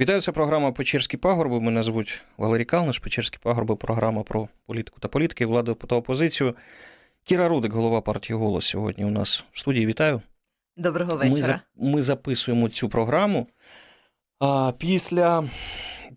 Вітаю, 0.00 0.20
це 0.20 0.32
програма 0.32 0.72
Печерські 0.72 1.16
пагорби. 1.16 1.60
Мене 1.60 1.82
звуть 1.82 2.22
Валерій 2.36 2.64
Калниш. 2.64 2.98
Печерські 2.98 3.38
пагорби, 3.42 3.76
програма 3.76 4.22
про 4.22 4.48
політику 4.66 5.00
та 5.00 5.08
політики, 5.08 5.46
владу 5.46 5.74
та 5.74 5.96
опозицію. 5.96 6.54
Кіра 7.24 7.48
Рудик, 7.48 7.72
голова 7.72 8.00
партії 8.00 8.38
Голос, 8.38 8.66
сьогодні 8.66 9.04
у 9.04 9.10
нас 9.10 9.44
в 9.52 9.58
студії. 9.58 9.86
Вітаю. 9.86 10.22
Доброго 10.76 11.16
вечора. 11.16 11.60
Ми, 11.76 11.90
ми 11.90 12.02
записуємо 12.02 12.68
цю 12.68 12.88
програму 12.88 13.46
а, 14.40 14.72
після 14.78 15.48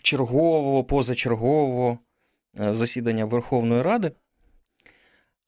чергового, 0.01 0.83
позачергового 0.83 1.99
е, 2.59 2.73
засідання 2.73 3.25
Верховної 3.25 3.81
Ради. 3.81 4.11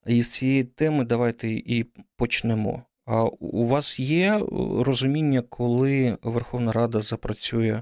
І 0.05 0.23
з 0.23 0.29
цієї 0.29 0.63
теми 0.63 1.03
давайте 1.03 1.49
і 1.49 1.85
почнемо. 2.15 2.83
А 3.05 3.23
у 3.23 3.67
вас 3.67 3.99
є 3.99 4.41
розуміння, 4.79 5.41
коли 5.41 6.17
Верховна 6.23 6.71
Рада 6.71 6.99
запрацює 6.99 7.81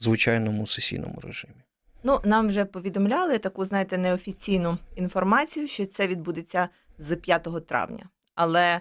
звичайному 0.00 0.66
сесійному 0.66 1.20
режимі? 1.20 1.54
Ну, 2.02 2.20
нам 2.24 2.48
вже 2.48 2.64
повідомляли 2.64 3.38
таку, 3.38 3.64
знаєте, 3.64 3.98
неофіційну 3.98 4.78
інформацію, 4.96 5.68
що 5.68 5.86
це 5.86 6.06
відбудеться 6.06 6.68
з 6.98 7.16
5 7.16 7.66
травня. 7.66 8.08
Але 8.34 8.80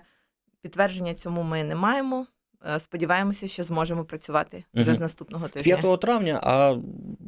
підтвердження 0.61 1.13
цьому 1.13 1.43
ми 1.43 1.63
не 1.63 1.75
маємо. 1.75 2.27
Е, 2.75 2.79
сподіваємося, 2.79 3.47
що 3.47 3.63
зможемо 3.63 4.05
працювати 4.05 4.63
вже 4.73 4.91
угу. 4.91 4.97
з 4.97 5.01
наступного 5.01 5.47
тижня. 5.47 5.77
З 5.77 5.81
5 5.81 5.99
травня. 5.99 6.39
А 6.43 6.75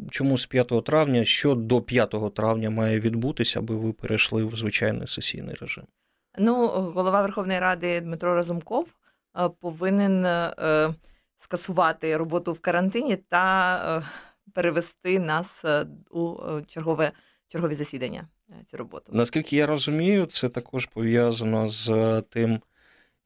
чому 0.10 0.38
з 0.38 0.46
5 0.46 0.86
травня? 0.86 1.26
Що 1.26 1.56
до 1.56 1.82
5 1.82 2.34
травня 2.36 2.70
має 2.70 3.00
відбутися, 3.00 3.60
аби 3.60 3.76
ви 3.76 3.94
перейшли 3.94 4.44
в 4.44 4.56
звичайний 4.56 5.08
сесійний 5.08 5.56
режим? 5.56 5.84
Ну, 6.38 6.68
голова 6.68 7.22
Верховної 7.22 7.60
Ради 7.60 8.02
Дмитро 8.02 8.36
Разумков 8.36 8.88
е, 9.38 9.50
повинен 9.60 10.26
е, 10.26 10.94
скасувати 11.40 12.18
роботу 12.18 12.54
в 12.54 12.60
карантині 12.60 13.16
та 13.16 14.04
перевести 14.54 15.20
нас 15.20 15.66
у 16.12 16.36
чергове 16.68 17.12
чергові 17.48 17.76
засідання. 17.76 18.28
Цю 18.66 18.78
роботу. 18.78 19.12
Наскільки 19.16 19.56
я 19.56 19.66
розумію, 19.66 20.26
це 20.26 20.50
також 20.50 20.86
пов'язано 20.86 21.70
з 21.70 22.22
тим 22.30 22.62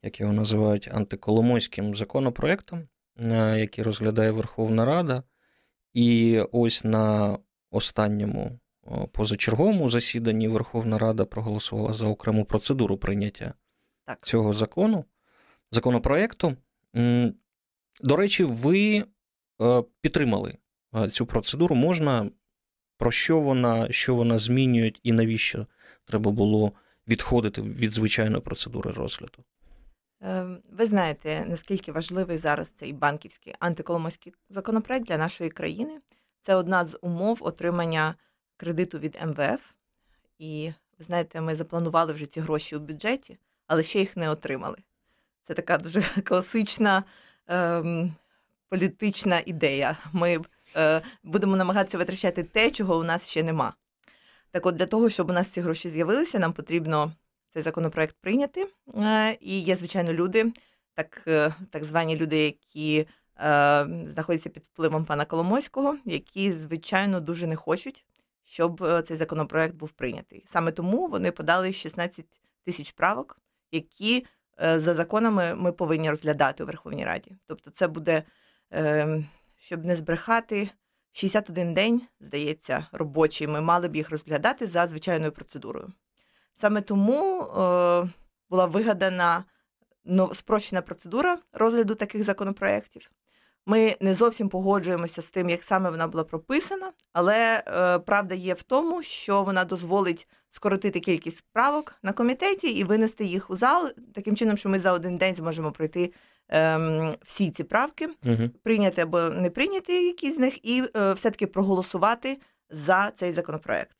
як 0.02 0.20
його 0.20 0.32
називають, 0.32 0.88
антиколомойським 0.92 1.94
законопроектом, 1.94 2.88
е, 3.26 3.60
який 3.60 3.84
розглядає 3.84 4.30
Верховна 4.30 4.84
Рада. 4.84 5.22
І 5.94 6.40
ось 6.52 6.84
на 6.84 7.38
останньому 7.70 8.58
позачерговому 9.12 9.88
засіданні 9.88 10.48
Верховна 10.48 10.98
Рада 10.98 11.24
проголосувала 11.24 11.94
за 11.94 12.06
окрему 12.06 12.44
процедуру 12.44 12.96
прийняття 12.96 13.54
так. 14.06 14.18
цього 14.22 14.52
закону, 14.52 15.04
законопроекту. 15.70 16.56
До 18.02 18.16
речі, 18.16 18.44
ви 18.44 19.04
е, 19.62 19.82
підтримали 20.00 20.56
е, 20.94 21.08
цю 21.08 21.26
процедуру. 21.26 21.74
Можна 21.76 22.30
про 22.96 23.10
що 23.10 23.40
вона, 23.40 23.92
що 23.92 24.14
вона 24.14 24.38
змінює 24.38 24.92
і 25.02 25.12
навіщо 25.12 25.66
треба 26.04 26.30
було 26.30 26.72
відходити 27.08 27.62
від 27.62 27.92
звичайної 27.92 28.42
процедури 28.42 28.90
розгляду? 28.90 29.44
Ем, 30.20 30.58
ви 30.72 30.86
знаєте, 30.86 31.44
наскільки 31.48 31.92
важливий 31.92 32.38
зараз 32.38 32.68
цей 32.68 32.92
банківський 32.92 33.54
антиколомойський 33.58 34.32
законопроект 34.50 35.06
для 35.06 35.16
нашої 35.16 35.50
країни. 35.50 36.00
Це 36.40 36.54
одна 36.54 36.84
з 36.84 36.98
умов 37.02 37.38
отримання 37.40 38.14
кредиту 38.56 38.98
від 38.98 39.18
МВФ. 39.26 39.60
І 40.38 40.72
ви 40.98 41.04
знаєте, 41.04 41.40
ми 41.40 41.56
запланували 41.56 42.12
вже 42.12 42.26
ці 42.26 42.40
гроші 42.40 42.76
у 42.76 42.80
бюджеті, 42.80 43.38
але 43.66 43.82
ще 43.82 43.98
їх 43.98 44.16
не 44.16 44.30
отримали. 44.30 44.76
Це 45.42 45.54
така 45.54 45.78
дуже 45.78 46.02
класична 46.24 47.04
політична 48.72 49.42
ідея. 49.46 49.96
Ми 50.12 50.40
е, 50.76 51.02
будемо 51.22 51.56
намагатися 51.56 51.98
витрачати 51.98 52.42
те, 52.42 52.70
чого 52.70 52.98
у 52.98 53.04
нас 53.04 53.28
ще 53.28 53.42
нема. 53.42 53.74
Так 54.50 54.66
от 54.66 54.76
для 54.76 54.86
того, 54.86 55.10
щоб 55.10 55.30
у 55.30 55.32
нас 55.32 55.48
ці 55.48 55.60
гроші 55.60 55.90
з'явилися, 55.90 56.38
нам 56.38 56.52
потрібно 56.52 57.12
цей 57.48 57.62
законопроект 57.62 58.16
прийняти. 58.20 58.68
Е, 58.98 59.36
і 59.40 59.60
є, 59.60 59.76
звичайно, 59.76 60.12
люди, 60.12 60.52
так 60.94 61.22
е, 61.26 61.54
так 61.70 61.84
звані 61.84 62.16
люди, 62.16 62.38
які 62.38 63.06
знаходяться 64.08 64.50
під 64.50 64.64
впливом 64.64 65.04
пана 65.04 65.24
Коломойського, 65.24 65.96
які, 66.04 66.52
звичайно, 66.52 67.20
дуже 67.20 67.46
не 67.46 67.56
хочуть, 67.56 68.04
щоб 68.44 69.02
цей 69.06 69.16
законопроект 69.16 69.74
був 69.74 69.92
прийнятий. 69.92 70.44
Саме 70.48 70.72
тому 70.72 71.06
вони 71.06 71.32
подали 71.32 71.72
16 71.72 72.26
тисяч 72.64 72.90
правок, 72.90 73.38
які 73.72 74.26
за 74.62 74.94
законами 74.94 75.54
ми 75.54 75.72
повинні 75.72 76.10
розглядати 76.10 76.62
у 76.62 76.66
Верховній 76.66 77.04
Раді. 77.04 77.36
Тобто, 77.46 77.70
це 77.70 77.88
буде, 77.88 78.22
щоб 79.56 79.84
не 79.84 79.96
збрехати. 79.96 80.70
61 81.12 81.74
день, 81.74 82.02
здається, 82.20 82.86
робочий. 82.92 83.46
Ми 83.46 83.60
мали 83.60 83.88
б 83.88 83.96
їх 83.96 84.10
розглядати 84.10 84.66
за 84.66 84.86
звичайною 84.86 85.32
процедурою. 85.32 85.92
Саме 86.56 86.80
тому 86.80 87.42
е, 87.42 87.44
була 88.50 88.66
вигадана 88.66 89.44
спрощена 90.32 90.82
процедура 90.82 91.38
розгляду 91.52 91.94
таких 91.94 92.24
законопроєктів. 92.24 93.10
Ми 93.66 93.96
не 94.00 94.14
зовсім 94.14 94.48
погоджуємося 94.48 95.22
з 95.22 95.30
тим, 95.30 95.50
як 95.50 95.62
саме 95.62 95.90
вона 95.90 96.06
була 96.06 96.24
прописана, 96.24 96.92
але 97.12 97.62
е, 97.66 97.98
правда 97.98 98.34
є 98.34 98.54
в 98.54 98.62
тому, 98.62 99.02
що 99.02 99.42
вона 99.42 99.64
дозволить 99.64 100.28
скоротити 100.50 101.00
кількість 101.00 101.44
правок 101.52 101.94
на 102.02 102.12
комітеті 102.12 102.66
і 102.66 102.84
винести 102.84 103.24
їх 103.24 103.50
у 103.50 103.56
зал 103.56 103.90
таким 104.14 104.36
чином, 104.36 104.56
що 104.56 104.68
ми 104.68 104.80
за 104.80 104.92
один 104.92 105.16
день 105.16 105.34
зможемо 105.34 105.72
пройти 105.72 106.12
е, 106.52 107.16
всі 107.24 107.50
ці 107.50 107.64
правки, 107.64 108.08
угу. 108.24 108.50
прийняти 108.62 109.02
або 109.02 109.20
не 109.20 109.50
прийняти 109.50 110.06
якісь 110.06 110.36
з 110.36 110.38
них, 110.38 110.64
і 110.64 110.82
е, 110.96 111.12
все-таки 111.12 111.46
проголосувати 111.46 112.38
за 112.70 113.10
цей 113.14 113.32
законопроект. 113.32 113.96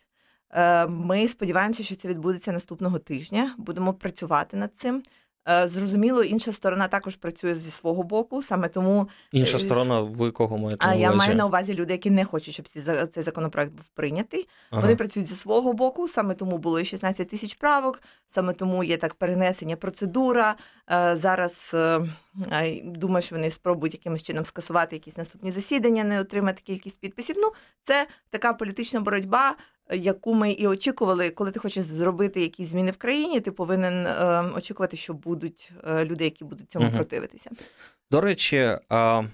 Е, 0.51 0.87
ми 0.87 1.29
сподіваємося, 1.29 1.83
що 1.83 1.97
це 1.97 2.09
відбудеться 2.09 2.53
наступного 2.53 2.99
тижня. 2.99 3.55
Будемо 3.59 3.95
працювати 3.95 4.57
над 4.57 4.77
цим. 4.77 5.03
Е, 5.49 5.69
зрозуміло, 5.69 6.23
інша 6.23 6.53
сторона 6.53 6.89
також 6.89 7.17
працює 7.17 7.55
зі 7.55 7.71
свого 7.71 8.03
боку, 8.03 8.43
саме 8.43 8.69
тому 8.69 9.09
інша 9.33 9.57
е, 9.57 9.61
сторона. 9.61 10.01
Ви 10.01 10.31
кого 10.31 10.59
маєте 10.59 10.87
на 10.87 10.93
увазі? 10.93 11.05
А 11.05 11.11
я 11.11 11.17
маю 11.17 11.35
на 11.35 11.47
увазі 11.47 11.75
люди, 11.75 11.93
які 11.93 12.11
не 12.11 12.25
хочуть, 12.25 12.55
щоб 12.55 12.69
цей 13.09 13.23
законопроект 13.23 13.73
був 13.73 13.85
прийнятий. 13.95 14.49
Ага. 14.71 14.83
Вони 14.83 14.97
працюють 14.97 15.29
зі 15.29 15.35
свого 15.35 15.73
боку. 15.73 16.09
Саме 16.09 16.35
тому 16.35 16.59
було 16.59 16.81
і 16.81 16.85
16 16.85 17.29
тисяч 17.29 17.55
правок. 17.55 18.03
Саме 18.29 18.53
тому 18.53 18.85
є 18.85 18.97
так 18.97 19.15
перенесення 19.15 19.77
процедура. 19.77 20.55
Зараз 21.15 21.75
думаю, 22.85 23.23
що 23.23 23.37
вони 23.37 23.51
спробують 23.51 23.95
якимось 23.95 24.23
чином 24.23 24.45
скасувати 24.45 24.97
якісь 24.97 25.17
наступні 25.17 25.53
засідання, 25.53 26.05
не 26.05 26.21
отримати 26.21 26.63
кількість 26.63 27.01
підписів. 27.01 27.37
Ну 27.39 27.53
це 27.85 28.07
така 28.31 28.53
політична 28.53 29.01
боротьба 29.01 29.57
яку 29.91 30.35
ми 30.35 30.53
і 30.53 30.67
очікували, 30.67 31.31
коли 31.31 31.51
ти 31.51 31.59
хочеш 31.59 31.85
зробити 31.85 32.41
якісь 32.41 32.69
зміни 32.69 32.91
в 32.91 32.97
країні, 32.97 33.41
ти 33.41 33.53
повинен 33.53 34.07
е, 34.07 34.43
очікувати, 34.57 34.97
що 34.97 35.15
будуть 35.15 35.73
е, 35.85 36.05
люди, 36.05 36.25
які 36.25 36.45
будуть 36.45 36.71
цьому 36.71 36.87
угу. 36.87 36.97
противитися. 36.97 37.51
До 38.11 38.21
речі, 38.21 38.79
а, 38.89 39.25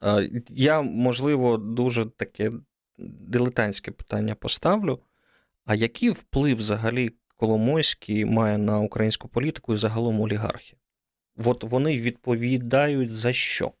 а, 0.00 0.22
я 0.48 0.82
можливо 0.82 1.56
дуже 1.56 2.06
таке 2.06 2.52
дилетантське 2.98 3.90
питання 3.90 4.34
поставлю. 4.34 5.00
А 5.64 5.74
який 5.74 6.10
вплив 6.10 6.56
взагалі 6.56 7.10
Коломойський 7.36 8.24
має 8.24 8.58
на 8.58 8.80
українську 8.80 9.28
політику 9.28 9.74
і 9.74 9.76
загалом 9.76 10.20
олігархів? 10.20 10.78
От 11.36 11.64
вони 11.64 12.00
відповідають 12.00 13.10
за 13.10 13.32
що? 13.32 13.72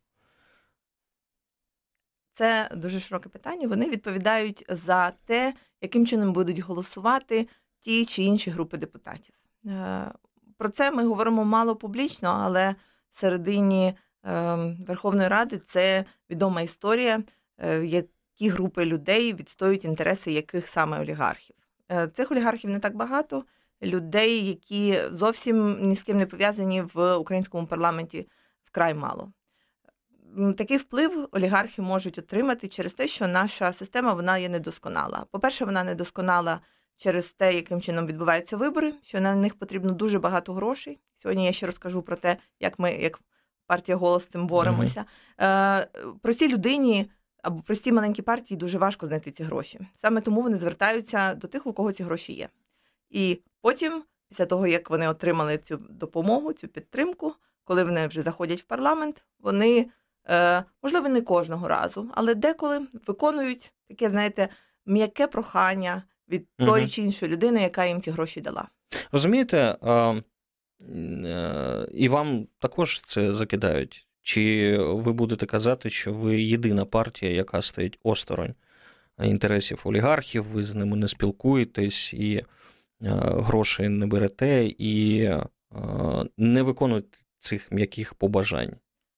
Це 2.32 2.70
дуже 2.74 3.00
широке 3.00 3.28
питання. 3.28 3.68
Вони 3.68 3.90
відповідають 3.90 4.64
за 4.68 5.10
те, 5.10 5.54
яким 5.80 6.06
чином 6.06 6.32
будуть 6.32 6.58
голосувати 6.58 7.48
ті 7.80 8.04
чи 8.04 8.22
інші 8.22 8.50
групи 8.50 8.76
депутатів. 8.76 9.34
Е, 9.66 10.12
про 10.56 10.68
це 10.68 10.90
ми 10.90 11.06
говоримо 11.06 11.44
мало 11.44 11.76
публічно, 11.76 12.28
але 12.28 12.74
всередині 13.10 13.94
ем, 14.22 14.84
Верховної 14.88 15.28
Ради 15.28 15.58
це 15.58 16.04
відома 16.30 16.60
історія, 16.60 17.22
е, 17.58 17.84
які 17.84 18.48
групи 18.48 18.86
людей 18.86 19.34
відстоюють 19.34 19.84
інтереси 19.84 20.32
яких 20.32 20.68
саме 20.68 21.00
олігархів. 21.00 21.56
Е, 21.90 22.08
цих 22.08 22.32
олігархів 22.32 22.70
не 22.70 22.78
так 22.78 22.96
багато. 22.96 23.44
Людей, 23.82 24.46
які 24.46 24.98
зовсім 25.12 25.78
ні 25.88 25.96
з 25.96 26.02
ким 26.02 26.16
не 26.16 26.26
пов'язані 26.26 26.82
в 26.94 27.16
українському 27.16 27.66
парламенті, 27.66 28.28
вкрай 28.64 28.94
мало 28.94 29.32
такий 30.56 30.76
вплив 30.76 31.28
олігархи 31.32 31.82
можуть 31.82 32.18
отримати 32.18 32.68
через 32.68 32.94
те, 32.94 33.08
що 33.08 33.28
наша 33.28 33.72
система 33.72 34.14
вона 34.14 34.38
є 34.38 34.48
недосконала. 34.48 35.26
По-перше, 35.30 35.64
вона 35.64 35.84
недосконала 35.84 36.60
через 36.96 37.32
те, 37.32 37.54
яким 37.54 37.80
чином 37.80 38.06
відбуваються 38.06 38.56
вибори, 38.56 38.94
що 39.02 39.20
на 39.20 39.34
них 39.34 39.54
потрібно 39.54 39.92
дуже 39.92 40.18
багато 40.18 40.52
грошей. 40.52 40.98
Сьогодні 41.14 41.46
я 41.46 41.52
ще 41.52 41.66
розкажу 41.66 42.02
про 42.02 42.16
те, 42.16 42.36
як 42.60 42.78
ми, 42.78 42.92
як 42.92 43.20
партія 43.66 43.96
голос 43.96 44.22
з 44.22 44.26
цим 44.26 44.46
боремося. 44.46 45.04
Mm-hmm. 45.38 45.86
Простій 46.22 46.48
людині. 46.48 47.10
Або 47.42 47.62
прості 47.62 47.92
маленькі 47.92 48.22
партії 48.22 48.58
дуже 48.58 48.78
важко 48.78 49.06
знайти 49.06 49.30
ці 49.30 49.42
гроші. 49.42 49.80
Саме 49.94 50.20
тому 50.20 50.42
вони 50.42 50.56
звертаються 50.56 51.34
до 51.34 51.48
тих, 51.48 51.66
у 51.66 51.72
кого 51.72 51.92
ці 51.92 52.02
гроші 52.02 52.32
є. 52.32 52.48
І 53.10 53.40
потім, 53.62 54.02
після 54.28 54.46
того, 54.46 54.66
як 54.66 54.90
вони 54.90 55.08
отримали 55.08 55.58
цю 55.58 55.76
допомогу, 55.90 56.52
цю 56.52 56.68
підтримку, 56.68 57.34
коли 57.64 57.84
вони 57.84 58.06
вже 58.06 58.22
заходять 58.22 58.60
в 58.60 58.64
парламент, 58.64 59.24
вони 59.40 59.86
е, 60.28 60.64
можливо, 60.82 61.08
не 61.08 61.20
кожного 61.20 61.68
разу, 61.68 62.10
але 62.14 62.34
деколи 62.34 62.86
виконують 63.06 63.74
таке, 63.88 64.10
знаєте, 64.10 64.48
м'яке 64.86 65.26
прохання 65.26 66.02
від 66.28 66.46
угу. 66.58 66.70
тої 66.70 66.88
чи 66.88 67.02
іншої 67.02 67.32
людини, 67.32 67.62
яка 67.62 67.84
їм 67.84 68.02
ці 68.02 68.10
гроші 68.10 68.40
дала. 68.40 68.68
Розумієте, 69.12 69.78
е, 69.84 70.22
і 71.94 72.08
вам 72.08 72.46
також 72.58 73.00
це 73.00 73.34
закидають. 73.34 74.06
Чи 74.22 74.76
ви 74.78 75.12
будете 75.12 75.46
казати, 75.46 75.90
що 75.90 76.12
ви 76.12 76.42
єдина 76.42 76.84
партія, 76.84 77.32
яка 77.32 77.62
стоїть 77.62 77.98
осторонь 78.02 78.54
інтересів 79.22 79.80
олігархів, 79.84 80.44
ви 80.44 80.64
з 80.64 80.74
ними 80.74 80.96
не 80.96 81.08
спілкуєтесь 81.08 82.14
і 82.14 82.44
грошей 83.10 83.88
не 83.88 84.06
берете, 84.06 84.66
і 84.78 85.22
е, 85.22 85.46
не 86.36 86.62
виконуєте 86.62 87.18
цих 87.38 87.72
м'яких 87.72 88.14
побажань? 88.14 88.74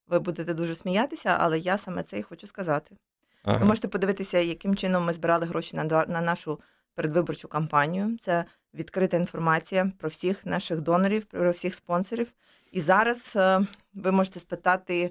Ви 0.07 0.19
будете 0.19 0.55
дуже 0.55 0.75
сміятися, 0.75 1.37
але 1.41 1.59
я 1.59 1.79
саме 1.79 2.03
це 2.03 2.19
і 2.19 2.23
хочу 2.23 2.47
сказати. 2.47 2.97
Ага. 3.43 3.59
Ви 3.59 3.65
можете 3.65 3.89
подивитися, 3.89 4.39
яким 4.39 4.77
чином 4.77 5.05
ми 5.05 5.13
збирали 5.13 5.47
гроші 5.47 5.77
на 5.77 5.85
на 6.09 6.21
нашу 6.21 6.61
передвиборчу 6.95 7.49
кампанію. 7.49 8.19
Це 8.21 8.45
відкрита 8.75 9.17
інформація 9.17 9.93
про 9.99 10.09
всіх 10.09 10.47
наших 10.47 10.81
донорів, 10.81 11.25
про 11.25 11.51
всіх 11.51 11.75
спонсорів. 11.75 12.33
І 12.73 12.81
зараз 12.81 13.33
е, 13.37 13.67
ви 13.95 14.13
можете 14.13 14.41
спитати 14.41 15.11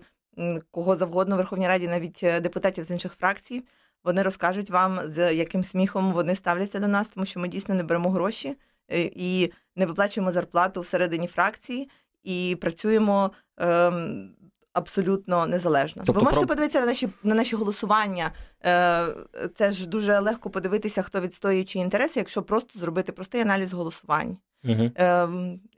кого 0.72 0.96
завгодно 0.96 1.36
в 1.36 1.38
Верховній 1.38 1.68
Раді, 1.68 1.88
навіть 1.88 2.24
е, 2.24 2.40
депутатів 2.40 2.84
з 2.84 2.92
інших 2.92 3.14
фракцій. 3.14 3.64
Вони 4.04 4.24
розкажуть 4.24 4.70
вам, 4.70 5.00
з 5.06 5.34
яким 5.34 5.64
сміхом 5.64 6.14
вони 6.14 6.36
ставляться 6.36 6.80
до 6.80 6.88
нас, 6.88 7.10
тому 7.10 7.26
що 7.26 7.40
ми 7.40 7.48
дійсно 7.48 7.76
не 7.76 7.84
беремо 7.84 8.10
гроші 8.10 8.56
е, 8.92 9.10
і 9.16 9.52
не 9.76 9.86
виплачуємо 9.86 10.32
зарплату 10.32 10.82
всередині 10.82 11.28
фракції 11.28 11.90
і 12.24 12.58
працюємо 12.62 13.32
ем, 13.58 14.36
абсолютно 14.74 15.48
незалежно. 15.48 16.04
Тобто, 16.06 16.20
Ви 16.20 16.26
можете 16.26 16.46
про... 16.46 16.48
подивитися 16.48 16.80
на 16.80 16.86
наші 16.86 17.10
на 17.24 17.36
наші 17.36 17.56
голосування. 17.56 18.32
Е, 18.66 19.08
Це 19.56 19.72
ж 19.72 19.90
дуже 19.90 20.20
легко 20.20 20.50
подивитися, 20.50 21.02
хто 21.02 21.22
відстоює 21.22 21.64
чиї 21.64 21.84
інтереси, 21.84 22.20
якщо 22.20 22.44
просто 22.44 22.80
зробити 22.80 23.12
простий 23.12 23.42
аналіз 23.42 23.74
голосувань. 23.74 24.38
Угу. 24.64 24.92
Е, 24.98 25.30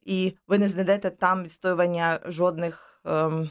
І 0.06 0.34
ви 0.48 0.58
не 0.58 0.68
знайдете 0.68 1.10
там 1.10 1.44
відстоювання 1.44 2.20
жодних. 2.26 3.02
Е, 3.08 3.50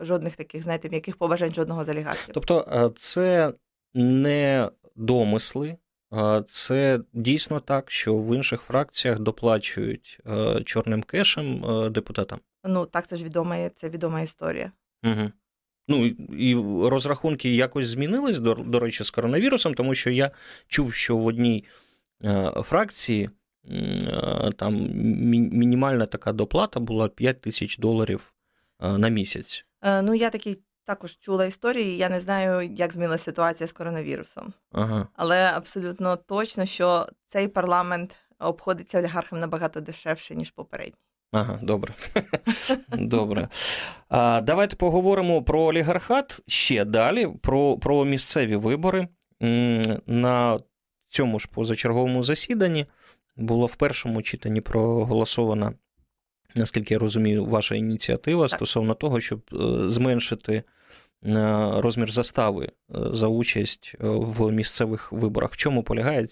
Жодних 0.00 0.36
таких, 0.36 0.62
знаєте, 0.62 0.88
м'яких 0.88 1.16
побажань 1.16 1.54
жодного 1.54 1.84
з 1.84 1.88
олігархів. 1.88 2.34
Тобто, 2.34 2.68
е, 2.72 2.90
це 2.98 3.52
не 3.94 4.70
домисли, 4.96 5.76
це 6.48 7.00
дійсно 7.12 7.60
так, 7.60 7.90
що 7.90 8.16
в 8.18 8.36
інших 8.36 8.60
фракціях 8.60 9.18
доплачують 9.18 10.20
е, 10.26 10.60
чорним 10.64 11.02
кешем 11.02 11.64
е, 11.64 11.90
депутатам. 11.90 12.40
Ну 12.64 12.86
так, 12.86 13.06
це 13.06 13.16
ж 13.16 13.24
відома 13.24 13.68
це 13.68 13.88
відома 13.88 14.20
історія. 14.20 14.72
Угу. 15.04 15.30
Ну 15.88 16.06
і 16.38 16.54
розрахунки 16.88 17.54
якось 17.54 17.88
змінились, 17.88 18.38
до, 18.38 18.54
до 18.54 18.78
речі, 18.78 19.04
з 19.04 19.10
коронавірусом, 19.10 19.74
тому 19.74 19.94
що 19.94 20.10
я 20.10 20.30
чув, 20.66 20.94
що 20.94 21.16
в 21.16 21.26
одній 21.26 21.64
е, 22.24 22.52
фракції 22.62 23.30
там 24.56 24.88
мінімальна 25.52 26.06
така 26.06 26.32
доплата 26.32 26.80
була 26.80 27.08
5 27.08 27.40
тисяч 27.40 27.78
доларів 27.78 28.32
на 28.80 29.08
місяць. 29.08 29.66
Ну, 29.82 30.14
я 30.14 30.30
такий 30.30 30.60
також 30.84 31.18
чула 31.18 31.44
історії. 31.44 31.96
Я 31.96 32.08
не 32.08 32.20
знаю, 32.20 32.70
як 32.76 32.92
змінилася 32.92 33.24
ситуація 33.24 33.66
з 33.66 33.72
коронавірусом. 33.72 34.52
Ага. 34.72 35.06
Але 35.16 35.44
абсолютно 35.44 36.16
точно, 36.16 36.66
що 36.66 37.06
цей 37.28 37.48
парламент 37.48 38.16
обходиться 38.38 38.98
олігархам 38.98 39.40
набагато 39.40 39.80
дешевше, 39.80 40.34
ніж 40.34 40.50
попередній. 40.50 40.98
Ага, 41.32 41.58
добре. 41.62 41.94
Добре. 42.88 43.48
А, 44.08 44.40
Давайте 44.40 44.76
поговоримо 44.76 45.42
про 45.42 45.60
олігархат 45.60 46.40
ще 46.46 46.84
далі, 46.84 47.28
про, 47.42 47.78
про 47.78 48.04
місцеві 48.04 48.56
вибори. 48.56 49.08
На 50.06 50.56
цьому 51.08 51.38
ж 51.38 51.48
позачерговому 51.52 52.22
засіданні 52.22 52.86
було 53.36 53.66
в 53.66 53.76
першому 53.76 54.22
читанні 54.22 54.60
проголосована, 54.60 55.72
наскільки 56.54 56.94
я 56.94 57.00
розумію, 57.00 57.44
ваша 57.44 57.74
ініціатива 57.74 58.48
так. 58.48 58.58
стосовно 58.58 58.94
того, 58.94 59.20
щоб 59.20 59.40
е, 59.52 59.56
зменшити 59.90 60.62
розмір 61.24 62.12
застави 62.12 62.64
е, 62.64 62.70
за 62.90 63.26
участь 63.26 63.94
е, 63.94 64.08
в 64.08 64.52
місцевих 64.52 65.12
виборах. 65.12 65.52
В 65.52 65.56
чому 65.56 65.82
полягає 65.82 66.26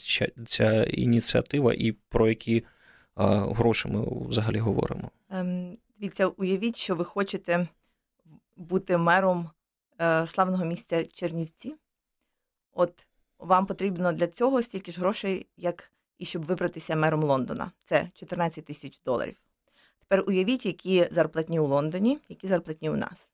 ця 0.48 0.84
ініціатива 0.84 1.74
і 1.74 1.92
про 1.92 2.28
які 2.28 2.64
гроші 3.16 3.88
ми 3.88 4.04
взагалі 4.28 4.58
говоримо? 4.58 5.10
Ем, 5.30 5.76
дивіться, 5.98 6.26
уявіть, 6.26 6.76
що 6.76 6.94
ви 6.94 7.04
хочете 7.04 7.68
бути 8.56 8.96
мером 8.96 9.50
е, 10.00 10.26
славного 10.26 10.64
місця 10.64 11.04
Чернівці. 11.04 11.74
От 12.72 13.06
вам 13.38 13.66
потрібно 13.66 14.12
для 14.12 14.26
цього 14.26 14.62
стільки 14.62 14.92
ж 14.92 15.00
грошей, 15.00 15.46
як 15.56 15.92
і 16.18 16.24
щоб 16.24 16.44
вибратися 16.44 16.96
мером 16.96 17.22
Лондона. 17.22 17.70
Це 17.84 18.08
14 18.14 18.64
тисяч 18.64 19.00
доларів. 19.02 19.36
Тепер 20.10 20.24
уявіть, 20.28 20.66
які 20.66 21.08
зарплатні 21.10 21.60
у 21.60 21.66
Лондоні, 21.66 22.18
які 22.28 22.48
зарплатні 22.48 22.90
у 22.90 22.96
нас 22.96 23.30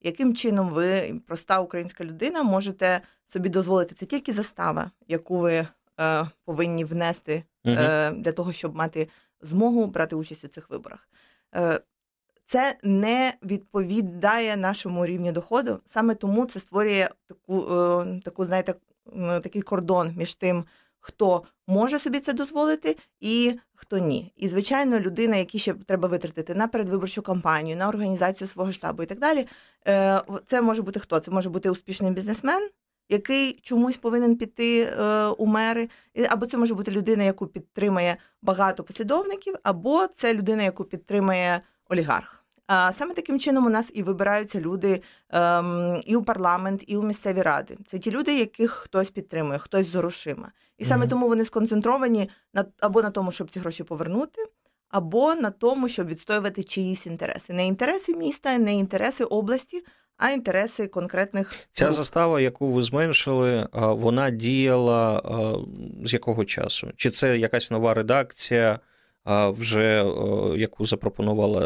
яким 0.00 0.36
чином 0.36 0.70
ви, 0.70 1.20
проста 1.26 1.60
українська 1.60 2.04
людина, 2.04 2.42
можете 2.42 3.00
собі 3.26 3.48
дозволити 3.48 3.94
це 3.94 4.06
тільки 4.06 4.32
застава, 4.32 4.90
яку 5.08 5.38
ви 5.38 5.66
е, 6.00 6.28
повинні 6.44 6.84
внести 6.84 7.44
е, 7.66 8.10
для 8.10 8.32
того, 8.32 8.52
щоб 8.52 8.76
мати 8.76 9.08
змогу 9.40 9.86
брати 9.86 10.16
участь 10.16 10.44
у 10.44 10.48
цих 10.48 10.70
виборах. 10.70 11.08
Е, 11.54 11.80
це 12.44 12.78
не 12.82 13.34
відповідає 13.42 14.56
нашому 14.56 15.06
рівню 15.06 15.32
доходу. 15.32 15.80
Саме 15.86 16.14
тому 16.14 16.46
це 16.46 16.60
створює 16.60 17.08
таку, 17.26 17.74
е, 17.74 18.20
таку 18.24 18.44
знаєте, 18.44 18.74
такий 19.42 19.62
кордон 19.62 20.14
між 20.16 20.34
тим, 20.34 20.64
хто 21.06 21.42
може 21.66 21.98
собі 21.98 22.20
це 22.20 22.32
дозволити 22.32 22.96
і 23.20 23.58
хто 23.74 23.98
ні. 23.98 24.32
І, 24.36 24.48
звичайно, 24.48 25.00
людина, 25.00 25.36
які 25.36 25.58
ще 25.58 25.74
треба 25.74 26.08
витратити 26.08 26.54
на 26.54 26.68
передвиборчу 26.68 27.22
кампанію, 27.22 27.76
на 27.76 27.88
організацію 27.88 28.48
свого 28.48 28.72
штабу 28.72 29.02
і 29.02 29.06
так 29.06 29.18
далі. 29.18 29.46
Е, 29.86 30.22
це 30.46 30.62
може 30.62 30.82
бути 30.82 31.00
хто? 31.00 31.20
Це 31.20 31.30
може 31.30 31.50
бути 31.50 31.70
успішний 31.70 32.10
бізнесмен. 32.10 32.68
Який 33.08 33.52
чомусь 33.52 33.96
повинен 33.96 34.36
піти 34.36 34.80
е, 34.80 35.26
у 35.26 35.46
мери, 35.46 35.88
або 36.28 36.46
це 36.46 36.56
може 36.56 36.74
бути 36.74 36.90
людина, 36.90 37.24
яку 37.24 37.46
підтримує 37.46 38.16
багато 38.42 38.84
послідовників, 38.84 39.54
або 39.62 40.06
це 40.06 40.34
людина, 40.34 40.62
яку 40.62 40.84
підтримує 40.84 41.60
олігарх. 41.88 42.45
Саме 42.68 43.14
таким 43.14 43.40
чином 43.40 43.66
у 43.66 43.70
нас 43.70 43.90
і 43.94 44.02
вибираються 44.02 44.60
люди 44.60 45.02
ем, 45.30 46.00
і 46.06 46.16
у 46.16 46.22
парламент, 46.22 46.84
і 46.86 46.96
у 46.96 47.02
місцеві 47.02 47.42
ради. 47.42 47.76
Це 47.86 47.98
ті 47.98 48.10
люди, 48.10 48.38
яких 48.38 48.70
хтось 48.70 49.10
підтримує, 49.10 49.58
хтось 49.58 49.86
з 49.86 49.94
грошима. 49.94 50.52
І 50.78 50.84
саме 50.84 51.04
mm-hmm. 51.04 51.08
тому 51.08 51.28
вони 51.28 51.44
сконцентровані 51.44 52.30
на 52.54 52.64
або 52.80 53.02
на 53.02 53.10
тому, 53.10 53.32
щоб 53.32 53.50
ці 53.50 53.60
гроші 53.60 53.84
повернути, 53.84 54.42
або 54.88 55.34
на 55.34 55.50
тому, 55.50 55.88
щоб 55.88 56.06
відстоювати 56.06 56.62
чиїсь 56.62 57.06
інтереси. 57.06 57.52
Не 57.52 57.66
інтереси 57.66 58.14
міста, 58.14 58.58
не 58.58 58.74
інтереси 58.74 59.24
області, 59.24 59.84
а 60.16 60.30
інтереси 60.30 60.86
конкретних. 60.86 61.52
Ця 61.72 61.92
застава, 61.92 62.40
яку 62.40 62.72
ви 62.72 62.82
зменшили, 62.82 63.68
вона 63.72 64.30
діяла 64.30 65.22
з 66.04 66.12
якого 66.12 66.44
часу? 66.44 66.92
Чи 66.96 67.10
це 67.10 67.38
якась 67.38 67.70
нова 67.70 67.94
редакція? 67.94 68.80
Вже 69.26 70.04
яку 70.56 70.86
запропонувала 70.86 71.60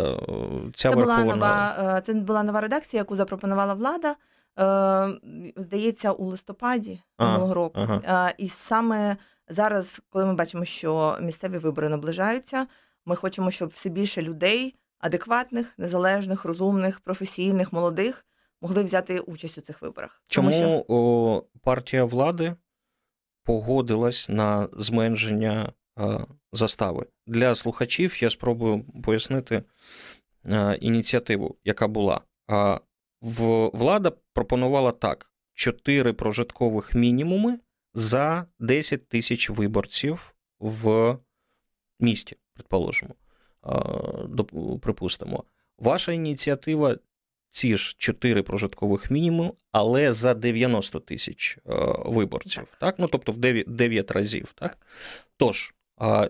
ця 0.74 0.88
це 0.90 0.96
Верховна... 0.96 1.24
була 1.24 1.36
нова 1.36 1.96
е, 1.98 2.00
це 2.00 2.14
була 2.14 2.42
нова 2.42 2.60
редакція, 2.60 3.00
яку 3.00 3.16
запропонувала 3.16 3.74
влада. 3.74 4.16
Е, 4.58 5.54
здається, 5.56 6.12
у 6.12 6.26
листопаді 6.26 7.00
минулого 7.18 7.54
року. 7.54 7.80
Ага. 7.80 8.32
І 8.38 8.48
саме 8.48 9.16
зараз, 9.48 10.02
коли 10.10 10.24
ми 10.26 10.34
бачимо, 10.34 10.64
що 10.64 11.18
місцеві 11.20 11.58
вибори 11.58 11.88
наближаються, 11.88 12.66
ми 13.06 13.16
хочемо, 13.16 13.50
щоб 13.50 13.68
все 13.68 13.88
більше 13.88 14.22
людей, 14.22 14.74
адекватних, 14.98 15.74
незалежних, 15.78 16.44
розумних, 16.44 17.00
професійних, 17.00 17.72
молодих, 17.72 18.24
могли 18.60 18.82
взяти 18.82 19.20
участь 19.20 19.58
у 19.58 19.60
цих 19.60 19.82
виборах. 19.82 20.22
Чому 20.28 20.50
що... 20.50 21.44
партія 21.62 22.04
влади 22.04 22.54
погодилась 23.44 24.28
на 24.28 24.68
зменшення 24.72 25.66
е, 25.68 25.72
застави? 26.52 27.06
Для 27.26 27.54
слухачів 27.54 28.22
я 28.22 28.30
спробую 28.30 28.84
пояснити 29.04 29.62
ініціативу, 30.80 31.56
яка 31.64 31.88
була 31.88 32.20
влада 33.72 34.12
пропонувала 34.32 34.92
так: 34.92 35.32
4 35.54 36.12
прожиткових 36.12 36.94
мінімуми 36.94 37.58
за 37.94 38.46
10 38.58 39.08
тисяч 39.08 39.50
виборців 39.50 40.34
в 40.58 41.16
місті, 42.00 42.36
предположимо. 42.54 43.14
Припустимо. 44.82 45.44
Ваша 45.78 46.12
ініціатива 46.12 46.96
ці 47.50 47.76
ж 47.76 47.96
4 47.98 48.42
прожиткових 48.42 49.10
мінімуми, 49.10 49.52
але 49.72 50.12
за 50.12 50.34
90 50.34 51.00
тисяч 51.00 51.58
виборців. 52.04 52.66
Так. 52.80 52.94
Ну, 52.98 53.08
Тобто 53.08 53.32
в 53.32 53.36
9, 53.36 53.74
9 53.74 54.10
разів. 54.10 54.52
Так? 54.54 54.78
Тож, 55.36 55.74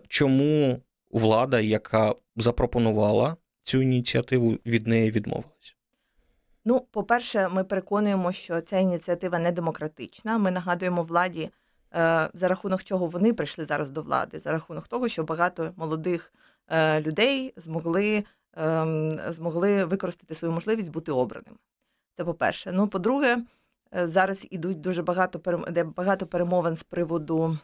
чому 0.08 0.80
влада, 1.10 1.60
яка 1.60 2.14
запропонувала 2.36 3.36
цю 3.62 3.82
ініціативу, 3.82 4.58
від 4.66 4.86
неї 4.86 5.10
відмовилась? 5.10 5.76
Ну, 6.64 6.80
по-перше, 6.90 7.48
ми 7.48 7.64
переконуємо, 7.64 8.32
що 8.32 8.60
ця 8.60 8.78
ініціатива 8.78 9.38
не 9.38 9.52
демократична. 9.52 10.38
Ми 10.38 10.50
нагадуємо 10.50 11.02
владі, 11.02 11.50
е, 11.94 12.30
за 12.34 12.48
рахунок 12.48 12.82
чого 12.82 13.06
вони 13.06 13.32
прийшли 13.32 13.64
зараз 13.64 13.90
до 13.90 14.02
влади, 14.02 14.38
за 14.38 14.52
рахунок 14.52 14.88
того, 14.88 15.08
що 15.08 15.24
багато 15.24 15.72
молодих 15.76 16.32
е, 16.68 17.00
людей 17.00 17.52
змогли 17.56 18.24
ем, 18.56 19.20
змогли 19.28 19.84
використати 19.84 20.34
свою 20.34 20.54
можливість 20.54 20.90
бути 20.90 21.12
обраним. 21.12 21.58
Це 22.16 22.24
по-перше. 22.24 22.72
Ну, 22.72 22.88
по-друге, 22.88 23.38
е, 23.94 24.08
зараз 24.08 24.46
ідуть 24.50 24.80
дуже 24.80 25.02
багато 25.02 25.64
де 25.70 25.84
багато 25.84 26.26
перемовин 26.26 26.76
з 26.76 26.82
приводу 26.82 27.58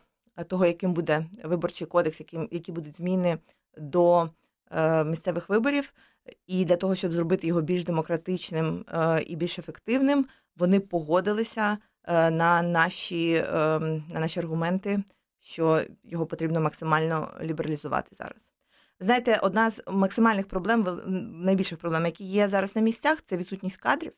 того, 0.45 0.66
яким 0.66 0.93
буде 0.93 1.26
виборчий 1.45 1.87
кодекс, 1.87 2.21
яким 2.21 2.49
які 2.50 2.73
будуть 2.73 2.97
зміни 2.97 3.38
до 3.78 4.31
місцевих 5.05 5.49
виборів. 5.49 5.93
І 6.47 6.64
для 6.64 6.76
того, 6.76 6.95
щоб 6.95 7.12
зробити 7.12 7.47
його 7.47 7.61
більш 7.61 7.85
демократичним 7.85 8.85
е, 8.88 9.23
і 9.23 9.37
більш 9.37 9.59
ефективним, 9.59 10.26
вони 10.57 10.81
погодилися 10.81 11.78
е, 12.05 12.31
на 12.31 12.62
наші 12.62 13.45
на 14.09 14.21
наші 14.21 14.40
аргументи, 14.40 15.02
що 15.40 15.83
його 16.05 16.26
потрібно 16.26 16.61
максимально 16.61 17.31
лібералізувати 17.43 18.16
зараз. 18.16 18.52
Знаєте, 19.00 19.38
одна 19.43 19.71
з 19.71 19.83
максимальних 19.87 20.49
проблем, 20.49 21.00
найбільших 21.45 21.78
проблем, 21.78 22.05
які 22.05 22.25
є 22.25 22.49
зараз 22.49 22.76
на 22.76 22.83
місцях, 22.83 23.23
це 23.25 23.37
відсутність 23.37 23.76
кадрів. 23.76 24.12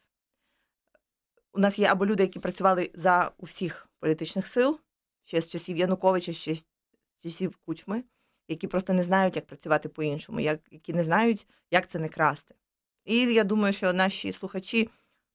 У 1.53 1.61
нас 1.61 1.79
є 1.79 1.87
або 1.87 2.07
люди, 2.07 2.23
які 2.23 2.39
працювали 2.41 2.91
за 2.95 3.31
усіх 3.39 3.89
політичних 4.01 4.47
сил, 4.47 4.79
ще 5.29 5.41
з 5.41 5.49
часів 5.49 5.77
Януковича, 5.77 6.33
ще 6.33 6.55
з 6.55 6.67
часів 7.23 7.57
Кучми 7.67 8.03
які 8.49 8.67
просто 8.67 8.93
не 8.93 9.03
знають, 9.03 9.37
як 9.37 9.47
працювати 9.47 9.89
по-іншому, 9.89 10.41
як, 10.41 10.61
які 10.71 10.93
не 10.93 11.05
знають, 11.05 11.47
як 11.71 11.89
це 11.89 11.99
не 11.99 12.09
красти. 12.09 12.55
І 13.05 13.35
я 13.35 13.45
думаю, 13.45 13.73
що 13.73 13.93
наші 13.93 14.33
слухачі, 14.33 14.89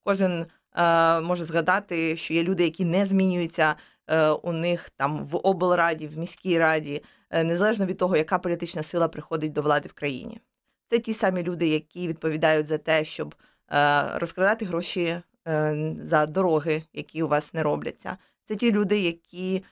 кожен 0.03 0.45
е, 0.75 1.21
може 1.21 1.43
згадати, 1.43 2.17
що 2.17 2.33
є 2.33 2.43
люди, 2.43 2.63
які 2.63 2.85
не 2.85 3.05
змінюються 3.05 3.75
е, 4.07 4.29
у 4.29 4.51
них 4.51 4.89
там 4.89 5.25
в 5.25 5.35
облраді, 5.47 6.07
в 6.07 6.17
міській 6.17 6.59
раді, 6.59 7.03
е, 7.29 7.43
незалежно 7.43 7.85
від 7.85 7.97
того, 7.97 8.17
яка 8.17 8.39
політична 8.39 8.83
сила 8.83 9.07
приходить 9.07 9.53
до 9.53 9.61
влади 9.61 9.89
в 9.89 9.93
країні. 9.93 10.41
Це 10.89 10.99
ті 10.99 11.13
самі 11.13 11.43
люди, 11.43 11.67
які 11.67 12.07
відповідають 12.07 12.67
за 12.67 12.77
те, 12.77 13.05
щоб 13.05 13.35
е, 13.71 14.03
розкрадати 14.19 14.65
гроші 14.65 15.21
е, 15.47 15.95
за 16.01 16.25
дороги, 16.25 16.83
які 16.93 17.23
у 17.23 17.27
вас 17.27 17.53
не 17.53 17.63
робляться. 17.63 18.17
Це 18.45 18.55
ті 18.55 18.71
люди, 18.71 18.99
які 18.99 19.63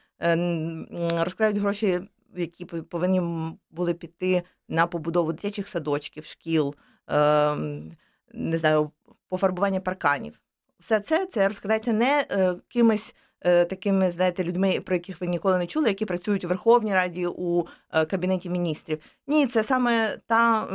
розкрадають 1.24 1.58
гроші 1.58 2.00
які 2.36 2.64
повинні 2.64 3.22
були 3.70 3.94
піти 3.94 4.42
на 4.68 4.86
побудову 4.86 5.32
дитячих 5.32 5.68
садочків, 5.68 6.24
шкіл, 6.24 6.74
ем, 7.08 7.96
не 8.34 8.58
знаю, 8.58 8.90
пофарбування 9.28 9.80
парканів. 9.80 10.40
Все 10.80 11.00
це 11.00 11.26
це 11.26 11.48
розкладається 11.48 11.92
не 11.92 12.26
е, 12.30 12.54
кимось 12.68 13.14
е, 13.40 13.64
такими, 13.64 14.10
знаєте, 14.10 14.44
людьми, 14.44 14.80
про 14.84 14.94
яких 14.94 15.20
ви 15.20 15.26
ніколи 15.26 15.58
не 15.58 15.66
чули, 15.66 15.88
які 15.88 16.04
працюють 16.04 16.44
у 16.44 16.48
Верховній 16.48 16.94
Раді 16.94 17.26
у 17.26 17.64
е, 17.92 18.06
Кабінеті 18.06 18.50
міністрів. 18.50 18.98
Ні, 19.26 19.46
це 19.46 19.64
саме 19.64 20.16
та 20.26 20.66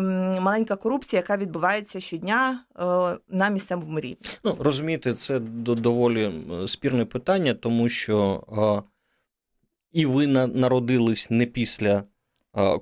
маленька 0.42 0.75
корупція, 0.75 1.20
яка 1.20 1.38
відбувається 1.38 2.00
щодня 2.00 2.63
на 3.30 3.50
місцевому 3.50 4.00
рівні. 4.00 4.18
Ну 4.44 4.58
розумієте, 4.60 5.13
це 5.13 5.39
доволі 5.39 6.32
спірне 6.66 7.06
питання, 7.06 7.54
тому 7.54 7.89
що 7.89 8.44
і 9.91 10.06
ви 10.06 10.27
народились 10.27 11.29
не 11.29 11.46
після 11.46 12.03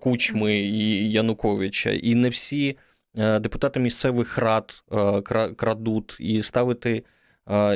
Кучми 0.01 0.55
і 0.55 1.11
Януковича, 1.11 1.89
і 1.89 2.15
не 2.15 2.29
всі 2.29 2.77
е, 3.17 3.39
депутати 3.39 3.79
місцевих 3.79 4.37
рад 4.37 4.83
е, 4.91 5.21
крадуть 5.55 6.17
і 6.19 6.43
ставити 6.43 7.03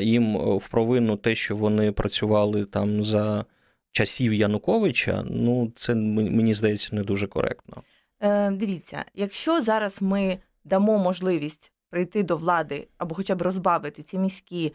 їм 0.02 0.38
в 0.38 0.68
провину 0.68 1.18
те, 1.18 1.36
що 1.36 1.56
вони 1.56 1.92
працювали 1.92 2.66
там 2.66 3.04
за 3.04 3.46
часів 3.92 4.34
Януковича. 4.34 5.24
Ну 5.30 5.72
це 5.76 5.96
мені 5.96 6.54
здається 6.54 6.96
не 6.96 7.04
дуже 7.04 7.28
коректно. 7.28 7.84
Е, 8.20 8.52
Дивіться, 8.52 9.06
якщо 9.16 9.62
зараз 9.62 10.02
ми 10.02 10.38
дамо 10.64 10.98
можливість 10.98 11.72
прийти 11.90 12.24
до 12.24 12.38
влади 12.38 12.88
або 12.98 13.16
хоча 13.16 13.36
б 13.36 13.42
розбавити 13.42 14.04
ці 14.04 14.18
міські 14.18 14.68
е, 14.68 14.74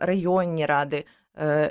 районні 0.00 0.66
ради 0.66 0.96
Е, 0.96 1.04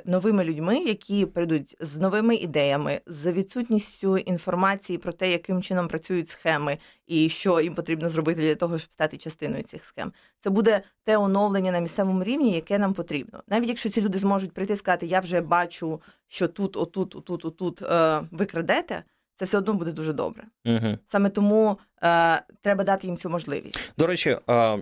новими 0.05 0.43
людьми, 0.43 0.79
які 0.79 1.25
прийдуть 1.25 1.75
з 1.79 1.97
новими 1.97 2.35
ідеями, 2.35 3.01
з 3.07 3.31
відсутністю 3.31 4.17
інформації 4.17 4.97
про 4.97 5.13
те, 5.13 5.31
яким 5.31 5.61
чином 5.61 5.87
працюють 5.87 6.29
схеми, 6.29 6.77
і 7.07 7.29
що 7.29 7.61
їм 7.61 7.75
потрібно 7.75 8.09
зробити 8.09 8.41
для 8.41 8.55
того, 8.55 8.77
щоб 8.77 8.93
стати 8.93 9.17
частиною 9.17 9.63
цих 9.63 9.85
схем. 9.85 10.13
Це 10.39 10.49
буде 10.49 10.81
те 11.03 11.17
оновлення 11.17 11.71
на 11.71 11.79
місцевому 11.79 12.23
рівні, 12.23 12.51
яке 12.51 12.79
нам 12.79 12.93
потрібно. 12.93 13.43
Навіть 13.47 13.67
якщо 13.67 13.89
ці 13.89 14.01
люди 14.01 14.19
зможуть 14.19 14.51
прийти 14.51 14.73
і 14.73 14.77
сказати, 14.77 15.05
я 15.05 15.19
вже 15.19 15.41
бачу, 15.41 16.01
що 16.27 16.47
тут, 16.47 16.77
отут, 16.77 17.15
отут, 17.15 17.45
отут 17.45 17.81
е, 17.81 18.21
ви 18.31 18.45
крадете 18.45 19.03
це 19.35 19.45
все 19.45 19.57
одно 19.57 19.73
буде 19.73 19.91
дуже 19.91 20.13
добре. 20.13 20.43
Угу. 20.65 20.97
Саме 21.07 21.29
тому 21.29 21.77
е, 22.03 22.41
треба 22.61 22.83
дати 22.83 23.07
їм 23.07 23.17
цю 23.17 23.29
можливість. 23.29 23.93
До 23.97 24.07
речі, 24.07 24.37
а 24.47 24.77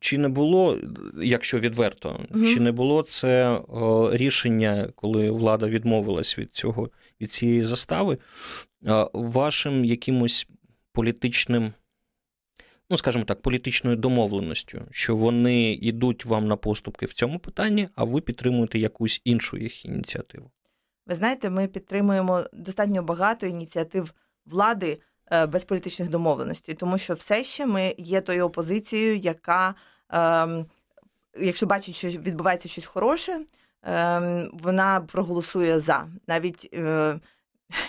чи 0.00 0.18
не 0.18 0.28
було, 0.28 0.78
якщо 1.22 1.58
відверто, 1.58 2.20
угу. 2.30 2.44
чи 2.44 2.60
не 2.60 2.72
було 2.72 3.02
це 3.02 3.60
рішення, 4.12 4.88
коли 4.94 5.30
влада 5.30 5.68
відмовилась 5.68 6.38
від 6.38 6.54
цього 6.54 6.90
від 7.20 7.32
цієї 7.32 7.62
застави, 7.62 8.18
вашим 9.12 9.84
якимось 9.84 10.48
політичним? 10.92 11.72
Ну, 12.90 12.96
скажімо 12.96 13.24
так, 13.24 13.42
політичною 13.42 13.96
домовленістю, 13.96 14.82
що 14.90 15.16
вони 15.16 15.72
йдуть 15.72 16.24
вам 16.24 16.48
на 16.48 16.56
поступки 16.56 17.06
в 17.06 17.12
цьому 17.12 17.38
питанні, 17.38 17.88
а 17.94 18.04
ви 18.04 18.20
підтримуєте 18.20 18.78
якусь 18.78 19.20
іншу 19.24 19.56
їх 19.56 19.84
ініціативу. 19.84 20.50
Ви 21.06 21.14
знаєте, 21.14 21.50
ми 21.50 21.66
підтримуємо 21.66 22.44
достатньо 22.52 23.02
багато 23.02 23.46
ініціатив 23.46 24.14
влади 24.46 25.00
е, 25.32 25.46
без 25.46 25.64
політичних 25.64 26.10
домовленостей, 26.10 26.74
тому 26.74 26.98
що 26.98 27.14
все 27.14 27.44
ще 27.44 27.66
ми 27.66 27.94
є 27.98 28.20
тою 28.20 28.44
опозицією, 28.44 29.16
яка, 29.16 29.74
ем, 30.10 30.66
якщо 31.38 31.66
бачить, 31.66 31.96
що 31.96 32.08
відбувається 32.08 32.68
щось 32.68 32.86
хороше, 32.86 33.40
ем, 33.82 34.50
вона 34.52 35.00
проголосує 35.00 35.80
за 35.80 36.08
навіть. 36.26 36.76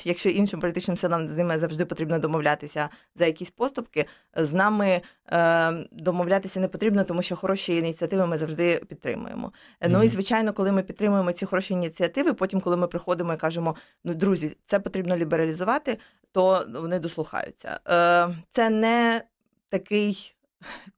Якщо 0.03 0.29
іншим 0.29 0.59
політичним 0.59 0.97
силам 0.97 1.27
з 1.27 1.37
ними 1.37 1.59
завжди 1.59 1.85
потрібно 1.85 2.19
домовлятися 2.19 2.89
за 3.15 3.25
якісь 3.25 3.49
поступки, 3.49 4.05
з 4.35 4.53
нами 4.53 5.01
е, 5.27 5.71
домовлятися 5.91 6.59
не 6.59 6.67
потрібно, 6.67 7.03
тому 7.03 7.21
що 7.21 7.35
хороші 7.35 7.77
ініціативи 7.77 8.25
ми 8.25 8.37
завжди 8.37 8.81
підтримуємо. 8.87 9.47
Mm-hmm. 9.47 9.89
Ну 9.89 10.03
і 10.03 10.09
звичайно, 10.09 10.53
коли 10.53 10.71
ми 10.71 10.83
підтримуємо 10.83 11.33
ці 11.33 11.45
хороші 11.45 11.73
ініціативи, 11.73 12.33
потім, 12.33 12.61
коли 12.61 12.77
ми 12.77 12.87
приходимо 12.87 13.33
і 13.33 13.37
кажемо, 13.37 13.75
ну 14.03 14.13
друзі, 14.13 14.57
це 14.65 14.79
потрібно 14.79 15.17
лібералізувати, 15.17 15.97
то 16.31 16.65
вони 16.73 16.99
дослухаються. 16.99 17.79
Е, 17.87 18.35
Це 18.51 18.69
не 18.69 19.21
такий 19.69 20.35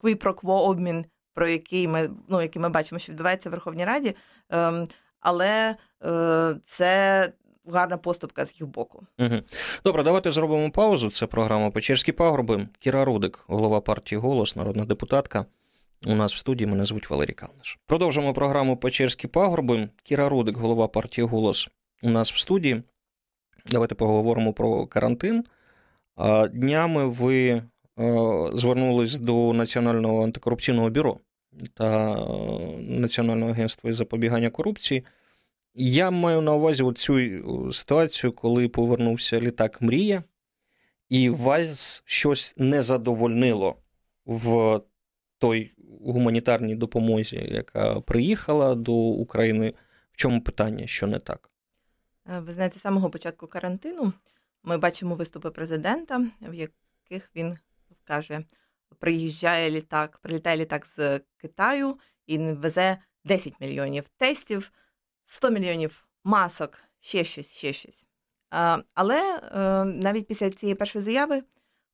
кві-про-кво 0.00 0.64
обмін, 0.64 1.04
про 1.34 1.48
який 1.48 1.88
ми 1.88 2.10
ну 2.28 2.42
який 2.42 2.62
ми 2.62 2.68
бачимо, 2.68 2.98
що 2.98 3.12
відбувається 3.12 3.48
в 3.48 3.52
Верховній 3.52 3.84
Раді. 3.84 4.16
Е, 4.52 4.86
але 5.20 5.76
е, 6.04 6.56
це 6.64 7.32
гарна 7.66 7.96
поступка 7.96 8.46
з 8.46 8.60
їх 8.60 8.70
боку. 8.70 9.06
Угу. 9.18 9.36
Добре, 9.84 10.02
давайте 10.02 10.30
зробимо 10.30 10.70
паузу. 10.70 11.10
Це 11.10 11.26
програма 11.26 11.70
Печерські 11.70 12.12
пагорби. 12.12 12.68
Кіра 12.78 13.04
Рудик, 13.04 13.44
голова 13.46 13.80
партії 13.80 14.18
Голос, 14.18 14.56
народна 14.56 14.84
депутатка. 14.84 15.46
У 16.06 16.14
нас 16.14 16.34
в 16.34 16.38
студії 16.38 16.70
мене 16.70 16.84
звуть 16.84 17.10
Валерій 17.10 17.32
Калниш. 17.32 17.78
Продовжимо 17.86 18.34
програму 18.34 18.76
Печерські 18.76 19.28
пагорби. 19.28 19.88
Кіра 20.02 20.28
Рудик, 20.28 20.56
голова 20.56 20.88
партії 20.88 21.26
Голос. 21.26 21.68
У 22.02 22.10
нас 22.10 22.32
в 22.32 22.38
студії. 22.38 22.82
Давайте 23.66 23.94
поговоримо 23.94 24.52
про 24.52 24.86
карантин. 24.86 25.44
Днями 26.52 27.06
ви 27.06 27.62
звернулись 28.52 29.18
до 29.18 29.52
Національного 29.52 30.24
антикорупційного 30.24 30.90
бюро 30.90 31.16
та 31.74 32.16
Національного 32.78 33.50
агентства 33.50 33.90
із 33.90 33.96
запобігання 33.96 34.50
корупції. 34.50 35.04
Я 35.74 36.10
маю 36.10 36.40
на 36.40 36.52
увазі 36.52 36.92
цю 36.96 37.18
е, 37.18 37.42
ситуацію, 37.72 38.32
коли 38.32 38.68
повернувся 38.68 39.40
літак 39.40 39.82
Мрія, 39.82 40.24
і 41.08 41.30
вас 41.30 42.02
щось 42.04 42.54
не 42.56 42.82
задовольнило 42.82 43.76
в 44.26 44.80
той 45.38 45.72
гуманітарній 46.00 46.74
допомозі, 46.74 47.48
яка 47.50 48.00
приїхала 48.00 48.74
до 48.74 48.92
України. 48.94 49.74
В 50.12 50.16
чому 50.16 50.40
питання, 50.40 50.86
що 50.86 51.06
не 51.06 51.18
так? 51.18 51.50
Е, 52.28 52.40
ви 52.40 52.54
знаєте, 52.54 52.78
з 52.78 52.82
самого 52.82 53.10
початку 53.10 53.46
карантину 53.46 54.12
ми 54.62 54.78
бачимо 54.78 55.14
виступи 55.14 55.50
президента, 55.50 56.30
в 56.40 56.54
яких 56.54 57.30
він 57.36 57.58
каже: 58.04 58.44
приїжджає 58.98 59.70
літак, 59.70 60.18
прилітає 60.18 60.56
літак 60.56 60.86
з 60.96 61.20
Китаю 61.36 61.98
і 62.26 62.38
везе 62.38 62.98
10 63.24 63.60
мільйонів 63.60 64.08
тестів. 64.08 64.72
100 65.30 65.50
мільйонів 65.50 66.04
масок, 66.24 66.78
ще 67.00 67.24
щось, 67.24 67.52
ще 67.52 67.72
щось. 67.72 68.04
Але 68.94 69.38
е, 69.38 69.84
навіть 69.84 70.26
після 70.26 70.50
цієї 70.50 70.74
першої 70.74 71.04
заяви, 71.04 71.42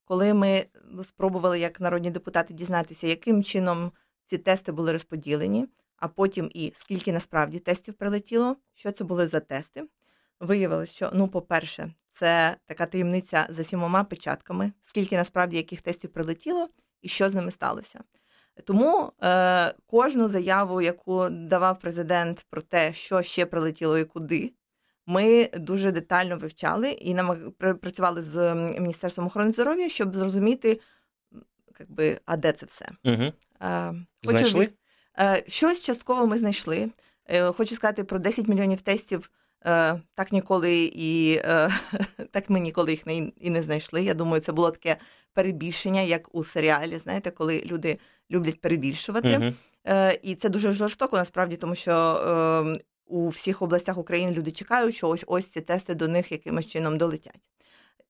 коли 0.05 0.35
ми 0.35 0.67
спробували 1.05 1.61
як 1.61 1.81
народні 1.81 2.11
депутати 2.11 2.55
дізнатися, 2.55 3.07
яким 3.07 3.45
чином 3.45 3.93
ці 4.27 4.39
тести 4.39 4.73
були 4.73 4.93
розподілені, 4.93 5.69
а 5.97 6.09
потім 6.09 6.51
і 6.55 6.73
скільки 6.77 7.13
насправді 7.13 7.59
тестів 7.59 7.95
прилетіло, 7.95 8.57
що 8.75 8.93
це 8.93 9.05
були 9.05 9.27
за 9.27 9.41
тести. 9.41 9.85
Виявилось, 10.41 10.91
що, 10.91 11.11
ну, 11.15 11.29
по-перше, 11.29 11.95
це 12.09 12.57
така 12.67 12.87
таємниця 12.87 13.47
за 13.51 13.65
сімома 13.65 14.05
печатками, 14.05 14.73
скільки 14.83 15.17
насправді 15.17 15.57
яких 15.57 15.83
тестів 15.83 16.13
прилетіло 16.13 16.69
і 17.03 17.09
що 17.09 17.31
з 17.31 17.35
ними 17.35 17.51
сталося. 17.51 18.01
Тому 18.65 19.13
е, 19.23 19.75
кожну 19.87 20.29
заяву, 20.29 20.81
яку 20.81 21.29
давав 21.29 21.79
президент 21.79 22.47
про 22.51 22.63
те, 22.63 22.93
що 22.93 23.23
ще 23.23 23.47
прилетіло 23.47 23.99
і 23.99 24.05
куди, 24.05 24.53
ми 25.07 25.49
дуже 25.55 25.93
детально 25.93 26.39
вивчали 26.39 26.91
і 26.91 27.15
нам 27.15 27.53
працювали 27.81 28.23
з 28.23 28.55
Міністерством 28.55 29.27
охорони 29.27 29.53
здоров'я, 29.53 29.89
щоб 29.89 30.17
зрозуміти, 30.17 30.81
якби, 31.81 32.21
а 32.25 32.37
де 32.37 32.53
це 32.53 32.67
все. 32.67 32.89
Угу. 33.05 33.33
Е, 33.63 33.95
Знайшли? 34.23 34.69
Е, 35.19 35.45
щось 35.47 35.85
частково 35.85 36.27
ми 36.27 36.39
знайшли. 36.39 36.91
Е, 37.27 37.53
хочу 37.53 37.75
сказати 37.75 38.05
про 38.05 38.19
10 38.19 38.49
мільйонів 38.49 38.83
тестів. 38.83 39.31
Е, 39.65 40.01
так 40.15 40.33
ніколи 40.33 40.91
і 40.95 41.41
е, 41.45 41.71
так 42.31 42.51
ми 42.51 42.61
ніколи 42.61 42.91
їх 42.91 43.07
не 43.07 43.17
і 43.17 43.51
не 43.51 43.63
знайшли. 43.63 44.03
Я 44.03 44.15
думаю, 44.15 44.43
це 44.43 44.53
було 44.53 44.71
таке 44.71 44.97
перебільшення, 45.33 46.01
як 46.01 46.35
у 46.35 46.45
серіалі. 46.45 46.99
Знаєте, 46.99 47.31
коли 47.31 47.63
люди 47.67 47.99
люблять 48.31 48.61
перебільшувати. 48.61 49.29
Uh-huh. 49.29 50.19
І 50.23 50.35
це 50.35 50.49
дуже 50.49 50.73
жорстоко 50.73 51.17
насправді, 51.17 51.57
тому 51.57 51.75
що 51.75 51.93
ем, 51.93 52.79
у 53.07 53.29
всіх 53.29 53.63
областях 53.63 53.99
України 53.99 54.33
люди 54.33 54.51
чекають, 54.51 54.95
що 54.95 55.09
ось 55.09 55.25
ось 55.27 55.49
ці 55.49 55.61
тести 55.61 55.95
до 55.95 56.09
них 56.09 56.33
якимось 56.33 56.67
чином 56.67 56.99
долетять. 56.99 57.51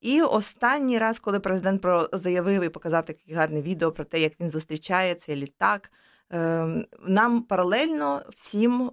І 0.00 0.22
останній 0.22 0.98
раз, 0.98 1.18
коли 1.18 1.40
президент 1.40 1.82
про 1.82 2.08
заявив 2.12 2.62
і 2.62 2.68
показав 2.68 3.04
таке 3.04 3.34
гарне 3.34 3.62
відео 3.62 3.92
про 3.92 4.04
те, 4.04 4.20
як 4.20 4.40
він 4.40 4.50
зустрічає 4.50 5.14
цей 5.14 5.36
літак. 5.36 5.90
Ем, 6.30 6.86
нам 7.00 7.42
паралельно 7.42 8.22
всім 8.34 8.90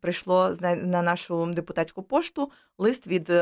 прийшло 0.00 0.56
на 0.60 1.02
нашу 1.02 1.46
депутатську 1.46 2.02
пошту 2.02 2.50
лист 2.78 3.06
від 3.06 3.32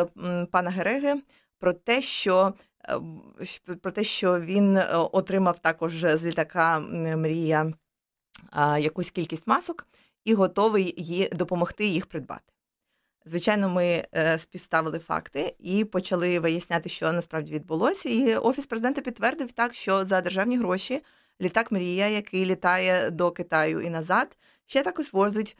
пана 0.50 0.70
Гереги 0.70 1.14
про 1.58 1.72
те, 1.72 2.02
що 2.02 2.54
Е, 2.88 3.76
про 3.76 3.92
те, 3.92 4.04
що 4.04 4.40
він 4.40 4.76
е, 4.76 4.96
отримав 4.96 5.58
також 5.58 6.00
з 6.00 6.24
літака 6.24 6.78
Мрія 7.16 7.72
якусь 8.78 9.10
кількість 9.10 9.46
масок 9.46 9.86
і 10.24 10.34
готовий 10.34 10.94
їй 10.96 11.28
допомогти 11.32 11.86
їх 11.86 12.06
придбати. 12.06 12.52
Звичайно, 13.24 13.68
ми 13.68 14.04
е, 14.14 14.38
співставили 14.38 14.98
факти 14.98 15.54
і 15.58 15.84
почали 15.84 16.38
виясняти, 16.40 16.88
що 16.88 17.12
насправді 17.12 17.54
відбулося. 17.54 18.08
І 18.08 18.36
офіс 18.36 18.66
президента 18.66 19.00
підтвердив 19.00 19.52
так, 19.52 19.74
що 19.74 20.04
за 20.04 20.20
державні 20.20 20.58
гроші 20.58 21.02
літак 21.40 21.72
Мрія, 21.72 22.08
який 22.08 22.44
літає 22.44 23.10
до 23.10 23.30
Китаю 23.30 23.80
і 23.80 23.90
назад, 23.90 24.36
ще 24.66 24.82
також 24.82 25.12
возить 25.12 25.56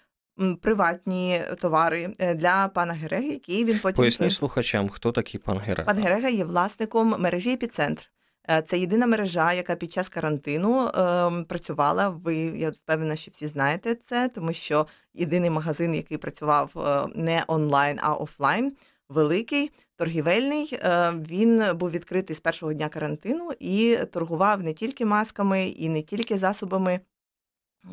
приватні 0.60 1.42
товари 1.60 2.12
е, 2.18 2.34
для 2.34 2.68
пана 2.68 2.92
Гереги, 2.92 3.28
які 3.28 3.64
він 3.64 3.78
потім 3.78 3.96
поясні 3.96 4.30
слухачам, 4.30 4.88
хто 4.88 5.12
такий 5.12 5.40
пан 5.40 5.58
Герега? 5.58 5.94
Пан 5.94 6.02
Герега 6.02 6.28
є 6.28 6.44
власником 6.44 7.14
мережі 7.18 7.52
«Епіцентр». 7.52 8.12
Е, 8.50 8.62
це 8.62 8.78
єдина 8.78 9.06
мережа, 9.06 9.52
яка 9.52 9.74
під 9.74 9.92
час 9.92 10.08
карантину 10.08 10.86
е, 10.86 11.44
працювала. 11.48 12.08
Ви 12.08 12.36
я 12.36 12.70
впевнена, 12.70 13.16
що 13.16 13.30
всі 13.30 13.46
знаєте 13.46 13.94
це, 13.94 14.28
тому 14.28 14.52
що 14.52 14.86
єдиний 15.14 15.50
магазин, 15.50 15.94
який 15.94 16.18
працював 16.18 16.70
е, 16.76 17.12
не 17.14 17.44
онлайн, 17.46 17.98
а 18.02 18.14
офлайн, 18.14 18.72
великий 19.12 19.70
торгівельний. 19.96 20.70
Е, 20.72 21.12
він 21.28 21.62
був 21.74 21.90
відкритий 21.90 22.36
з 22.36 22.40
першого 22.40 22.72
дня 22.72 22.88
карантину 22.88 23.50
і 23.60 23.98
торгував 24.12 24.62
не 24.62 24.72
тільки 24.72 25.04
масками 25.04 25.68
і 25.68 25.88
не 25.88 26.02
тільки 26.02 26.38
засобами 26.38 27.00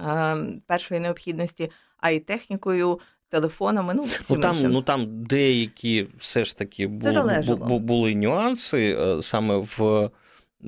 е, 0.02 0.38
першої 0.68 1.00
необхідності 1.00 1.72
а 1.98 2.12
й 2.12 2.20
технікою. 2.20 3.00
Телефонами, 3.32 3.94
ну 3.94 4.08
ну 4.30 4.40
там 4.40 4.58
ну 4.62 4.82
там 4.82 5.24
деякі 5.24 6.08
все 6.18 6.46
ж 6.46 6.58
таки 6.58 6.88
бу, 6.88 7.56
бу, 7.56 7.80
були 7.80 8.16
нюанси 8.16 8.98
е, 9.00 9.22
саме 9.22 9.58
в 9.78 10.10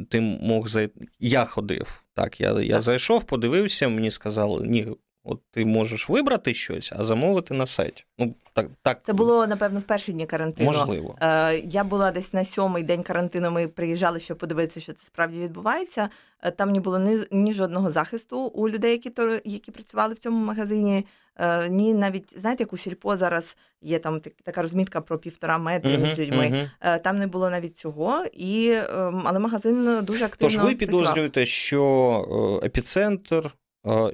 тим 0.10 0.24
мог 0.24 0.68
зайти. 0.68 1.08
Я 1.20 1.46
ходив. 1.46 2.04
Так, 2.14 2.42
я 2.42 2.62
я 2.62 2.82
зайшов, 2.82 3.24
подивився, 3.24 3.88
мені 3.88 4.12
сказали, 4.12 4.68
ні, 4.68 4.88
от 5.24 5.40
ти 5.52 5.66
можеш 5.66 6.10
вибрати 6.10 6.54
щось, 6.54 6.92
а 6.96 7.04
замовити 7.04 7.54
на 7.54 7.66
сайті. 7.66 8.06
Ну 8.18 8.34
так 8.54 8.68
так 8.82 9.00
це 9.04 9.14
було 9.14 9.48
напевно 9.48 9.80
в 9.80 9.84
перші 9.84 10.14
дні 10.14 10.26
карантину. 10.26 10.72
Можливо, 10.72 11.16
Е, 11.22 11.58
я 11.58 11.84
була 11.84 12.12
десь 12.12 12.34
на 12.34 12.46
сьомий 12.46 12.84
день 12.84 13.04
карантину. 13.04 13.52
Ми 13.52 13.68
приїжджали, 13.68 14.20
щоб 14.20 14.38
подивитися, 14.38 14.80
що 14.80 14.94
це 14.94 15.06
справді 15.06 15.40
відбувається. 15.40 16.10
Е, 16.42 16.52
там 16.52 16.72
не 16.72 16.80
було 16.80 17.00
ні, 17.00 17.18
ні 17.32 17.54
жодного 17.54 17.92
захисту 17.92 18.40
у 18.40 18.70
людей, 18.70 18.92
які 18.92 19.10
то 19.10 19.40
які 19.46 19.72
працювали 19.72 20.14
в 20.14 20.20
цьому 20.20 20.46
магазині. 20.46 21.06
Е, 21.36 21.70
ні, 21.70 21.94
навіть 21.94 22.40
знаєте, 22.40 22.64
як 22.64 22.74
у 22.74 22.78
сільпо 22.78 23.18
зараз 23.18 23.58
є 23.82 24.00
там 24.00 24.22
така 24.44 24.62
розмітка 24.62 25.02
про 25.02 25.18
півтора 25.18 25.58
метри 25.58 25.98
між 25.98 26.20
людьми. 26.20 26.70
Uh-huh. 26.84 27.02
Там 27.02 27.20
не 27.20 27.28
було 27.28 27.50
навіть 27.50 27.78
цього, 27.78 28.26
і 28.34 28.72
ем, 28.72 29.22
але 29.26 29.40
магазин 29.40 30.00
дуже 30.02 30.26
активно. 30.26 30.56
Тож 30.56 30.58
ви 30.58 30.76
підозрюєте, 30.76 31.46
що 31.46 32.62
епіцентр 32.64 33.52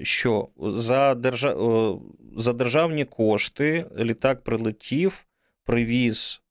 що 0.01 0.47
за 0.57 1.15
держав... 1.15 2.01
за 2.37 2.53
державні 2.53 3.05
кошти 3.05 3.85
літак 3.99 4.43
прилетів, 4.43 5.25
привіз 5.65 6.41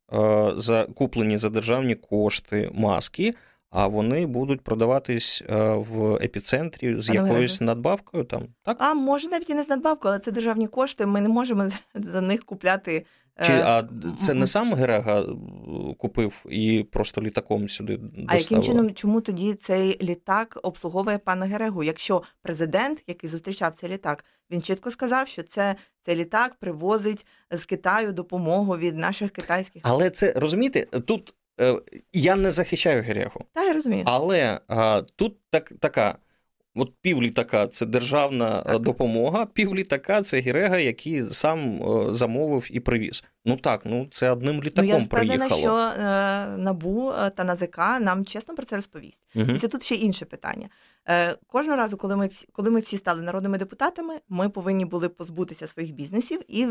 за 0.57 0.87
куплені 0.95 1.39
за 1.39 1.51
державні 1.51 1.95
кошти 1.95 2.71
маски, 2.75 3.35
а 3.71 3.87
вони 3.87 4.27
будуть 4.27 4.61
продаватись 4.61 5.43
в 5.49 6.15
епіцентрі 6.15 7.01
з 7.01 7.11
якоюсь 7.11 7.61
надбавкою. 7.61 8.25
Там 8.25 8.43
так 8.63 8.77
а 8.81 8.95
може 8.95 9.29
навіть 9.29 9.51
і 9.51 9.55
не 9.55 9.63
з 9.63 9.69
надбавкою, 9.69 10.13
але 10.13 10.21
це 10.21 10.33
державні 10.33 10.67
кошти. 10.67 11.07
Ми 11.07 11.21
не 11.21 11.29
можемо 11.29 11.69
за 11.95 12.21
них 12.21 12.45
купляти 12.45 13.07
чи 13.43 13.53
е, 13.53 13.63
а 13.65 13.85
це 14.19 14.35
не 14.35 14.47
сам 14.47 14.75
Герега 14.75 15.21
е, 15.21 15.25
купив 15.99 16.45
і 16.49 16.87
просто 16.93 17.23
літаком 17.23 17.69
сюди 17.69 17.97
доставив? 17.97 18.27
А 18.29 18.37
яким 18.37 18.63
чином 18.63 18.95
чому 18.95 19.21
тоді 19.21 19.55
цей 19.55 20.03
літак 20.03 20.59
обслуговує 20.63 21.19
пана 21.19 21.47
Герегу? 21.47 21.83
Якщо 21.83 22.23
президент, 22.43 23.03
який 23.07 23.31
зустрічав 23.31 23.75
цей 23.75 23.91
літак, 23.91 24.25
він 24.51 24.63
чітко 24.63 24.91
сказав, 24.91 25.29
що 25.29 25.43
це 25.43 25.77
цей 26.03 26.17
літак 26.17 26.55
привозить 26.55 27.27
з 27.51 27.65
Китаю 27.65 28.13
допомогу 28.13 28.77
від 28.77 28.97
наших 28.97 29.31
китайських, 29.31 29.83
але 29.85 30.11
це 30.11 30.33
розумієте, 30.37 30.85
тут 30.85 31.35
е, 31.61 31.77
я 32.13 32.37
не 32.37 32.51
захищаю 32.51 33.03
Герегу. 33.03 33.45
Так, 33.53 33.67
я 33.67 33.73
розумію, 33.73 34.03
але 34.07 34.61
а, 34.69 35.03
тут 35.17 35.37
так 35.51 35.73
така. 35.81 36.19
От 36.77 36.93
півлітака 37.01 37.67
це 37.67 37.87
державна 37.87 38.61
е, 38.61 38.73
так. 38.73 38.83
допомога, 38.83 39.47
півлітака 39.47 40.23
це 40.23 40.41
Гірега, 40.41 40.79
який 40.79 41.27
сам 41.31 41.83
е, 41.83 42.15
замовив 42.15 42.69
і 42.71 42.81
привіз. 42.81 43.25
Ну 43.45 43.57
так, 43.57 43.83
ну 43.85 44.09
це 44.11 44.31
одним 44.31 44.63
літаком 44.63 44.91
ну, 44.91 44.99
я 44.99 45.07
приїхало. 45.07 45.61
що 45.61 45.77
е, 45.77 46.47
набу 46.57 47.13
та 47.37 47.45
НАЗК 47.45 47.79
нам 47.79 48.25
чесно 48.25 48.55
про 48.55 48.65
це 48.65 48.77
розповість. 48.77 49.25
Угу. 49.35 49.53
І 49.53 49.59
це 49.59 49.69
тут 49.69 49.83
ще 49.83 49.95
інше 49.95 50.25
питання. 50.25 50.69
Е, 51.09 51.37
Кожного 51.47 51.77
разу, 51.79 51.97
коли 51.97 52.17
ми 52.17 52.27
всі, 52.27 52.49
коли 52.53 52.71
ми 52.71 52.81
всі 52.81 52.99
стали 52.99 53.23
народними 53.23 53.59
депутатами, 53.59 54.15
ми 54.29 54.49
повинні 54.49 54.85
були 54.85 55.09
позбутися 55.09 55.67
своїх 55.67 55.93
бізнесів 55.93 56.41
і 56.49 56.67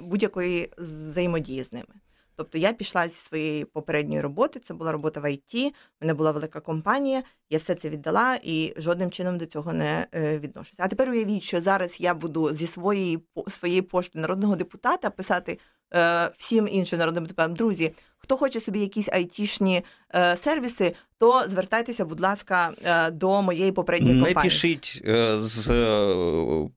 будь-якої 0.00 0.72
взаємодії 0.78 1.64
з 1.64 1.72
ними. 1.72 1.94
Тобто 2.38 2.58
я 2.58 2.72
пішла 2.72 3.08
зі 3.08 3.14
своєї 3.14 3.64
попередньої 3.64 4.20
роботи, 4.20 4.60
це 4.60 4.74
була 4.74 4.92
робота 4.92 5.20
в 5.20 5.32
ІТ, 5.32 5.54
в 5.54 5.72
мене 6.00 6.14
була 6.14 6.30
велика 6.30 6.60
компанія, 6.60 7.22
я 7.50 7.58
все 7.58 7.74
це 7.74 7.88
віддала 7.88 8.38
і 8.42 8.74
жодним 8.76 9.10
чином 9.10 9.38
до 9.38 9.46
цього 9.46 9.72
не 9.72 10.06
е, 10.12 10.38
відношуся. 10.38 10.82
А 10.84 10.88
тепер 10.88 11.08
уявіть, 11.08 11.42
що 11.42 11.60
зараз 11.60 12.00
я 12.00 12.14
буду 12.14 12.52
зі 12.52 12.66
своєї 12.66 13.18
своєї 13.48 13.82
пошти 13.82 14.18
народного 14.18 14.56
депутата 14.56 15.10
писати 15.10 15.58
Е, 15.94 16.30
всім 16.38 16.68
іншим 16.70 16.98
народним 16.98 17.24
депутатам, 17.24 17.54
друзі, 17.54 17.94
хто 18.18 18.36
хоче 18.36 18.60
собі 18.60 18.80
якісь 18.80 19.08
айтішні 19.08 19.82
е, 20.14 20.36
сервіси, 20.36 20.94
то 21.18 21.44
звертайтеся, 21.46 22.04
будь 22.04 22.20
ласка, 22.20 22.72
е, 22.84 23.10
до 23.10 23.42
моєї 23.42 23.72
попередньої 23.72 24.14
компанії. 24.14 24.34
Не 24.34 24.42
пишіть 24.42 25.02
з 25.38 25.70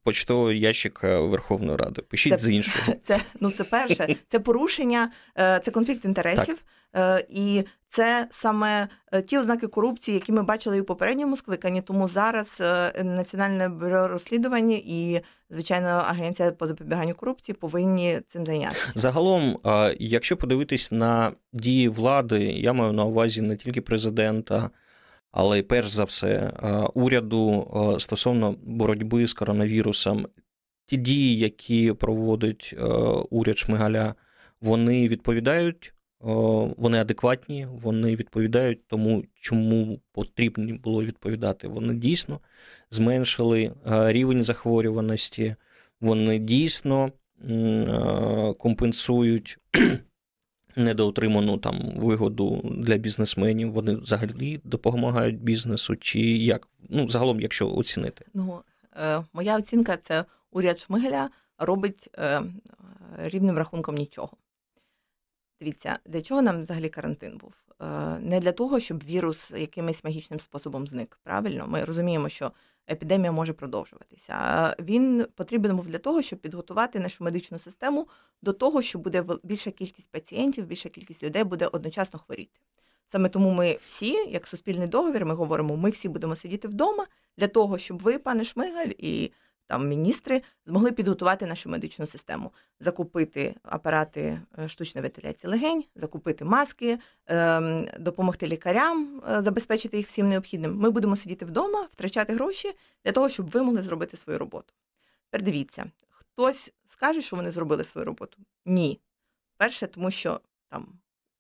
почтового 0.04 0.52
ящика 0.52 1.20
Верховної 1.20 1.78
Ради. 1.78 2.02
Пишіть 2.02 2.34
це, 2.34 2.38
з 2.46 2.50
іншого. 2.50 2.94
Це 3.04 3.20
ну 3.40 3.52
це 3.52 3.64
перше, 3.64 4.16
це 4.28 4.40
порушення, 4.40 5.12
це 5.36 5.72
конфлікт 5.72 6.06
інтересів. 6.06 6.46
Так. 6.46 6.66
Е, 6.96 7.26
і 7.30 7.64
це 7.88 8.28
саме 8.32 8.88
е, 9.12 9.22
ті 9.22 9.38
ознаки 9.38 9.68
корупції, 9.68 10.16
які 10.16 10.32
ми 10.32 10.44
бачили 10.44 10.78
і 10.78 10.82
у 10.82 10.84
попередньому 10.84 11.38
скликанні. 11.38 11.82
Тому 11.82 12.10
зараз 12.10 12.58
е, 12.62 13.04
Національне 13.04 13.70
бюро 13.70 14.08
розслідування 14.08 14.78
і 14.86 15.22
звичайно 15.50 15.88
агенція 15.88 16.52
по 16.52 16.68
запобіганню 16.68 17.16
корупції 17.16 17.56
повинні 17.56 18.20
цим 18.28 18.46
зайнятися. 18.46 18.92
Загалом, 18.96 19.60
якщо 20.00 20.38
подивитись 20.38 20.92
на 20.92 21.32
дії 21.54 21.90
влади, 21.90 22.44
я 22.44 22.74
маю 22.74 22.94
на 22.94 23.06
увазі 23.06 23.42
не 23.42 23.56
тільки 23.56 23.82
президента. 23.82 24.70
Але 25.32 25.60
й 25.60 25.62
перш 25.62 25.90
за 25.90 26.04
все, 26.04 26.52
уряду 26.94 27.68
стосовно 28.00 28.56
боротьби 28.64 29.28
з 29.28 29.34
коронавірусом, 29.34 30.28
ті 30.86 30.98
дії, 30.98 31.38
які 31.38 31.94
проводить 31.94 32.76
уряд 33.30 33.58
Шмигаля, 33.58 34.16
вони 34.62 35.08
відповідають 35.08 35.94
вони 36.78 37.00
адекватні, 37.02 37.68
вони 37.72 38.16
відповідають 38.16 38.88
тому, 38.88 39.24
чому 39.36 40.00
потрібно 40.12 40.78
було 40.78 41.04
відповідати. 41.04 41.68
Вони 41.68 41.94
дійсно 41.94 42.40
зменшили 42.92 43.72
рівень 43.86 44.44
захворюваності, 44.44 45.56
вони 46.02 46.40
дійсно 46.40 47.12
компенсують 48.58 49.58
недоотриману 50.76 51.58
там 51.58 51.94
вигоду 51.96 52.62
для 52.64 52.98
бізнесменів. 52.98 53.72
Вони 53.72 53.96
взагалі 53.96 54.62
допомагають 54.64 55.42
бізнесу, 55.42 55.96
чи 55.96 56.20
як 56.22 56.68
ну 56.90 57.08
загалом, 57.08 57.42
якщо 57.42 57.76
оцінити? 57.76 58.26
Ну 58.34 58.62
е, 58.96 59.24
моя 59.34 59.58
оцінка 59.58 59.98
це 59.98 60.26
уряд 60.52 60.80
Шмигеля 60.80 61.30
робить 61.58 62.10
е, 62.18 62.42
рівним 63.18 63.58
рахунком 63.58 63.96
нічого. 63.96 64.38
Дивіться, 65.62 66.00
для 66.06 66.21
чого 66.21 66.41
нам 66.41 66.62
взагалі 66.62 66.89
карантин 66.89 67.38
був? 67.38 67.54
Е, 67.82 68.19
не 68.19 68.39
для 68.39 68.52
того, 68.52 68.80
щоб 68.80 69.04
вірус 69.04 69.52
якимось 69.52 70.04
магічним 70.04 70.39
способом 70.39 70.88
зник. 70.88 71.19
Правильно, 71.24 71.67
ми 71.67 71.84
розуміємо, 71.84 72.30
що 72.30 72.52
епідемія 72.89 73.32
може 73.32 73.54
продовжуватися. 73.54 74.36
Він 74.80 75.26
потрібен 75.36 75.76
був 75.76 75.88
для 75.88 75.97
того, 75.97 76.21
щоб 76.21 76.39
підготувати 76.39 77.00
нашу 77.00 77.24
медичну 77.24 77.60
систему 77.60 78.08
до 78.41 78.54
того, 78.54 78.82
що 78.82 79.00
буде 79.00 79.26
більша 79.43 79.71
кількість 79.71 80.12
пацієнтів, 80.12 80.65
більша 80.65 80.89
кількість 80.89 81.24
людей 81.24 81.43
буде 81.43 81.67
одночасно 81.67 82.19
хворіти. 82.19 82.60
Саме 83.08 83.30
тому 83.30 83.52
ми 83.52 83.78
всі, 83.88 84.13
як 84.13 84.47
суспільний 84.47 84.88
договір, 84.88 85.26
ми 85.26 85.34
говоримо, 85.34 85.78
ми 85.78 85.89
всі 85.89 86.10
будемо 86.10 86.36
сидіти 86.36 86.67
вдома 86.67 87.08
для 87.38 87.47
того, 87.47 87.78
щоб 87.78 88.02
ви, 88.02 88.17
пане 88.17 88.43
Шмигаль, 88.43 88.91
і 88.97 89.32
там 89.72 89.88
міністри 89.88 90.42
змогли 90.66 90.92
підготувати 90.92 91.46
нашу 91.46 91.70
медичну 91.70 92.08
систему, 92.08 92.52
закупити 92.80 93.56
апарати 93.64 94.42
е, 94.60 94.68
штучної 94.68 95.02
вентиляції 95.02 95.52
легень, 95.52 95.84
закупити 95.96 96.46
маски, 96.46 97.00
ем, 97.28 97.88
допомогти 98.00 98.48
лікарям, 98.48 99.24
е, 99.30 99.42
забезпечити 99.42 99.98
їх 99.98 100.08
всім 100.08 100.30
необхідним. 100.30 100.78
Ми 100.78 100.90
будемо 100.90 101.16
сидіти 101.16 101.46
вдома, 101.46 101.88
втрачати 101.94 102.34
гроші 102.34 102.72
для 103.06 103.12
того, 103.12 103.30
щоб 103.30 103.48
ви 103.48 103.64
могли 103.64 103.82
зробити 103.82 104.18
свою 104.18 104.40
роботу. 104.40 104.74
Тепер 105.30 105.46
дивіться, 105.46 105.86
хтось 106.10 106.74
скаже, 106.88 107.22
що 107.22 107.36
вони 107.36 107.52
зробили 107.52 107.84
свою 107.84 108.06
роботу? 108.06 108.38
Ні. 108.66 109.02
Перше, 109.58 109.88
тому 109.88 110.12
що 110.12 110.42
там 110.70 110.88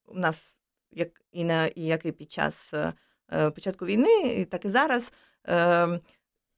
у 0.05 0.19
нас, 0.19 0.57
як 0.91 1.21
і 1.31 1.43
на 1.43 1.69
як 1.75 2.05
і 2.05 2.11
під 2.11 2.31
час 2.31 2.73
е, 2.73 2.93
початку 3.51 3.85
війни, 3.85 4.45
так 4.45 4.65
і 4.65 4.69
зараз. 4.69 5.11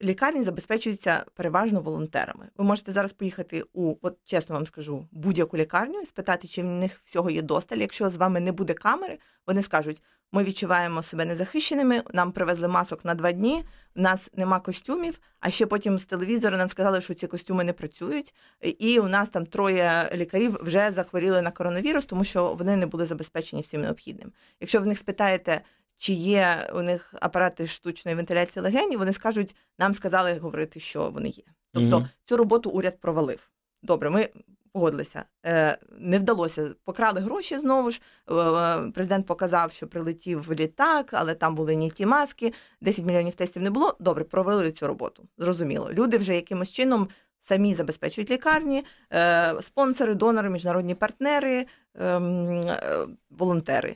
Лікарні 0.03 0.43
забезпечуються 0.43 1.25
переважно 1.33 1.81
волонтерами. 1.81 2.49
Ви 2.57 2.65
можете 2.65 2.91
зараз 2.91 3.13
поїхати 3.13 3.63
у, 3.73 3.95
от 4.01 4.17
чесно 4.25 4.55
вам 4.55 4.67
скажу, 4.67 5.07
будь-яку 5.11 5.57
лікарню 5.57 6.01
і 6.01 6.05
спитати, 6.05 6.47
чи 6.47 6.61
в 6.61 6.65
них 6.65 7.01
всього 7.03 7.29
є 7.29 7.41
досталь. 7.41 7.77
Якщо 7.77 8.09
з 8.09 8.15
вами 8.15 8.39
не 8.39 8.51
буде 8.51 8.73
камери, 8.73 9.19
вони 9.47 9.63
скажуть: 9.63 10.01
ми 10.31 10.43
відчуваємо 10.43 11.03
себе 11.03 11.25
незахищеними, 11.25 12.03
нам 12.13 12.31
привезли 12.31 12.67
масок 12.67 13.05
на 13.05 13.13
два 13.13 13.31
дні, 13.31 13.63
в 13.95 14.01
нас 14.01 14.29
нема 14.33 14.59
костюмів. 14.59 15.19
А 15.39 15.51
ще 15.51 15.65
потім 15.65 15.99
з 15.99 16.05
телевізора 16.05 16.57
нам 16.57 16.69
сказали, 16.69 17.01
що 17.01 17.13
ці 17.13 17.27
костюми 17.27 17.63
не 17.63 17.73
працюють. 17.73 18.33
І 18.61 18.99
у 18.99 19.07
нас 19.07 19.29
там 19.29 19.45
троє 19.45 20.09
лікарів 20.13 20.57
вже 20.61 20.91
захворіли 20.91 21.41
на 21.41 21.51
коронавірус, 21.51 22.05
тому 22.05 22.23
що 22.23 22.53
вони 22.53 22.75
не 22.75 22.85
були 22.85 23.05
забезпечені 23.05 23.61
всім 23.61 23.81
необхідним. 23.81 24.31
Якщо 24.59 24.81
в 24.81 24.85
них 24.85 24.99
спитаєте, 24.99 25.61
чи 26.03 26.13
є 26.13 26.69
у 26.73 26.81
них 26.81 27.13
апарати 27.21 27.67
штучної 27.67 28.15
вентиляції 28.15 28.63
легені, 28.63 28.97
вони 28.97 29.13
скажуть, 29.13 29.55
нам 29.79 29.93
сказали 29.93 30.33
говорити, 30.37 30.79
що 30.79 31.09
вони 31.09 31.29
є. 31.29 31.43
Тобто 31.73 31.97
mm 31.97 32.07
цю 32.25 32.37
роботу 32.37 32.69
уряд 32.69 32.99
провалив. 32.99 33.49
Добре, 33.83 34.09
ми 34.09 34.29
погодилися. 34.71 35.25
Е, 35.45 35.77
Не 35.99 36.19
вдалося, 36.19 36.75
покрали 36.83 37.21
гроші 37.21 37.59
знову 37.59 37.91
ж. 37.91 38.01
Е, 38.31 38.91
президент 38.93 39.25
показав, 39.25 39.71
що 39.71 39.87
прилетів 39.87 40.41
в 40.47 40.53
літак, 40.53 41.09
але 41.13 41.35
там 41.35 41.55
були 41.55 41.89
ті 41.89 42.05
маски, 42.05 42.53
10 42.81 43.05
мільйонів 43.05 43.35
тестів 43.35 43.61
не 43.61 43.69
було. 43.69 43.95
Добре, 43.99 44.23
провели 44.23 44.71
цю 44.71 44.87
роботу. 44.87 45.27
Зрозуміло. 45.37 45.89
Люди 45.93 46.17
вже 46.17 46.35
якимось 46.35 46.73
чином. 46.73 47.07
Самі 47.41 47.75
забезпечують 47.75 48.31
лікарні, 48.31 48.85
е, 49.13 49.55
спонсори, 49.61 50.15
донори, 50.15 50.49
міжнародні 50.49 50.95
партнери, 50.95 51.65
ем, 51.95 52.49
е, 52.67 53.07
волонтери. 53.29 53.95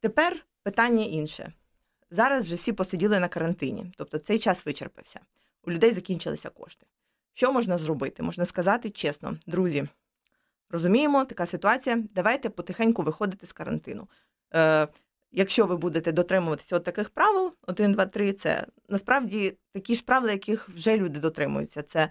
Тепер 0.00 0.44
Питання 0.64 1.04
інше. 1.04 1.52
Зараз 2.10 2.44
вже 2.44 2.54
всі 2.54 2.72
посиділи 2.72 3.20
на 3.20 3.28
карантині, 3.28 3.92
тобто 3.96 4.18
цей 4.18 4.38
час 4.38 4.66
вичерпався. 4.66 5.20
У 5.64 5.70
людей 5.70 5.94
закінчилися 5.94 6.50
кошти. 6.50 6.86
Що 7.34 7.52
можна 7.52 7.78
зробити? 7.78 8.22
Можна 8.22 8.44
сказати 8.44 8.90
чесно, 8.90 9.36
друзі, 9.46 9.88
розуміємо, 10.70 11.24
така 11.24 11.46
ситуація. 11.46 12.04
Давайте 12.14 12.50
потихеньку 12.50 13.02
виходити 13.02 13.46
з 13.46 13.52
карантину. 13.52 14.08
Е, 14.54 14.88
Якщо 15.36 15.66
ви 15.66 15.76
будете 15.76 16.12
дотримуватися 16.12 16.76
от 16.76 16.84
таких 16.84 17.10
правил, 17.10 17.52
1, 17.66 17.92
2, 17.92 18.06
3, 18.06 18.32
це 18.32 18.66
насправді 18.88 19.56
такі 19.72 19.94
ж 19.94 20.04
правила, 20.04 20.32
яких 20.32 20.68
вже 20.68 20.96
люди 20.96 21.20
дотримуються. 21.20 21.82
Це 21.82 22.08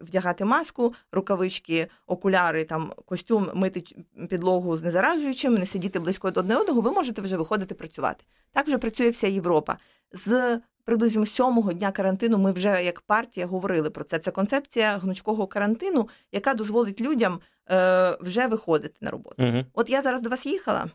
вдягати 0.00 0.44
маску, 0.44 0.94
рукавички, 1.12 1.88
окуляри, 2.06 2.64
там 2.64 2.92
костюм, 3.06 3.50
мити 3.54 3.82
підлогу 4.30 4.76
з 4.76 4.82
незаражуючим, 4.82 5.54
не 5.54 5.66
сидіти 5.66 5.98
близько 5.98 6.30
до 6.30 6.40
одне 6.40 6.56
одного, 6.56 6.80
ви 6.80 6.92
можете 6.92 7.22
вже 7.22 7.36
виходити 7.36 7.74
працювати. 7.74 8.24
Так 8.52 8.66
вже 8.66 8.78
працює 8.78 9.10
вся 9.10 9.26
Європа. 9.26 9.76
З 10.12 10.60
приблизно 10.84 11.26
сьомого 11.26 11.72
дня 11.72 11.92
карантину 11.92 12.38
ми 12.38 12.52
вже 12.52 12.84
як 12.84 13.00
партія 13.00 13.46
говорили 13.46 13.90
про 13.90 14.04
це. 14.04 14.18
Це 14.18 14.30
концепція 14.30 14.96
гнучкого 14.96 15.46
карантину, 15.46 16.08
яка 16.32 16.54
дозволить 16.54 17.00
людям 17.00 17.40
е, 17.70 18.18
вже 18.20 18.46
виходити 18.46 18.94
на 19.00 19.10
роботу. 19.10 19.42
Угу. 19.42 19.64
От 19.72 19.90
я 19.90 20.02
зараз 20.02 20.22
до 20.22 20.30
вас 20.30 20.46
їхала. 20.46 20.86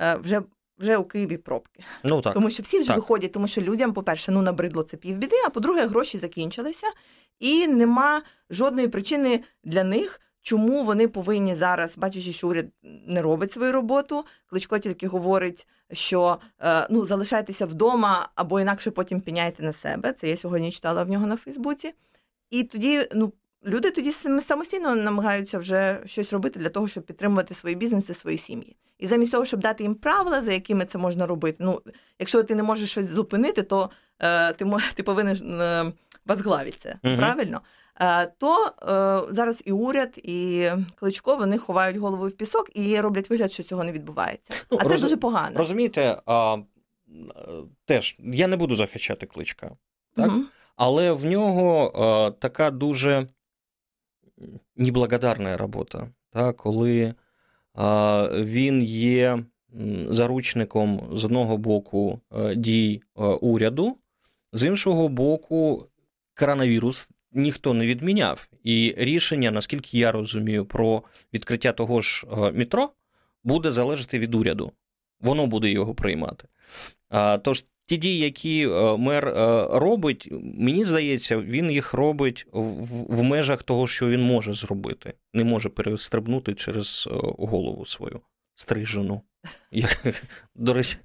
Е, 0.00 0.16
вже 0.16 0.42
вже 0.78 0.96
у 0.96 1.04
Києві 1.04 1.36
пробки. 1.36 1.84
Ну 2.04 2.20
так. 2.20 2.34
Тому 2.34 2.50
що 2.50 2.62
всі 2.62 2.78
вже 2.78 2.88
так. 2.88 2.96
виходять, 2.96 3.32
тому 3.32 3.46
що 3.46 3.60
людям, 3.60 3.92
по-перше, 3.92 4.32
ну 4.32 4.42
набридло 4.42 4.82
це 4.82 4.96
півбіди, 4.96 5.36
а 5.46 5.50
по-друге, 5.50 5.86
гроші 5.86 6.18
закінчилися, 6.18 6.86
і 7.38 7.68
нема 7.68 8.22
жодної 8.50 8.88
причини 8.88 9.40
для 9.64 9.84
них, 9.84 10.20
чому 10.42 10.84
вони 10.84 11.08
повинні 11.08 11.54
зараз, 11.54 11.98
бачачи, 11.98 12.32
що 12.32 12.48
уряд 12.48 12.66
не 12.82 13.22
робить 13.22 13.52
свою 13.52 13.72
роботу. 13.72 14.24
Кличко 14.46 14.78
тільки 14.78 15.06
говорить, 15.08 15.68
що 15.92 16.38
е, 16.60 16.86
ну 16.90 17.06
залишайтеся 17.06 17.66
вдома 17.66 18.28
або 18.34 18.60
інакше 18.60 18.90
потім 18.90 19.20
піняйте 19.20 19.62
на 19.62 19.72
себе. 19.72 20.12
Це 20.12 20.28
я 20.28 20.36
сьогодні 20.36 20.72
читала 20.72 21.04
в 21.04 21.08
нього 21.08 21.26
на 21.26 21.36
Фейсбуці. 21.36 21.94
І 22.50 22.64
тоді, 22.64 23.08
ну. 23.14 23.32
Люди 23.66 23.90
тоді 23.90 24.12
самостійно 24.40 24.96
намагаються 24.96 25.58
вже 25.58 25.98
щось 26.04 26.32
робити 26.32 26.58
для 26.58 26.68
того, 26.68 26.88
щоб 26.88 27.04
підтримувати 27.04 27.54
свої 27.54 27.74
бізнеси, 27.74 28.14
свої 28.14 28.38
сім'ї. 28.38 28.76
І 28.98 29.06
замість 29.06 29.32
того, 29.32 29.44
щоб 29.44 29.60
дати 29.60 29.82
їм 29.82 29.94
правила, 29.94 30.42
за 30.42 30.52
якими 30.52 30.84
це 30.84 30.98
можна 30.98 31.26
робити. 31.26 31.56
Ну, 31.60 31.80
якщо 32.18 32.42
ти 32.42 32.54
не 32.54 32.62
можеш 32.62 32.90
щось 32.90 33.06
зупинити, 33.06 33.62
то 33.62 33.90
е, 34.18 34.52
ти 34.52 34.66
ти 34.94 35.02
повинен 35.02 35.60
е, 35.60 35.92
возглавити 36.26 36.78
це, 36.82 36.96
угу. 37.04 37.16
правильно? 37.16 37.60
Е, 38.00 38.26
то 38.38 38.66
е, 38.66 39.32
зараз 39.34 39.62
і 39.64 39.72
уряд, 39.72 40.18
і 40.18 40.68
кличко 41.00 41.36
вони 41.36 41.58
ховають 41.58 41.96
голову 41.96 42.28
в 42.28 42.32
пісок 42.32 42.70
і 42.74 43.00
роблять 43.00 43.30
вигляд, 43.30 43.52
що 43.52 43.62
цього 43.62 43.84
не 43.84 43.92
відбувається. 43.92 44.54
Ну, 44.70 44.78
а 44.80 44.84
це 44.84 44.90
роз... 44.90 45.02
дуже 45.02 45.16
погано. 45.16 45.58
Розумієте, 45.58 46.22
а, 46.26 46.56
теж 47.84 48.16
я 48.18 48.46
не 48.46 48.56
буду 48.56 48.76
захищати 48.76 49.26
кличка, 49.26 49.70
так? 50.16 50.28
Угу. 50.28 50.42
але 50.76 51.12
в 51.12 51.24
нього 51.24 51.92
а, 51.94 52.30
така 52.40 52.70
дуже 52.70 53.28
неблагодарна 54.76 55.56
робота, 55.56 56.08
так? 56.30 56.56
коли 56.56 57.14
він 58.32 58.82
є 58.82 59.44
заручником 60.06 61.08
з 61.12 61.24
одного 61.24 61.56
боку 61.56 62.20
е, 62.32 62.54
дій 62.54 63.02
уряду, 63.40 63.96
з 64.52 64.64
іншого 64.64 65.08
боку, 65.08 65.86
коронавірус 66.34 67.08
ніхто 67.32 67.74
не 67.74 67.86
відміняв. 67.86 68.48
І 68.64 68.94
рішення, 68.98 69.50
наскільки 69.50 69.98
я 69.98 70.12
розумію, 70.12 70.64
про 70.64 71.02
відкриття 71.34 71.72
того 71.72 72.00
ж 72.00 72.26
е, 72.32 72.52
метро 72.52 72.90
буде 73.44 73.70
залежати 73.70 74.18
від 74.18 74.34
уряду. 74.34 74.72
Воно 75.20 75.46
буде 75.46 75.70
його 75.70 75.94
приймати. 75.94 76.48
Тож 77.42 77.64
ті 77.86 77.96
дії, 77.96 78.18
які 78.18 78.68
е, 78.68 78.96
мер 78.96 79.28
е, 79.28 79.68
робить, 79.78 80.28
мені 80.42 80.84
здається, 80.84 81.38
він 81.38 81.70
їх 81.70 81.94
робить 81.94 82.46
в 82.52 83.22
межах 83.22 83.62
того, 83.62 83.86
що 83.86 84.08
він 84.08 84.22
може 84.22 84.52
зробити. 84.52 85.14
Не 85.34 85.44
може 85.44 85.68
перестрибнути 85.68 86.54
через 86.54 87.08
голову 87.38 87.86
свою 87.86 88.20
стрижену. 88.54 89.22
До 90.54 90.72
речі, 90.72 90.96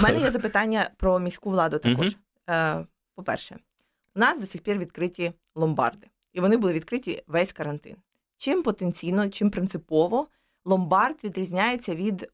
У 0.00 0.02
мене 0.02 0.20
є 0.20 0.30
запитання 0.30 0.90
про 0.96 1.18
міську 1.18 1.50
владу 1.50 1.78
також. 1.78 2.16
По-перше, 3.14 3.58
у 4.16 4.18
нас 4.18 4.40
до 4.40 4.46
сих 4.46 4.62
пір 4.62 4.78
відкриті 4.78 5.32
ломбарди, 5.54 6.06
і 6.32 6.40
вони 6.40 6.56
були 6.56 6.72
відкриті 6.72 7.22
весь 7.26 7.52
карантин. 7.52 7.96
Чим 8.36 8.62
потенційно, 8.62 9.28
чим 9.28 9.50
принципово 9.50 10.28
ломбард 10.64 11.24
відрізняється 11.24 11.94
від 11.94 12.30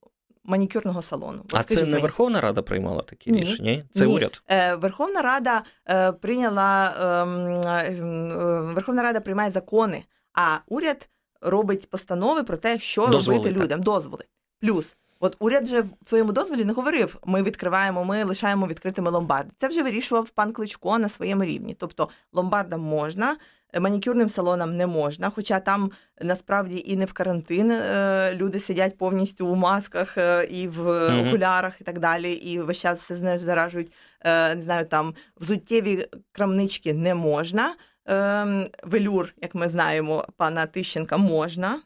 манікюрного 0.47 1.03
салону? 1.03 1.43
А 1.53 1.63
це 1.63 1.87
не 1.87 1.99
Верховна 1.99 2.41
Рада 2.41 2.63
приймала 2.63 3.03
такі 3.03 3.33
Ні. 3.33 3.41
рішення? 3.41 3.83
Це 3.93 4.07
Ні. 4.07 4.15
уряд? 4.15 4.43
Е, 4.49 4.75
Верховна 4.75 5.23
Рада 5.23 5.63
е, 5.89 6.13
прийняла 6.13 6.95
ем, 7.23 7.39
е, 7.69 8.61
Верховна 8.75 9.03
Рада 9.03 9.21
приймає 9.21 9.51
закони, 9.51 10.05
а 10.35 10.59
уряд 10.67 11.09
робить 11.41 11.91
постанови 11.91 12.43
про 12.43 12.57
те, 12.57 12.79
що 12.79 13.07
Дозволи, 13.07 13.39
робити 13.39 13.61
людям. 13.61 13.83
Дозволи. 13.83 14.25
Плюс, 14.61 14.97
от 15.21 15.37
уряд 15.39 15.67
же 15.67 15.81
в 15.81 16.09
своєму 16.09 16.33
дозволі 16.33 16.65
не 16.65 16.73
говорив: 16.73 17.19
ми 17.25 17.43
відкриваємо, 17.43 18.05
ми 18.05 18.25
лишаємо 18.25 18.67
відкритими 18.67 19.11
ломбарди. 19.11 19.51
Це 19.57 19.69
вже 19.69 19.83
вирішував 19.83 20.31
пан 20.31 20.53
Кличко 20.53 20.99
на 20.99 21.09
своєму 21.09 21.45
рівні. 21.45 21.77
Тобто 21.79 22.09
ломбардам 22.33 22.81
можна, 22.81 23.37
манікюрним 23.81 24.29
салонам 24.29 24.77
не 24.77 24.87
можна, 24.87 25.31
хоча 25.31 25.61
там 25.61 25.91
насправді 26.21 26.83
і 26.87 26.97
не 26.97 27.05
в 27.05 27.13
карантин 27.13 27.71
е, 27.71 28.35
люди 28.35 28.61
сидять 28.61 28.99
повністю 28.99 29.47
у 29.47 29.55
масках 29.55 30.19
е, 30.19 30.45
і 30.45 30.69
в 30.69 30.89
mm-hmm. 30.89 31.29
окулярах, 31.29 31.81
і 31.81 31.85
так 31.85 31.99
далі, 31.99 32.33
і 32.33 32.61
весь 32.61 32.79
час 32.79 33.01
все 33.01 33.17
з 33.17 33.39
заражують. 33.39 33.93
Е, 34.21 34.55
не 34.55 34.63
знаю, 34.63 34.87
там 34.87 35.15
взуттєві 35.37 36.07
крамнички 36.33 36.95
не 36.95 37.15
можна. 37.15 37.75
Ем, 38.07 38.67
велюр, 38.83 39.35
як 39.43 39.55
ми 39.55 39.69
знаємо, 39.69 40.27
пана 40.37 40.67
Тищенка 40.67 41.17
можна. 41.17 41.81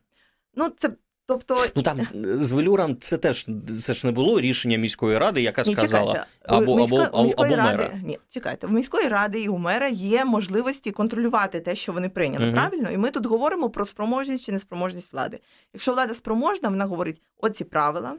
Ну, 0.54 0.68
це 0.76 0.90
Тобто 1.30 1.56
ну 1.76 1.82
там 1.82 2.00
з 2.14 2.52
велюром 2.52 2.96
це 3.00 3.16
теж 3.16 3.46
це 3.82 3.94
ж 3.94 4.06
не 4.06 4.12
було 4.12 4.40
рішення 4.40 4.78
міської 4.78 5.18
ради, 5.18 5.42
яка 5.42 5.62
ні, 5.62 5.72
сказала 5.72 6.12
чекайте. 6.12 6.30
або 6.42 6.76
Місько, 6.76 6.96
або, 6.96 7.22
міської 7.22 7.52
або 7.52 7.62
ради, 7.62 7.90
Ні, 8.04 8.18
чекайте, 8.28 8.66
в 8.66 8.72
міської 8.72 9.08
ради 9.08 9.40
і 9.40 9.48
у 9.48 9.58
мера 9.58 9.88
є 9.88 10.24
можливості 10.24 10.90
контролювати 10.90 11.60
те, 11.60 11.74
що 11.74 11.92
вони 11.92 12.08
прийняли. 12.08 12.44
Угу. 12.44 12.54
Правильно, 12.54 12.90
і 12.90 12.96
ми 12.96 13.10
тут 13.10 13.26
говоримо 13.26 13.70
про 13.70 13.86
спроможність 13.86 14.44
чи 14.44 14.52
неспроможність 14.52 15.12
влади. 15.12 15.38
Якщо 15.74 15.92
влада 15.92 16.14
спроможна, 16.14 16.68
вона 16.68 16.84
говорить: 16.84 17.22
оці 17.36 17.64
правила, 17.64 18.14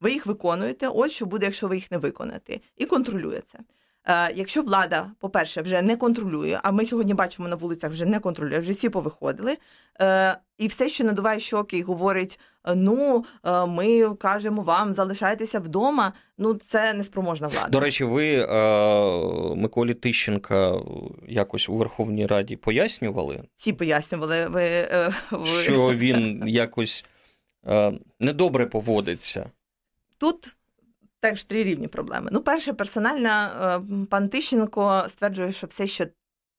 ви 0.00 0.12
їх 0.12 0.26
виконуєте. 0.26 0.88
Ось 0.88 1.12
що 1.12 1.26
буде, 1.26 1.46
якщо 1.46 1.68
ви 1.68 1.76
їх 1.76 1.90
не 1.90 1.98
виконаєте, 1.98 2.60
і 2.76 2.84
контролює 2.84 3.40
це. 3.46 3.58
Е, 4.08 4.32
якщо 4.34 4.62
влада, 4.62 5.10
по-перше, 5.20 5.62
вже 5.62 5.82
не 5.82 5.96
контролює, 5.96 6.60
а 6.62 6.70
ми 6.70 6.86
сьогодні 6.86 7.14
бачимо 7.14 7.48
на 7.48 7.56
вулицях, 7.56 7.90
вже 7.90 8.06
не 8.06 8.18
контролює, 8.18 8.58
вже 8.58 8.72
всі 8.72 8.88
повиходили. 8.88 9.56
Е, 10.00 10.36
і 10.58 10.66
все, 10.66 10.88
що 10.88 11.04
надуває 11.04 11.40
щоки 11.40 11.78
і 11.78 11.82
говорить: 11.82 12.40
«Е, 12.64 12.74
ну 12.74 13.24
ми 13.68 14.14
кажемо 14.14 14.62
вам, 14.62 14.92
залишайтеся 14.92 15.60
вдома. 15.60 16.12
Ну 16.38 16.54
це 16.54 16.94
неспроможна 16.94 17.48
влада. 17.48 17.68
До 17.68 17.80
речі, 17.80 18.04
ви 18.04 18.46
Миколі 19.56 19.94
Тищенка 19.94 20.74
якось 21.28 21.68
у 21.68 21.76
Верховній 21.76 22.26
Раді 22.26 22.56
пояснювали? 22.56 23.42
Всі 23.56 23.72
пояснювали, 23.72 24.46
ви, 24.46 24.68
ви... 25.30 25.46
що 25.46 25.94
він 25.94 26.42
якось 26.46 27.04
недобре 28.20 28.66
поводиться. 28.66 29.50
Тут 30.18 30.56
теж 31.20 31.44
три 31.44 31.64
рівні 31.64 31.88
проблеми. 31.88 32.28
Ну, 32.32 32.40
перше, 32.40 32.72
персональна 32.72 33.50
е, 33.76 34.06
пан 34.10 34.28
Тищенко 34.28 35.06
стверджує, 35.08 35.52
що 35.52 35.66
все, 35.66 35.86
що 35.86 36.04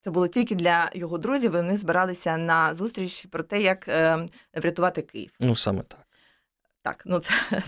це 0.00 0.10
було 0.10 0.28
тільки 0.28 0.54
для 0.54 0.90
його 0.94 1.18
друзів, 1.18 1.52
вони 1.52 1.76
збиралися 1.76 2.36
на 2.36 2.74
зустріч 2.74 3.26
про 3.30 3.42
те, 3.42 3.60
як 3.62 3.88
е, 3.88 4.26
врятувати 4.54 5.02
Київ. 5.02 5.30
Ну 5.40 5.56
саме 5.56 5.82
так. 5.82 5.98
Так, 6.82 7.02
ну 7.06 7.18
це 7.18 7.62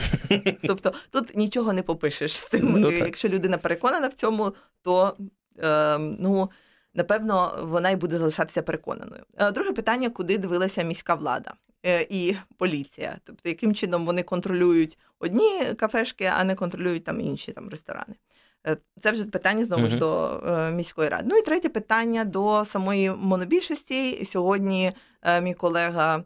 тобто 0.67 0.93
тут 1.11 1.37
нічого 1.37 1.73
не 1.73 1.83
попишеш 1.83 2.37
з 2.37 2.49
цим. 2.49 2.73
Ну, 2.73 2.91
Якщо 2.91 3.29
людина 3.29 3.59
переконана 3.59 4.09
в 4.09 4.15
цьому, 4.15 4.53
то 4.83 5.17
е, 5.63 5.99
ну 5.99 6.51
напевно 6.95 7.59
вона 7.63 7.91
й 7.91 7.97
буде 7.97 8.19
залишатися 8.19 8.63
переконаною. 8.63 9.23
Е, 9.39 9.51
друге 9.51 9.73
питання: 9.73 10.11
куди 10.11 10.39
дивилася 10.39 10.83
міська 10.83 11.15
влада 11.15 11.55
і 11.85 12.37
поліція? 12.57 13.19
Тобто, 13.25 13.49
яким 13.49 13.75
чином 13.75 14.07
вони 14.07 14.23
контролюють 14.23 14.99
одні 15.19 15.75
кафешки, 15.77 16.25
а 16.25 16.45
не 16.45 16.55
контролюють 16.55 17.05
там 17.05 17.21
інші 17.21 17.53
там 17.53 17.69
ресторани? 17.69 18.15
Е, 18.67 18.77
це 19.01 19.11
вже 19.11 19.25
питання 19.25 19.65
знову 19.65 19.87
ж 19.87 19.97
до 19.97 20.41
міської 20.75 21.09
ради. 21.09 21.25
Ну 21.29 21.37
і 21.37 21.43
третє 21.43 21.69
питання 21.69 22.25
до 22.25 22.65
самої 22.65 23.11
монобільшості. 23.11 24.25
Сьогодні 24.25 24.93
мій 25.43 25.55
колега 25.55 26.25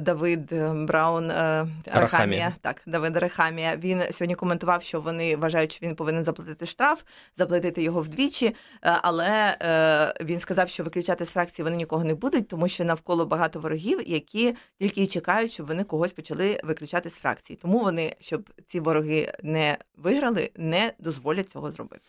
Давид 0.00 0.52
Браун 0.86 1.30
е, 1.30 1.66
Рахамія. 1.86 2.52
Так, 2.60 2.82
Давид 2.86 3.16
Рахамія. 3.16 3.76
Він 3.76 4.02
сьогодні 4.10 4.34
коментував, 4.34 4.82
що 4.82 5.00
вони 5.00 5.36
вважають, 5.36 5.72
що 5.72 5.86
він 5.86 5.94
повинен 5.94 6.24
заплатити 6.24 6.66
штраф, 6.66 7.02
заплатити 7.36 7.82
його 7.82 8.02
вдвічі. 8.02 8.46
Е, 8.46 8.54
але 8.82 9.56
е, 9.62 10.24
він 10.24 10.40
сказав, 10.40 10.68
що 10.68 10.84
виключати 10.84 11.26
з 11.26 11.30
фракції 11.30 11.64
вони 11.64 11.76
нікого 11.76 12.04
не 12.04 12.14
будуть, 12.14 12.48
тому 12.48 12.68
що 12.68 12.84
навколо 12.84 13.26
багато 13.26 13.60
ворогів, 13.60 14.08
які 14.08 14.54
тільки 14.78 15.06
чекають, 15.06 15.52
щоб 15.52 15.66
вони 15.66 15.84
когось 15.84 16.12
почали 16.12 16.60
виключати 16.64 17.10
з 17.10 17.16
фракції. 17.16 17.58
Тому 17.62 17.78
вони, 17.78 18.16
щоб 18.20 18.50
ці 18.66 18.80
вороги 18.80 19.32
не 19.42 19.78
виграли, 19.96 20.50
не 20.56 20.92
дозволять 20.98 21.50
цього 21.50 21.70
зробити. 21.70 22.02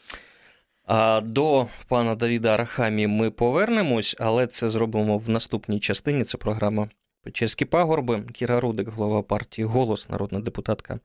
А 0.86 1.22
До 1.22 1.68
пана 1.88 2.16
Давіда 2.16 2.54
Арахамі 2.54 3.08
ми 3.08 3.32
повернемось, 3.32 4.16
але 4.20 4.48
це 4.48 4.70
зробимо 4.70 5.18
в 5.18 5.30
наступній 5.30 5.80
частині. 5.80 6.24
Це 6.24 6.38
програма 6.38 6.88
Печерські 7.24 7.66
пагорби. 7.66 8.24
Кіра 8.34 8.60
Рудик, 8.60 8.88
голова 8.88 9.22
партії 9.22 9.66
Голос, 9.66 10.10
народна 10.10 10.40
депутатка. 10.40 11.00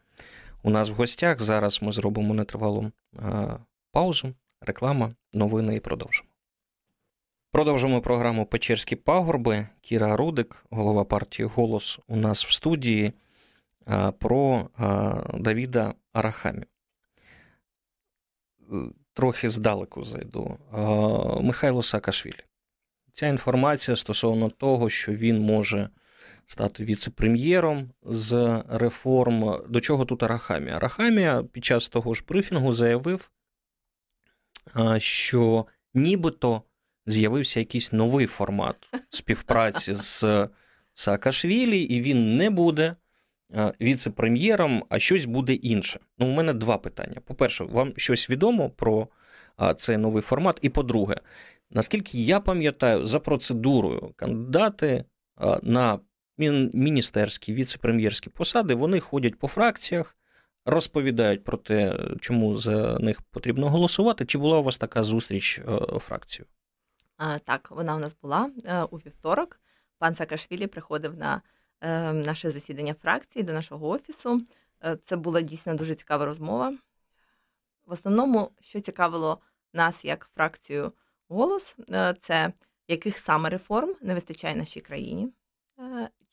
У 0.62 0.70
нас 0.70 0.90
в 0.90 0.92
гостях. 0.92 1.40
Зараз 1.40 1.82
ми 1.82 1.92
зробимо 1.92 2.34
нетривалу 2.34 2.92
паузу, 3.92 4.34
реклама, 4.60 5.14
новини 5.32 5.76
і 5.76 5.80
продовжимо. 5.80 6.28
Продовжимо 7.52 8.00
програму 8.00 8.46
Печерські 8.46 8.96
пагорби. 8.96 9.68
Кіра 9.80 10.16
Рудик, 10.16 10.66
голова 10.70 11.04
партії 11.04 11.48
Голос, 11.54 11.98
у 12.08 12.16
нас 12.16 12.44
в 12.44 12.52
студії 12.52 13.12
про 14.18 14.68
Давіда 15.34 15.94
Арахамі. 16.12 16.64
Трохи 19.12 19.50
здалеку 19.50 20.04
зайду. 20.04 20.58
Михайло 21.42 21.82
Саакашвілі. 21.82 22.44
Ця 23.12 23.26
інформація 23.26 23.96
стосовно 23.96 24.50
того, 24.50 24.90
що 24.90 25.12
він 25.12 25.40
може 25.40 25.88
стати 26.46 26.84
віце-прем'єром 26.84 27.90
з 28.02 28.62
реформ. 28.68 29.62
До 29.68 29.80
чого 29.80 30.04
тут 30.04 30.22
Арахамія? 30.22 30.76
Арахамія 30.76 31.42
під 31.42 31.64
час 31.64 31.88
того 31.88 32.14
ж 32.14 32.24
брифінгу 32.28 32.72
заявив, 32.72 33.30
що 34.98 35.66
нібито 35.94 36.62
з'явився 37.06 37.60
якийсь 37.60 37.92
новий 37.92 38.26
формат 38.26 38.76
співпраці 39.10 39.94
з 39.94 40.48
Саакашвілі, 40.94 41.80
і 41.80 42.00
він 42.00 42.36
не 42.36 42.50
буде 42.50 42.96
віце-прем'єром, 43.80 44.84
а 44.88 44.98
щось 44.98 45.24
буде 45.24 45.54
інше. 45.54 46.00
Ну, 46.18 46.26
у 46.26 46.30
мене 46.30 46.52
два 46.52 46.78
питання. 46.78 47.20
По-перше, 47.24 47.64
вам 47.64 47.92
щось 47.96 48.30
відомо 48.30 48.70
про 48.70 49.08
цей 49.76 49.96
новий 49.96 50.22
формат? 50.22 50.58
І 50.62 50.68
по-друге, 50.68 51.16
наскільки 51.70 52.18
я 52.22 52.40
пам'ятаю, 52.40 53.06
за 53.06 53.20
процедурою 53.20 54.12
кандидати 54.16 55.04
на 55.62 55.98
міністерські, 56.38 57.54
віце-прем'єрські 57.54 58.30
посади, 58.30 58.74
вони 58.74 59.00
ходять 59.00 59.38
по 59.38 59.48
фракціях, 59.48 60.16
розповідають 60.64 61.44
про 61.44 61.58
те, 61.58 61.98
чому 62.20 62.58
за 62.58 62.98
них 62.98 63.22
потрібно 63.22 63.70
голосувати. 63.70 64.26
Чи 64.26 64.38
була 64.38 64.58
у 64.58 64.62
вас 64.62 64.78
така 64.78 65.04
зустріч 65.04 65.58
е, 65.58 65.98
фракцію? 65.98 66.46
Так, 67.44 67.70
вона 67.70 67.96
у 67.96 67.98
нас 67.98 68.16
була 68.22 68.50
е, 68.64 68.82
у 68.82 68.96
вівторок. 68.96 69.60
Пан 69.98 70.14
Саакашвілі 70.14 70.66
приходив 70.66 71.16
на 71.16 71.42
е, 71.80 72.12
наше 72.12 72.50
засідання 72.50 72.94
фракції 72.94 73.42
до 73.42 73.52
нашого 73.52 73.88
офісу. 73.88 74.42
Це 75.02 75.16
була 75.16 75.40
дійсно 75.40 75.74
дуже 75.74 75.94
цікава 75.94 76.26
розмова. 76.26 76.76
В 77.86 77.92
основному, 77.92 78.50
що 78.60 78.80
цікавило 78.80 79.38
нас 79.72 80.04
як 80.04 80.30
фракцію 80.34 80.92
голос, 81.28 81.76
це 82.20 82.52
яких 82.88 83.18
саме 83.18 83.50
реформ 83.50 83.94
не 84.02 84.14
вистачає 84.14 84.56
нашій 84.56 84.80
країні, 84.80 85.32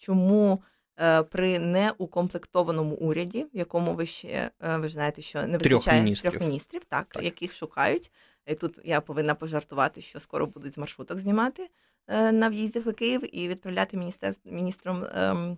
чому 0.04 0.64
е, 1.00 1.24
при 1.24 1.60
неукомплектованому 1.60 2.96
уряді, 2.96 3.44
в 3.54 3.58
якому 3.58 3.94
ви 3.94 4.06
ще 4.06 4.50
е, 4.64 4.78
ви 4.78 4.88
ж 4.88 4.94
знаєте, 4.94 5.22
що 5.22 5.44
не 5.44 5.58
вистачає 5.58 5.80
трьох 5.80 5.94
міністрів, 5.94 6.32
трьох 6.32 6.44
міністрів 6.44 6.86
так, 6.86 7.06
так, 7.10 7.24
яких 7.24 7.54
шукають. 7.54 8.12
І 8.48 8.56
Тут 8.56 8.80
я 8.84 9.02
повинна 9.02 9.36
пожартувати, 9.36 10.02
що 10.02 10.20
скоро 10.20 10.48
будуть 10.48 10.74
з 10.74 10.78
маршруток 10.78 11.20
знімати 11.20 11.70
е, 12.08 12.32
на 12.32 12.50
в'їзді 12.50 12.80
в 12.80 12.94
Київ 12.94 13.36
і 13.36 13.48
відправляти 13.48 13.98
міністерств 13.98 14.52
міністром. 14.52 15.06
Ем, 15.16 15.58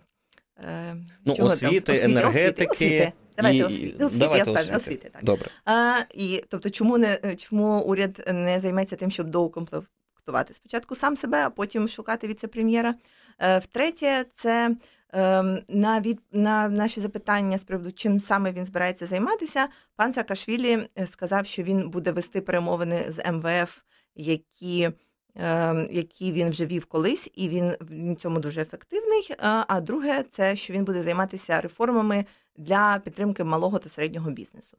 ну, 1.24 1.34
освіти, 1.38 1.92
освіти, 1.92 2.00
енергетики. 2.04 2.70
Освіти. 2.70 3.12
Давайте 3.36 3.58
і... 3.58 3.62
освіти, 3.62 4.04
освіти, 4.04 4.24
Давайте 4.24 4.50
я 4.50 4.56
освіти. 4.56 4.76
освіти 4.76 5.10
так. 5.12 5.24
Добре. 5.24 5.50
А, 5.64 6.00
І 6.14 6.44
тобто, 6.48 6.70
чому 6.70 6.98
не 6.98 7.36
чому 7.38 7.80
уряд 7.80 8.24
не 8.32 8.60
займеться 8.60 8.96
тим, 8.96 9.10
щоб 9.10 9.26
доукомплектувати 9.26 10.54
спочатку 10.54 10.94
сам 10.94 11.16
себе, 11.16 11.46
а 11.46 11.50
потім 11.50 11.88
шукати 11.88 12.26
віце-прем'єра? 12.26 12.94
Е, 13.38 13.58
втретє, 13.58 14.24
це 14.34 14.76
ем, 15.12 15.62
на 15.68 16.00
від 16.00 16.20
на 16.32 16.68
наші 16.68 17.00
запитання 17.00 17.58
з 17.58 17.64
приводу, 17.64 17.92
чим 17.92 18.20
саме 18.20 18.52
він 18.52 18.66
збирається 18.66 19.06
займатися. 19.06 19.68
Пан 19.96 20.12
Саакашвілі 20.12 20.88
е, 20.98 21.06
сказав, 21.06 21.46
що 21.46 21.62
він 21.62 21.90
буде 21.90 22.12
вести 22.12 22.40
перемовини 22.40 23.04
з 23.08 23.32
МВФ, 23.32 23.80
які 24.14 24.90
ем, 25.34 25.88
які 25.90 26.32
він 26.32 26.50
вже 26.50 26.66
вів 26.66 26.84
колись, 26.84 27.30
і 27.34 27.48
він 27.48 27.76
в 27.80 28.16
цьому 28.16 28.40
дуже 28.40 28.62
ефективний. 28.62 29.28
А 29.38 29.80
друге, 29.80 30.24
це 30.30 30.56
що 30.56 30.72
він 30.72 30.84
буде 30.84 31.02
займатися 31.02 31.60
реформами 31.60 32.24
для 32.56 33.00
підтримки 33.04 33.44
малого 33.44 33.78
та 33.78 33.88
середнього 33.88 34.30
бізнесу. 34.30 34.76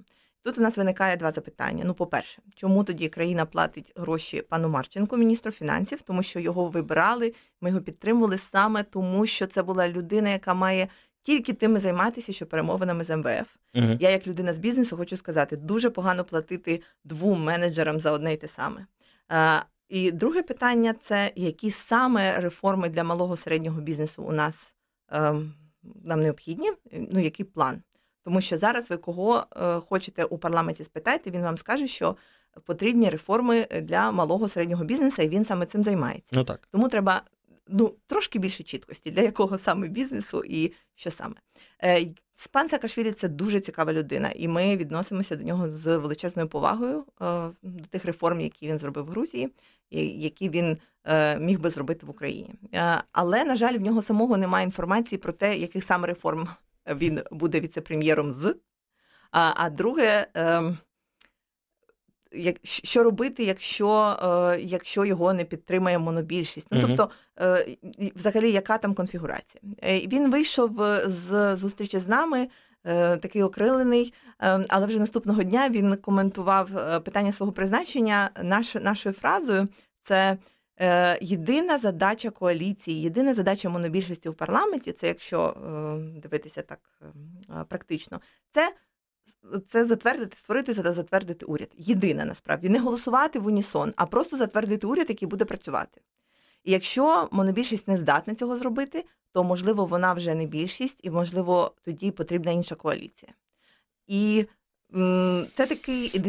Тут 0.47 0.57
у 0.57 0.61
нас 0.61 0.77
виникає 0.77 1.17
два 1.17 1.31
запитання. 1.31 1.83
Ну, 1.85 1.93
по-перше, 1.93 2.41
чому 2.55 2.83
тоді 2.83 3.09
країна 3.09 3.45
платить 3.45 3.93
гроші 3.95 4.41
пану 4.41 4.69
Марченку, 4.69 5.17
міністру 5.17 5.51
фінансів, 5.51 6.01
тому 6.01 6.23
що 6.23 6.39
його 6.39 6.65
вибирали, 6.65 7.33
ми 7.61 7.69
його 7.69 7.81
підтримували 7.81 8.37
саме 8.37 8.83
тому, 8.83 9.25
що 9.25 9.47
це 9.47 9.63
була 9.63 9.89
людина, 9.89 10.29
яка 10.29 10.53
має 10.53 10.87
тільки 11.21 11.53
тим 11.53 11.79
займатися, 11.79 12.33
що 12.33 12.45
перемовинами 12.45 13.03
з 13.03 13.17
МВФ. 13.17 13.55
uh 13.75 13.97
Я, 13.99 14.09
як 14.09 14.27
людина 14.27 14.53
з 14.53 14.59
бізнесу, 14.59 14.97
хочу 14.97 15.17
сказати, 15.17 15.57
дуже 15.57 15.89
погано 15.89 16.23
платити 16.23 16.81
двом 17.03 17.43
менеджерам 17.43 17.99
за 17.99 18.11
одне 18.11 18.33
й 18.33 18.37
те 18.37 18.47
саме. 18.47 18.85
І 19.89 20.11
друге 20.11 20.43
питання 20.43 20.93
це 20.93 21.31
які 21.35 21.71
саме 21.71 22.39
реформи 22.39 22.89
для 22.89 23.03
малого 23.03 23.37
середнього 23.37 23.81
бізнесу 23.81 24.23
у 24.23 24.31
нас 24.31 24.73
ем, 25.09 25.53
нам 26.03 26.21
необхідні, 26.21 26.71
ну 27.11 27.19
який 27.19 27.45
план. 27.45 27.81
Тому 28.27 28.41
що 28.41 28.57
зараз 28.57 28.89
ви 28.89 28.97
кого 28.97 29.45
е, 29.55 29.79
хочете 29.79 30.23
у 30.23 30.37
парламенті 30.37 30.83
спитати, 30.83 31.31
він 31.31 31.41
вам 31.41 31.57
скаже, 31.57 31.87
що 31.87 32.15
потрібні 32.65 33.09
реформи 33.09 33.67
для 33.81 34.11
малого 34.11 34.49
середнього 34.49 34.83
бізнесу, 34.83 35.21
і 35.21 35.27
він 35.27 35.45
саме 35.45 35.65
цим 35.65 35.83
займається. 35.83 36.31
Ну 36.31 36.43
так 36.43 36.67
тому 36.71 36.89
треба 36.89 37.21
ну 37.67 37.93
трошки 38.07 38.39
більше 38.39 38.63
чіткості 38.63 39.11
для 39.11 39.21
якого 39.21 39.57
саме 39.57 39.87
бізнесу 39.87 40.43
і 40.45 40.73
що 40.95 41.11
саме. 41.11 41.35
Е, 41.83 42.07
Пан 42.51 42.69
Саакашвілі– 42.69 43.11
це 43.11 43.27
дуже 43.27 43.59
цікава 43.59 43.93
людина, 43.93 44.31
і 44.35 44.47
ми 44.47 44.77
відносимося 44.77 45.35
до 45.35 45.43
нього 45.43 45.69
з 45.69 45.97
величезною 45.97 46.47
повагою 46.47 47.05
е, 47.21 47.49
до 47.63 47.85
тих 47.89 48.05
реформ, 48.05 48.41
які 48.41 48.67
він 48.67 48.79
зробив 48.79 49.05
в 49.05 49.09
Грузії, 49.09 49.49
які 49.91 50.49
він 50.49 50.77
міг 51.39 51.59
би 51.59 51.69
зробити 51.69 52.05
в 52.05 52.09
Україні. 52.09 52.53
Але 53.11 53.45
на 53.45 53.55
жаль, 53.55 53.77
в 53.77 53.81
нього 53.81 54.01
самого 54.01 54.37
немає 54.37 54.65
інформації 54.65 55.19
про 55.19 55.33
те, 55.33 55.57
яких 55.57 55.83
саме 55.83 56.07
реформ 56.07 56.49
він 56.95 57.21
буде 57.31 57.59
віце-прем'єром 57.59 58.31
з. 58.31 58.55
А 59.31 59.53
а 59.55 59.69
друге, 59.69 60.27
е, 60.37 60.77
як, 62.31 62.55
що 62.63 63.03
робити, 63.03 63.43
якщо 63.43 64.17
е, 64.23 64.61
якщо 64.61 65.05
його 65.05 65.33
не 65.33 65.43
підтримає 65.43 65.99
монобільшість? 65.99 66.67
Ну, 66.71 66.81
Тобто, 66.81 67.09
е, 67.39 67.77
взагалі, 68.15 68.51
яка 68.51 68.77
там 68.77 68.93
конфігурація? 68.93 69.61
Е, 69.83 69.99
він 69.99 70.31
вийшов 70.31 70.71
з 71.05 71.55
зустрічі 71.55 71.99
з 71.99 72.07
нами. 72.07 72.47
Такий 73.21 73.43
окрилений, 73.43 74.13
е, 74.41 74.65
але 74.69 74.85
вже 74.85 74.99
наступного 74.99 75.43
дня 75.43 75.69
він 75.69 75.95
коментував 75.95 76.69
питання 77.03 77.33
свого 77.33 77.51
призначення 77.51 78.29
наш, 78.43 78.75
нашою 78.75 79.15
фразою: 79.15 79.67
це 80.01 80.37
єдина 81.21 81.77
задача 81.77 82.29
коаліції, 82.29 83.01
єдина 83.01 83.33
задача 83.33 83.69
монобільшості 83.69 84.29
в 84.29 84.33
парламенті, 84.33 84.91
це 84.91 85.07
якщо 85.07 85.43
е, 85.47 86.19
дивитися 86.19 86.61
так 86.61 86.79
е, 87.01 87.63
практично, 87.67 88.21
це 88.51 88.73
це 89.65 89.85
затвердити, 89.85 90.37
створити 90.37 90.73
та 90.73 90.93
затвердити 90.93 91.45
уряд. 91.45 91.69
Єдина 91.77 92.25
насправді 92.25 92.69
не 92.69 92.79
голосувати 92.79 93.39
в 93.39 93.45
унісон, 93.45 93.93
а 93.95 94.05
просто 94.05 94.37
затвердити 94.37 94.87
уряд, 94.87 95.09
який 95.09 95.27
буде 95.27 95.45
працювати. 95.45 96.01
І 96.63 96.71
якщо 96.71 97.29
монобільшість 97.31 97.87
не 97.87 97.97
здатна 97.97 98.35
цього 98.35 98.57
зробити, 98.57 99.05
то 99.31 99.43
можливо 99.43 99.85
вона 99.85 100.13
вже 100.13 100.35
не 100.35 100.45
більшість, 100.45 100.99
і 101.03 101.09
можливо 101.09 101.71
тоді 101.83 102.11
потрібна 102.11 102.51
інша 102.51 102.75
коаліція. 102.75 103.31
І 104.07 104.45
це 105.55 105.65
такий 105.69 106.21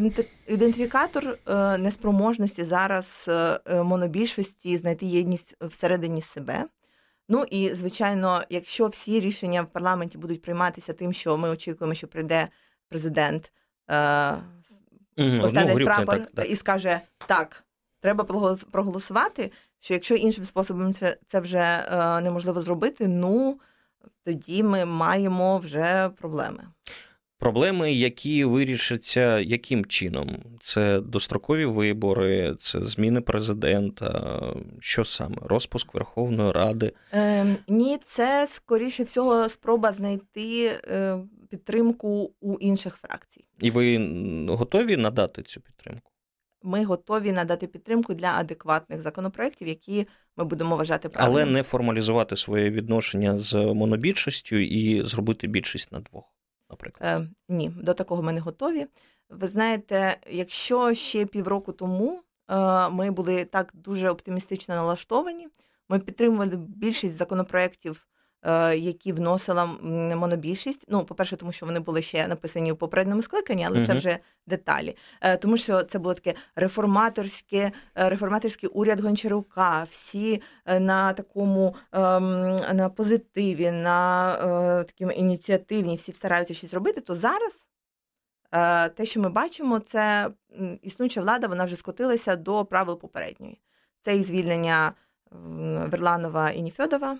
ідентифікатор 0.47 1.39
е, 1.47 1.79
неспроможності 1.79 2.65
зараз 2.65 3.25
е, 3.29 3.61
е, 3.67 3.83
монобільшості 3.83 4.79
знайти 4.79 5.07
єдність 5.07 5.57
всередині 5.61 6.23
себе. 6.23 6.65
Ну 7.29 7.45
і 7.51 7.75
звичайно, 7.75 8.43
якщо 8.51 8.87
всі 8.87 9.21
рішення 9.21 9.63
в 9.63 9.67
парламенті 9.67 10.19
будуть 10.19 10.43
прийматися 10.43 10.93
тим, 10.93 11.13
що 11.13 11.37
ми 11.37 11.49
очікуємо, 11.51 11.95
що 11.95 12.07
прийде 12.07 12.49
президент, 12.89 13.53
поставлять 15.17 15.79
ну, 15.79 15.85
прапор 15.85 16.19
так, 16.19 16.31
так. 16.31 16.51
і 16.51 16.57
скаже 16.57 17.01
так, 17.27 17.65
треба 18.01 18.25
проголосувати. 18.71 19.53
Що 19.81 19.95
якщо 19.95 20.15
іншим 20.15 20.45
способом 20.45 20.93
це 20.93 21.17
це 21.27 21.41
вже 21.41 21.85
неможливо 22.23 22.63
зробити, 22.63 23.09
ну 23.09 23.61
тоді 24.25 24.63
ми 24.63 24.85
маємо 24.85 25.59
вже 25.59 26.11
проблеми. 26.21 26.65
Проблеми, 27.39 27.93
які 27.93 28.45
вирішаться 28.45 29.39
яким 29.41 29.85
чином? 29.85 30.37
Це 30.61 31.01
дострокові 31.01 31.65
вибори, 31.65 32.55
це 32.61 32.81
зміни 32.81 33.21
президента. 33.21 34.41
Що 34.81 35.05
саме? 35.05 35.37
Розпуск 35.43 35.95
Верховної 35.95 36.53
Ради? 36.53 36.93
Е, 37.13 37.57
Ні, 37.69 37.99
це 38.05 38.47
скоріше 38.51 39.05
всього 39.05 39.49
спроба 39.49 39.93
знайти 39.93 40.67
е, 40.67 41.19
підтримку 41.51 42.33
у 42.41 42.59
інших 42.59 42.97
фракцій. 42.97 43.45
І 43.61 43.71
ви 43.71 43.99
готові 44.49 44.97
надати 44.97 45.43
цю 45.43 45.61
підтримку? 45.61 46.13
Ми 46.63 46.85
готові 46.85 47.33
надати 47.33 47.67
підтримку 47.67 48.15
для 48.15 48.33
адекватних 48.33 49.03
законопроєктів, 49.03 49.69
які 49.69 50.07
ми 50.37 50.45
будемо 50.45 50.77
вважати 50.77 51.09
правильними. 51.09 51.43
але 51.43 51.53
не 51.53 51.63
формалізувати 51.63 52.37
своє 52.37 52.71
відношення 52.71 53.39
з 53.39 53.55
монобільшістю 53.55 54.57
і 54.57 55.03
зробити 55.03 55.47
більшість 55.47 55.93
на 55.93 56.01
двох 56.01 56.38
наприклад? 56.71 57.23
Е, 57.23 57.29
Ні, 57.49 57.69
до 57.69 57.95
такого 57.95 58.23
ми 58.23 58.33
не 58.33 58.41
готові. 58.41 58.87
Ви 59.31 59.49
знаєте, 59.49 60.17
якщо 60.31 60.95
ще 60.95 61.27
півроку 61.27 61.73
тому 61.73 62.23
е, 62.49 62.89
ми 62.89 63.11
були 63.11 63.45
так 63.45 63.71
дуже 63.75 64.11
оптимістично 64.11 64.75
налаштовані, 64.75 65.49
ми 65.89 65.99
підтримували 65.99 66.57
більшість 66.57 67.15
законопроєктів 67.15 68.08
які 68.77 69.13
вносила 69.13 69.67
монобільшість. 69.67 70.85
Ну, 70.89 71.05
по-перше, 71.05 71.37
тому 71.37 71.53
що 71.53 71.67
вони 71.67 71.81
були 71.81 72.03
ще 72.03 72.29
написані 72.29 72.73
у 72.73 72.77
попередньому 72.77 73.23
скликанні, 73.23 73.67
але 73.67 73.79
uh 73.79 73.87
це 73.87 73.95
вже 73.95 74.19
деталі. 74.47 74.97
Е, 75.21 75.37
тому 75.37 75.57
що 75.57 75.83
це 75.83 75.99
було 75.99 76.15
таке 76.15 76.35
реформаторське, 76.57 77.73
е, 77.95 78.09
реформаторський 78.09 78.69
уряд 78.69 79.01
Гончарука, 79.01 79.87
всі 79.91 80.43
на 80.67 81.13
такому 81.13 81.75
ем, 81.93 82.57
на 82.73 82.89
позитиві, 82.97 83.71
на 83.71 84.85
такому 84.85 85.13
ініціативні, 85.13 85.97
всі 85.97 86.13
стараються 86.13 86.55
щось 86.55 86.75
робити. 86.75 87.01
То 87.01 87.15
зараз. 87.15 87.65
Те, 88.97 89.05
що 89.05 89.21
ми 89.21 89.29
бачимо, 89.29 89.79
це 89.79 90.31
існуюча 90.83 91.21
влада, 91.21 91.47
вона 91.47 91.65
вже 91.65 91.77
скотилася 91.77 92.37
до 92.37 92.65
правил 92.65 92.99
попередньої. 92.99 93.61
Це 94.01 94.17
і 94.17 94.23
звільнення 94.23 94.93
Верланова 95.87 96.51
і 96.51 96.63
Ніфьодова 96.63 97.19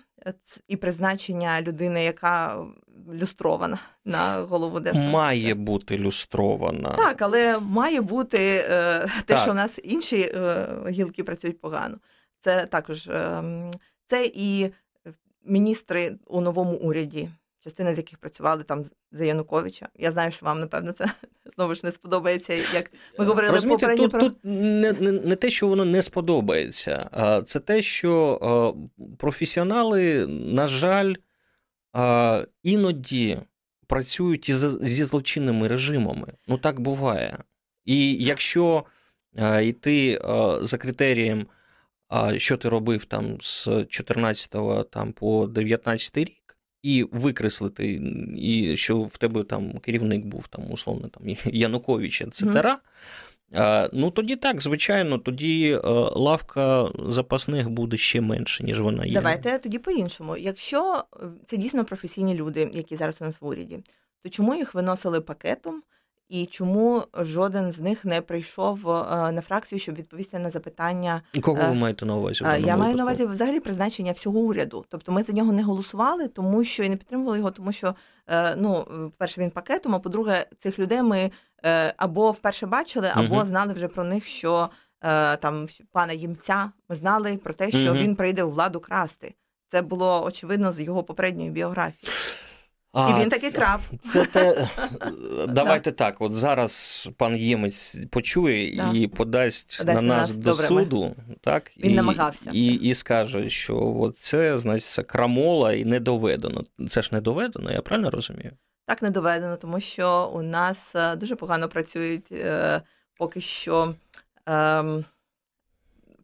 і 0.67 0.75
призначення 0.75 1.61
людини, 1.61 2.03
яка 2.03 2.65
люстрована 3.13 3.79
на 4.05 4.41
голову 4.41 4.79
ДФ. 4.79 4.95
Має 4.95 5.53
бути 5.53 5.97
люстрована. 5.97 6.89
Так, 6.89 7.21
але 7.21 7.59
має 7.59 8.01
бути 8.01 8.37
е, 8.39 8.99
те, 8.99 9.23
так. 9.25 9.37
що 9.37 9.51
в 9.51 9.55
нас 9.55 9.79
інші 9.83 10.31
е, 10.35 10.67
гілки 10.89 11.23
працюють 11.23 11.61
погано. 11.61 11.97
Це 12.39 12.65
також 12.65 13.07
ем, 13.07 13.71
це 14.07 14.31
і 14.33 14.71
міністри 15.45 16.15
у 16.27 16.41
новому 16.41 16.77
уряді 16.77 17.29
частина 17.59 17.93
з 17.95 17.97
яких 17.97 18.17
працювали 18.17 18.63
там 18.63 18.83
за 19.11 19.25
Януковича. 19.25 19.89
Я 19.95 20.11
знаю, 20.11 20.31
що 20.31 20.45
вам, 20.45 20.59
напевно, 20.59 20.91
це 20.91 21.05
знову 21.55 21.75
ж 21.75 21.81
не 21.83 21.91
сподобається, 21.91 22.53
як 22.53 22.91
ми 23.19 23.25
говорили 23.25 23.53
Розумієте, 23.53 23.81
попередньо 23.81 24.03
тут, 24.03 24.11
про... 24.11 24.21
тут 24.21 24.37
не, 24.43 24.93
не 24.93 25.11
не, 25.11 25.35
те, 25.35 25.49
що 25.49 25.67
воно 25.67 25.85
не 25.85 26.01
сподобається, 26.01 27.09
а 27.11 27.41
це 27.41 27.59
те, 27.59 27.81
що 27.81 28.75
професіонали, 29.17 30.27
на 30.27 30.67
жаль, 30.67 31.13
іноді 32.63 33.37
працюють 33.87 34.51
зі 34.81 35.03
злочинними 35.03 35.67
режимами. 35.67 36.33
Ну 36.47 36.57
так 36.57 36.79
буває. 36.79 37.37
І 37.85 38.13
якщо 38.23 38.85
йти 39.61 40.21
за 40.61 40.77
критерієм, 40.77 41.47
що 42.37 42.57
ти 42.57 42.69
робив 42.69 43.05
там 43.05 43.37
з 43.41 43.69
14 43.89 44.55
там, 44.91 45.11
по 45.11 45.47
19 45.47 46.17
рік 46.17 46.48
і 46.83 47.05
викреслити, 47.11 48.01
і 48.37 48.77
що 48.77 49.01
в 49.01 49.17
тебе 49.17 49.43
там 49.43 49.79
керівник 49.79 50.25
був 50.25 50.47
там, 50.47 50.71
условно 50.71 51.07
там 51.07 51.23
Янукович, 51.53 52.21
etc., 52.21 52.43
mm-hmm. 52.43 52.75
Ну, 53.93 54.11
тоді 54.11 54.35
так, 54.35 54.61
звичайно, 54.61 55.17
тоді 55.17 55.71
е, 55.71 55.79
лавка 56.15 56.91
запасних 57.05 57.69
буде 57.69 57.97
ще 57.97 58.21
менше, 58.21 58.63
ніж 58.63 58.81
вона 58.81 59.05
є. 59.05 59.13
Давайте 59.13 59.59
тоді 59.59 59.79
по-іншому. 59.79 60.37
Якщо 60.37 61.03
е, 61.13 61.25
це 61.45 61.57
дійсно 61.57 61.85
професійні 61.85 62.35
люди, 62.35 62.69
які 62.73 62.95
зараз 62.95 63.21
у 63.21 63.25
нас 63.25 63.41
в 63.41 63.45
уряді, 63.45 63.79
то 64.23 64.29
чому 64.29 64.55
їх 64.55 64.73
виносили 64.73 65.21
пакетом? 65.21 65.81
І 66.29 66.45
чому 66.45 67.03
жоден 67.13 67.71
з 67.71 67.79
них 67.79 68.05
не 68.05 68.21
прийшов 68.21 68.89
е, 68.89 69.31
на 69.31 69.41
фракцію, 69.41 69.79
щоб 69.79 69.95
відповісти 69.95 70.39
на 70.39 70.49
запитання. 70.49 71.21
Кого 71.41 71.57
ви 71.57 71.63
е, 71.63 71.73
маєте 71.73 72.05
на 72.05 72.15
увазі? 72.15 72.43
Я 72.43 72.49
випадку? 72.49 72.79
маю 72.79 72.95
на 72.95 73.03
увазі 73.03 73.25
взагалі 73.25 73.59
призначення 73.59 74.11
всього 74.11 74.39
уряду. 74.39 74.85
Тобто 74.89 75.11
ми 75.11 75.23
за 75.23 75.33
нього 75.33 75.51
не 75.51 75.63
голосували, 75.63 76.27
тому 76.27 76.63
що 76.63 76.83
і 76.83 76.89
не 76.89 76.95
підтримували 76.95 77.37
його, 77.37 77.51
тому 77.51 77.71
що 77.71 77.95
е, 78.27 78.55
ну, 78.55 78.87
перше 79.17 79.41
він 79.41 79.51
пакетом. 79.51 79.95
А 79.95 79.99
по-друге, 79.99 80.45
цих 80.59 80.79
людей 80.79 81.01
ми 81.01 81.31
або 81.97 82.31
вперше 82.31 82.65
бачили, 82.65 83.11
або 83.13 83.35
угу. 83.35 83.45
знали 83.45 83.73
вже 83.73 83.87
про 83.87 84.03
них, 84.03 84.25
що 84.25 84.69
там 85.39 85.67
пана 85.91 86.13
їмця 86.13 86.71
ми 86.89 86.95
знали 86.95 87.37
про 87.37 87.53
те, 87.53 87.71
що 87.71 87.89
угу. 87.89 87.99
він 87.99 88.15
прийде 88.15 88.43
у 88.43 88.49
владу 88.49 88.79
красти. 88.79 89.33
Це 89.67 89.81
було 89.81 90.23
очевидно 90.23 90.71
з 90.71 90.79
його 90.79 91.03
попередньої 91.03 91.49
біографії. 91.49 92.13
А, 92.93 93.09
І 93.09 93.21
він 93.21 93.29
таки 93.29 93.51
крав. 93.51 93.89
Це 94.01 94.25
те, 94.25 94.69
Давайте 95.47 95.91
так. 95.91 96.15
От 96.19 96.33
зараз 96.33 97.09
пан 97.17 97.35
Ємець 97.35 97.97
почує 98.09 98.75
да. 98.75 98.91
і 98.93 99.07
подасть, 99.07 99.77
подасть 99.77 99.95
на 99.95 100.01
нас, 100.01 100.29
нас 100.29 100.31
до 100.31 100.51
добре, 100.51 100.67
суду, 100.67 101.15
так 101.41 101.71
він 101.77 101.91
і, 101.91 101.95
намагався 101.95 102.49
і 102.53 102.65
і 102.65 102.93
скаже, 102.93 103.49
що 103.49 104.11
це 104.19 104.57
значить 104.57 104.89
це 104.89 105.03
крамола 105.03 105.73
і 105.73 105.85
не 105.85 105.99
доведено. 105.99 106.63
Це 106.89 107.01
ж 107.01 107.09
не 107.11 107.21
доведено, 107.21 107.71
я 107.71 107.81
правильно 107.81 108.09
розумію? 108.09 108.51
Так, 108.85 109.01
не 109.01 109.09
доведено, 109.09 109.57
тому 109.57 109.79
що 109.79 110.31
у 110.33 110.41
нас 110.41 110.95
е, 110.95 111.15
дуже 111.15 111.35
погано 111.35 111.69
працюють 111.69 112.31
е, 112.31 112.81
поки 113.17 113.41
що. 113.41 113.95
Е, 114.49 115.03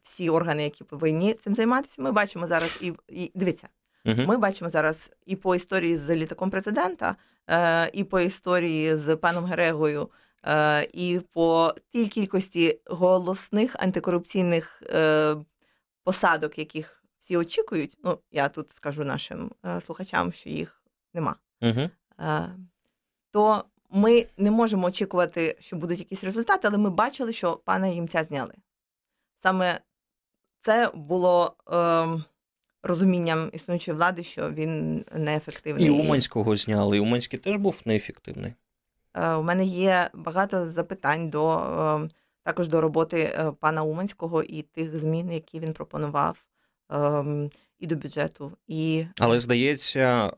всі 0.04 0.30
органи, 0.30 0.64
які 0.64 0.84
повинні 0.84 1.34
цим 1.34 1.56
займатися, 1.56 2.02
ми 2.02 2.12
бачимо 2.12 2.48
зараз 2.48 2.80
і 2.82 2.94
і 3.10 3.32
дивіться, 3.36 3.68
Угу. 4.06 4.22
Ми 4.28 4.38
бачимо 4.38 4.70
зараз 4.70 5.12
і 5.26 5.36
по 5.36 5.56
історії 5.56 5.98
з 5.98 6.16
літаком 6.16 6.50
президента, 6.50 7.16
е, 7.50 7.90
і 7.94 8.04
по 8.04 8.20
історії 8.20 8.96
з 8.96 9.16
паном 9.16 9.46
Герегою, 9.46 10.10
е, 10.44 10.88
і 10.94 11.22
по 11.34 11.76
тій 11.92 12.08
кількості 12.08 12.80
голосних 12.86 13.76
антикорупційних 13.80 14.84
е, 14.90 15.36
посадок, 16.04 16.58
яких 16.58 17.04
всі 17.20 17.38
очікують. 17.38 17.98
Ну, 18.04 18.20
я 18.32 18.50
тут 18.50 18.74
скажу 18.74 19.04
нашим 19.04 19.52
слухачам, 19.82 20.32
що 20.32 20.50
їх 20.50 20.82
нема. 21.14 21.36
Угу. 21.62 21.90
То 23.32 23.64
ми 23.90 24.28
не 24.38 24.52
можемо 24.52 24.88
очікувати, 24.88 25.58
що 25.60 25.76
будуть 25.76 26.00
якісь 26.00 26.24
результати, 26.24 26.68
але 26.68 26.78
ми 26.78 26.90
бачили, 26.90 27.34
що 27.34 27.56
пана 27.56 27.88
їмця 27.88 28.24
зняли. 28.24 28.54
Саме 29.38 29.80
це 30.60 30.92
було. 30.94 31.56
Е, 31.72 32.24
розумінням 32.86 33.50
існуючої 33.54 33.98
влади, 33.98 34.24
що 34.24 34.52
він 34.52 35.06
неефективний. 35.16 35.86
І 35.86 35.90
Уманського 35.90 36.56
зняли. 36.56 36.98
І 36.98 37.00
Уманський 37.00 37.40
теж 37.40 37.56
був 37.56 37.82
неефективний. 37.86 38.54
Е, 39.16 39.34
у 39.34 39.44
мене 39.44 39.66
є 39.66 40.10
багато 40.14 40.68
запитань 40.68 41.30
до 41.30 41.58
е, 41.58 42.10
також 42.44 42.68
до 42.68 42.82
роботи 42.82 43.20
е, 43.22 43.52
пана 43.60 43.84
Уманського 43.84 44.44
і 44.44 44.62
тих 44.62 45.00
змін, 45.00 45.32
які 45.32 45.60
він 45.60 45.74
пропонував, 45.74 46.46
і 47.80 47.88
до 47.88 47.96
бюджету. 47.96 48.52
І... 48.68 49.06
Але 49.20 49.40
здається, 49.40 50.32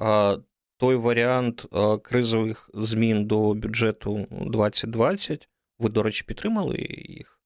той 0.78 0.96
варіант 0.96 1.66
кризових 2.02 2.70
змін 2.74 3.26
до 3.26 3.54
бюджету 3.54 4.28
2020, 4.32 5.50
ви, 5.80 5.90
до 5.90 6.04
речі, 6.04 6.24
підтримали 6.28 6.78
їх? 7.10 7.40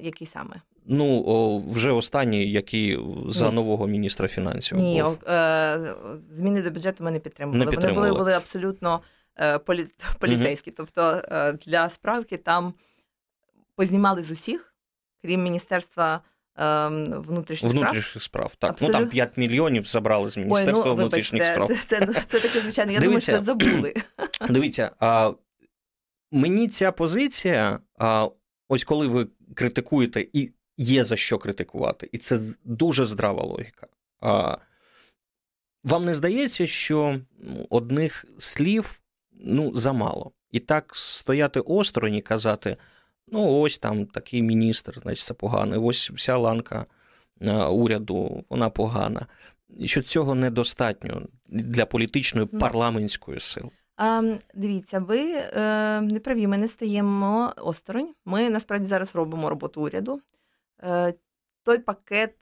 Який 0.00 0.26
саме? 0.26 0.62
Ну, 0.86 1.24
о, 1.26 1.62
вже 1.72 1.90
останній, 1.90 2.50
який 2.50 2.98
за 3.28 3.48
Ні. 3.48 3.54
нового 3.54 3.86
міністра 3.86 4.28
фінансів. 4.28 4.78
Ні, 4.78 5.02
був. 5.02 5.28
Е, 5.28 5.94
зміни 6.30 6.62
до 6.62 6.70
бюджету 6.70 7.04
ми 7.04 7.10
не 7.10 7.18
підтримували. 7.18 7.64
Не 7.64 7.70
підтримували. 7.70 8.08
Вони 8.08 8.18
були 8.18 8.24
були 8.24 8.36
абсолютно 8.36 9.00
е, 9.36 9.58
полі... 9.58 9.86
поліцейські. 10.18 10.70
Угу. 10.70 10.74
Тобто 10.76 11.22
е, 11.30 11.52
для 11.52 11.88
справки 11.88 12.36
там 12.36 12.74
познімали 13.76 14.22
з 14.22 14.30
усіх, 14.30 14.74
крім 15.22 15.42
міністерства. 15.42 16.20
Внутрішніх 16.56 17.72
справ. 17.72 17.84
Внутрішніх 17.84 18.22
справ, 18.22 18.54
так. 18.58 18.70
Абсолют... 18.70 18.94
Ну 18.94 19.00
там 19.00 19.08
5 19.08 19.36
мільйонів 19.36 19.84
забрали 19.84 20.30
з 20.30 20.36
Міністерства 20.36 20.90
Ой, 20.90 20.96
ну, 20.96 21.02
внутрішніх 21.02 21.46
справ. 21.46 21.68
Це, 21.68 21.76
це, 21.86 22.06
це, 22.06 22.22
це 22.28 22.40
таке 22.40 22.60
звичайно. 22.60 22.92
Я 22.92 23.00
дивіться, 23.00 23.32
думаю, 23.32 23.54
що 23.54 23.64
це 23.64 23.72
забули. 23.72 23.94
Дивіться, 24.50 24.90
а, 25.00 25.32
мені 26.32 26.68
ця 26.68 26.92
позиція, 26.92 27.80
а, 27.98 28.28
ось 28.68 28.84
коли 28.84 29.06
ви 29.06 29.26
критикуєте 29.54 30.26
і 30.32 30.52
є 30.80 31.04
за 31.04 31.16
що 31.16 31.38
критикувати, 31.38 32.08
і 32.12 32.18
це 32.18 32.40
дуже 32.64 33.06
здрава 33.06 33.42
логіка. 33.42 33.86
А, 34.20 34.56
Вам 35.84 36.04
не 36.04 36.14
здається, 36.14 36.66
що 36.66 37.20
одних 37.70 38.24
слів 38.38 39.00
ну, 39.32 39.74
замало. 39.74 40.32
І 40.50 40.60
так 40.60 40.96
стояти 40.96 41.60
осторонь 41.60 42.14
і 42.14 42.22
казати: 42.22 42.76
ну, 43.26 43.60
ось 43.60 43.78
там 43.78 44.06
такий 44.06 44.42
міністр, 44.42 44.98
значить, 45.02 45.24
це 45.24 45.34
поганий, 45.34 45.78
ось 45.78 46.10
вся 46.10 46.36
ланка 46.36 46.86
уряду, 47.70 48.44
вона 48.50 48.70
погана. 48.70 49.26
Що 49.84 50.02
цього 50.02 50.34
недостатньо 50.34 51.22
для 51.48 51.86
політичної 51.86 52.46
парламентської 52.46 53.40
сили. 53.40 53.70
А, 53.96 54.34
Дивіться, 54.54 54.98
ви 54.98 55.32
е, 55.32 56.00
не 56.00 56.20
праві, 56.20 56.46
ми 56.46 56.58
не 56.58 56.68
стоїмо 56.68 57.52
осторонь. 57.56 58.14
Ми 58.24 58.50
насправді 58.50 58.86
зараз 58.86 59.14
робимо 59.14 59.50
роботу 59.50 59.82
уряду. 59.82 60.20
Е, 60.82 61.14
той 61.62 61.78
пакет 61.78 62.34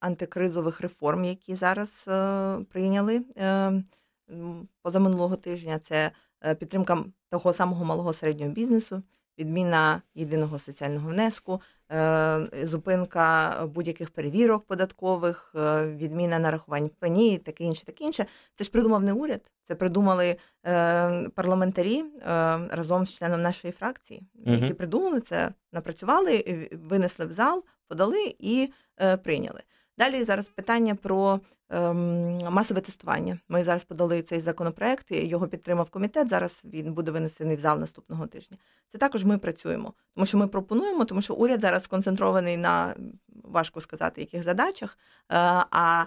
антикризових 0.00 0.80
реформ, 0.80 1.24
які 1.24 1.54
зараз 1.54 2.04
е, 2.08 2.58
прийняли 2.70 3.24
е, 3.36 3.72
позаминулого 4.82 5.36
тижня, 5.36 5.78
це 5.78 6.10
підтримка 6.58 7.04
того 7.30 7.52
самого 7.52 7.84
малого 7.84 8.12
середнього 8.12 8.52
бізнесу, 8.52 9.02
відміна 9.38 10.02
єдиного 10.14 10.58
соціального 10.58 11.10
внеску, 11.10 11.60
зупинка 12.62 13.56
будь-яких 13.74 14.10
перевірок 14.10 14.64
податкових, 14.64 15.54
відміна 15.84 16.38
нарахувань 16.38 16.90
пені, 16.98 17.38
таке 17.38 17.64
інше, 17.64 17.84
таке 17.84 18.04
інше. 18.04 18.26
Це 18.54 18.64
ж 18.64 18.70
придумав 18.70 19.02
не 19.02 19.12
уряд, 19.12 19.40
це 19.68 19.74
придумали 19.74 20.36
парламентарі 21.34 22.04
разом 22.70 23.06
з 23.06 23.18
членом 23.18 23.42
нашої 23.42 23.72
фракції, 23.72 24.22
які 24.34 24.64
угу. 24.64 24.74
придумали 24.74 25.20
це, 25.20 25.50
напрацювали, 25.72 26.68
винесли 26.72 27.26
в 27.26 27.30
зал, 27.30 27.64
подали 27.88 28.34
і 28.38 28.72
прийняли. 29.22 29.60
Далі 29.98 30.24
зараз 30.24 30.48
питання 30.48 30.94
про 30.94 31.40
ем, 31.70 32.38
масове 32.38 32.80
тестування. 32.80 33.38
Ми 33.48 33.64
зараз 33.64 33.84
подали 33.84 34.22
цей 34.22 34.40
законопроект, 34.40 35.06
його 35.10 35.48
підтримав 35.48 35.90
комітет. 35.90 36.28
Зараз 36.28 36.62
він 36.64 36.94
буде 36.94 37.10
винесений 37.10 37.56
в 37.56 37.60
зал 37.60 37.80
наступного 37.80 38.26
тижня. 38.26 38.56
Це 38.92 38.98
також 38.98 39.24
ми 39.24 39.38
працюємо, 39.38 39.94
тому 40.14 40.26
що 40.26 40.38
ми 40.38 40.46
пропонуємо, 40.46 41.04
тому 41.04 41.22
що 41.22 41.34
уряд 41.34 41.60
зараз 41.60 41.82
сконцентрований 41.82 42.56
на 42.56 42.94
важко 43.44 43.80
сказати 43.80 44.20
яких 44.20 44.42
задачах. 44.42 44.98
Е, 44.98 45.36
а 45.70 46.04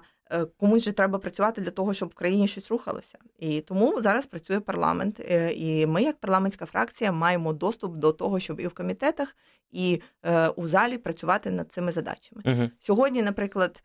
комусь 0.57 0.83
же 0.83 0.91
треба 0.91 1.19
працювати 1.19 1.61
для 1.61 1.71
того, 1.71 1.93
щоб 1.93 2.09
в 2.09 2.13
країні 2.13 2.47
щось 2.47 2.71
рухалося. 2.71 3.17
І 3.39 3.61
тому 3.61 4.01
зараз 4.01 4.25
працює 4.25 4.59
парламент. 4.59 5.19
Е, 5.19 5.53
і 5.53 5.85
ми, 5.85 6.03
як 6.03 6.17
парламентська 6.17 6.65
фракція, 6.65 7.11
маємо 7.11 7.53
доступ 7.53 7.95
до 7.95 8.11
того, 8.11 8.39
щоб 8.39 8.59
і 8.59 8.67
в 8.67 8.73
комітетах, 8.73 9.35
і 9.71 10.01
е, 10.23 10.47
у 10.47 10.67
залі 10.67 10.97
працювати 10.97 11.51
над 11.51 11.71
цими 11.71 11.91
задачами. 11.91 12.41
Угу. 12.45 12.69
Сьогодні, 12.79 13.21
наприклад, 13.21 13.83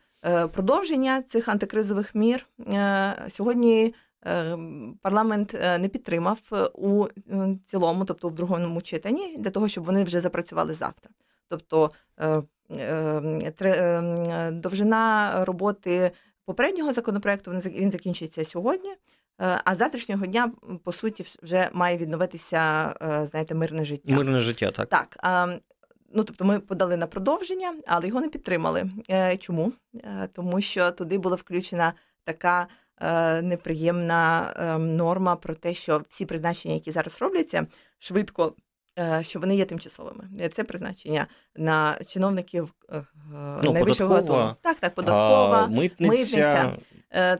продовження 0.51 1.21
цих 1.21 1.47
антикризових 1.47 2.15
мір 2.15 2.47
сьогодні. 3.29 3.93
Парламент 5.01 5.53
не 5.53 5.89
підтримав 5.93 6.39
у 6.73 7.07
цілому, 7.65 8.05
тобто 8.05 8.29
в 8.29 8.35
другому 8.35 8.81
читанні, 8.81 9.37
для 9.37 9.49
того, 9.49 9.67
щоб 9.67 9.83
вони 9.83 10.03
вже 10.03 10.21
запрацювали 10.21 10.73
завтра. 10.73 11.09
Тобто 11.49 11.91
довжина 14.51 15.33
роботи 15.45 16.11
попереднього 16.45 16.93
законопроекту 16.93 17.51
він 17.51 17.91
закінчується 17.91 18.45
сьогодні. 18.45 18.89
Е, 19.41 19.61
а 19.65 19.75
з 19.75 19.77
завтрашнього 19.77 20.25
дня, 20.25 20.51
по 20.83 20.91
суті, 20.91 21.25
вже 21.43 21.69
має 21.73 21.97
відновитися, 21.97 22.93
е, 23.01 23.25
знаєте, 23.25 23.55
мирне 23.55 23.85
життя. 23.85 24.15
Мирне 24.15 24.39
життя, 24.39 24.71
так. 24.71 24.89
Так. 24.89 25.17
Ну, 26.15 26.23
тобто, 26.23 26.45
ми 26.45 26.59
подали 26.59 26.97
на 26.97 27.07
продовження, 27.07 27.73
але 27.87 28.07
його 28.07 28.21
не 28.21 28.29
підтримали. 28.29 28.89
Е, 29.09 29.37
чому? 29.37 29.71
Тому 30.33 30.61
що 30.61 30.91
туди 30.91 31.17
була 31.17 31.35
включена 31.35 31.93
така 32.23 32.67
неприємна 33.41 34.53
норма 34.79 35.35
про 35.35 35.55
те, 35.55 35.73
що 35.73 36.01
всі 36.09 36.25
призначення, 36.25 36.73
які 36.73 36.91
зараз 36.91 37.21
робляться, 37.21 37.67
швидко 37.99 38.55
що 39.21 39.39
вони 39.39 39.55
є 39.55 39.65
тимчасовими. 39.65 40.23
Е, 40.39 40.49
це 40.49 40.63
призначення 40.63 41.27
на 41.55 41.97
чиновників 42.07 42.73
е, 42.91 43.03
ну, 43.63 43.71
найвищого 43.71 44.09
податкова, 44.09 44.55
Так, 44.61 44.79
так, 44.79 44.95
податкова, 44.95 45.63
а, 45.63 45.67
митниця. 45.67 46.11
митниця. 46.11 46.77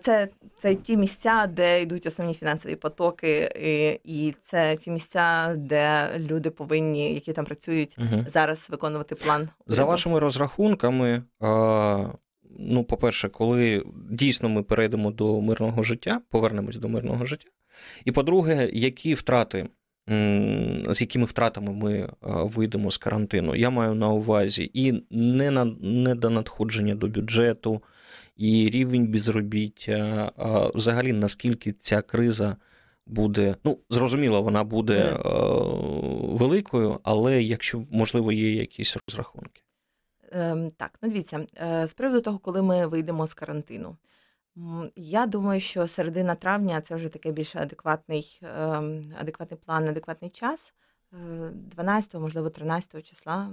Це 0.01 0.27
це 0.59 0.75
ті 0.75 0.97
місця, 0.97 1.47
де 1.47 1.81
йдуть 1.81 2.05
основні 2.05 2.33
фінансові 2.33 2.75
потоки, 2.75 3.51
і 3.61 3.99
і 4.03 4.35
це 4.41 4.75
ті 4.75 4.91
місця, 4.91 5.55
де 5.57 6.09
люди 6.17 6.49
повинні, 6.49 7.13
які 7.13 7.33
там 7.33 7.45
працюють, 7.45 7.97
угу. 7.97 8.25
зараз 8.27 8.67
виконувати 8.69 9.15
план. 9.15 9.49
За 9.67 9.85
вашими 9.85 10.19
розрахунками. 10.19 11.23
А... 11.39 12.05
Ну, 12.59 12.83
по-перше, 12.83 13.29
коли 13.29 13.85
дійсно 14.09 14.49
ми 14.49 14.63
перейдемо 14.63 15.11
до 15.11 15.41
мирного 15.41 15.83
життя, 15.83 16.21
повернемось 16.29 16.77
до 16.77 16.89
мирного 16.89 17.25
життя. 17.25 17.49
І 18.05 18.11
по-друге, 18.11 18.69
які 18.73 19.13
втрати 19.13 19.69
з 20.07 21.01
якими 21.01 21.25
втратами 21.25 21.73
ми 21.73 21.93
е, 21.93 22.09
вийдемо 22.21 22.91
з 22.91 22.97
карантину. 22.97 23.55
Я 23.55 23.69
маю 23.69 23.93
на 23.93 24.09
увазі 24.09 24.71
і 24.73 25.03
не 25.11 25.51
на 25.51 25.65
не 25.81 26.15
до 26.15 26.29
надходження 26.29 26.95
до 26.95 27.07
бюджету, 27.07 27.83
і 28.37 28.69
рівень 28.69 29.07
безробіття, 29.07 30.31
взагалі 30.75 31.13
наскільки 31.13 31.71
ця 31.71 32.01
криза 32.01 32.55
буде. 33.05 33.55
Ну, 33.63 33.79
зрозуміло, 33.89 34.41
вона 34.41 34.63
буде 34.63 34.99
е, 34.99 35.19
великою, 36.21 36.99
але 37.03 37.43
якщо 37.43 37.83
можливо 37.91 38.31
є 38.31 38.53
якісь 38.53 38.97
розрахунки. 39.07 39.61
Ем, 40.31 40.71
так, 40.77 40.91
ну 41.01 41.09
дивіться, 41.09 41.45
е, 41.61 41.87
з 41.87 41.93
приводу 41.93 42.21
того, 42.21 42.39
коли 42.39 42.61
ми 42.61 42.87
вийдемо 42.87 43.27
з 43.27 43.33
карантину. 43.33 43.97
Я 44.95 45.25
думаю, 45.25 45.59
що 45.59 45.87
середина 45.87 46.35
травня 46.35 46.81
це 46.81 46.95
вже 46.95 47.09
таке 47.09 47.31
більш 47.31 47.55
адекватний, 47.55 48.39
ем, 48.43 49.01
адекватний 49.19 49.59
план, 49.65 49.87
адекватний 49.89 50.31
час. 50.31 50.73
12, 51.11 52.13
можливо, 52.13 52.49
13 52.49 53.07
числа 53.07 53.49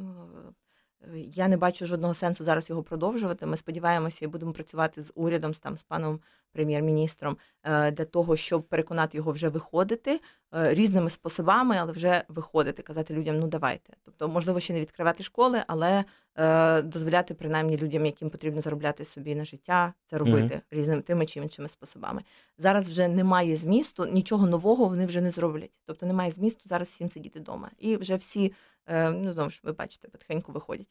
я 1.14 1.48
не 1.48 1.56
бачу 1.56 1.86
жодного 1.86 2.14
сенсу 2.14 2.44
зараз 2.44 2.70
його 2.70 2.82
продовжувати. 2.82 3.46
Ми 3.46 3.56
сподіваємося 3.56 4.24
і 4.24 4.28
будемо 4.28 4.52
працювати 4.52 5.02
з 5.02 5.12
урядом, 5.14 5.54
з 5.54 5.58
там 5.58 5.76
з 5.76 5.82
паном 5.82 6.20
прем'єр-міністром 6.52 7.36
е, 7.62 7.90
для 7.90 8.04
того, 8.04 8.36
щоб 8.36 8.62
переконати 8.62 9.16
його 9.16 9.32
вже 9.32 9.48
виходити 9.48 10.20
е, 10.54 10.74
різними 10.74 11.10
способами, 11.10 11.76
але 11.80 11.92
вже 11.92 12.24
виходити, 12.28 12.82
казати 12.82 13.14
людям, 13.14 13.38
ну 13.38 13.46
давайте. 13.46 13.92
Тобто, 14.04 14.28
можливо, 14.28 14.60
ще 14.60 14.72
не 14.72 14.80
відкривати 14.80 15.22
школи, 15.22 15.62
але 15.66 16.04
е, 16.36 16.82
дозволяти 16.82 17.34
принаймні 17.34 17.76
людям, 17.76 18.06
яким 18.06 18.30
потрібно 18.30 18.60
заробляти 18.60 19.04
собі 19.04 19.34
на 19.34 19.44
життя, 19.44 19.94
це 20.04 20.18
робити 20.18 20.54
mm-hmm. 20.54 20.76
різними 20.76 21.02
тими 21.02 21.26
чи 21.26 21.40
іншими 21.40 21.68
способами. 21.68 22.22
Зараз 22.58 22.90
вже 22.90 23.08
немає 23.08 23.56
змісту, 23.56 24.06
нічого 24.06 24.46
нового 24.46 24.88
вони 24.88 25.06
вже 25.06 25.20
не 25.20 25.30
зроблять. 25.30 25.80
Тобто 25.86 26.06
немає 26.06 26.32
змісту 26.32 26.62
зараз 26.68 26.88
всім 26.88 27.10
сидіти 27.10 27.40
вдома. 27.40 27.70
І 27.78 27.96
вже 27.96 28.16
всі 28.16 28.52
ну 28.88 29.32
знову 29.32 29.50
ж 29.50 29.60
ви 29.62 29.72
бачите, 29.72 30.08
потихеньку 30.08 30.52
виходять. 30.52 30.88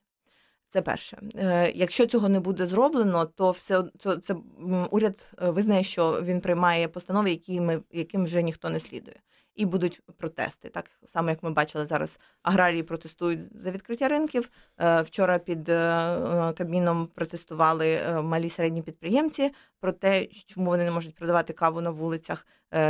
Це 0.71 0.81
перше. 0.81 1.17
Е, 1.35 1.71
якщо 1.75 2.05
цього 2.05 2.29
не 2.29 2.39
буде 2.39 2.65
зроблено, 2.65 3.25
то 3.25 3.51
все 3.51 3.83
це, 3.99 4.17
це 4.17 4.35
уряд 4.91 5.31
е, 5.41 5.49
визнає, 5.49 5.83
що 5.83 6.21
він 6.21 6.41
приймає 6.41 6.87
постанови, 6.87 7.29
які 7.29 7.61
ми, 7.61 7.81
яким 7.91 8.23
вже 8.23 8.43
ніхто 8.43 8.69
не 8.69 8.79
слідує. 8.79 9.19
І 9.55 9.65
будуть 9.65 10.01
протести. 10.17 10.69
Так 10.69 10.85
само, 11.07 11.29
як 11.29 11.43
ми 11.43 11.49
бачили 11.51 11.85
зараз, 11.85 12.19
аграрії 12.41 12.83
протестують 12.83 13.61
за 13.61 13.71
відкриття 13.71 14.07
ринків. 14.07 14.49
Вчора 14.77 15.39
під 15.39 15.65
Кабміном 16.57 17.07
протестували 17.07 17.99
малі 18.23 18.49
середні 18.49 18.81
підприємці 18.81 19.51
про 19.79 19.91
те, 19.91 20.25
чому 20.25 20.69
вони 20.69 20.85
не 20.85 20.91
можуть 20.91 21.15
продавати 21.15 21.53
каву 21.53 21.81
на 21.81 21.89
вулицях, 21.89 22.47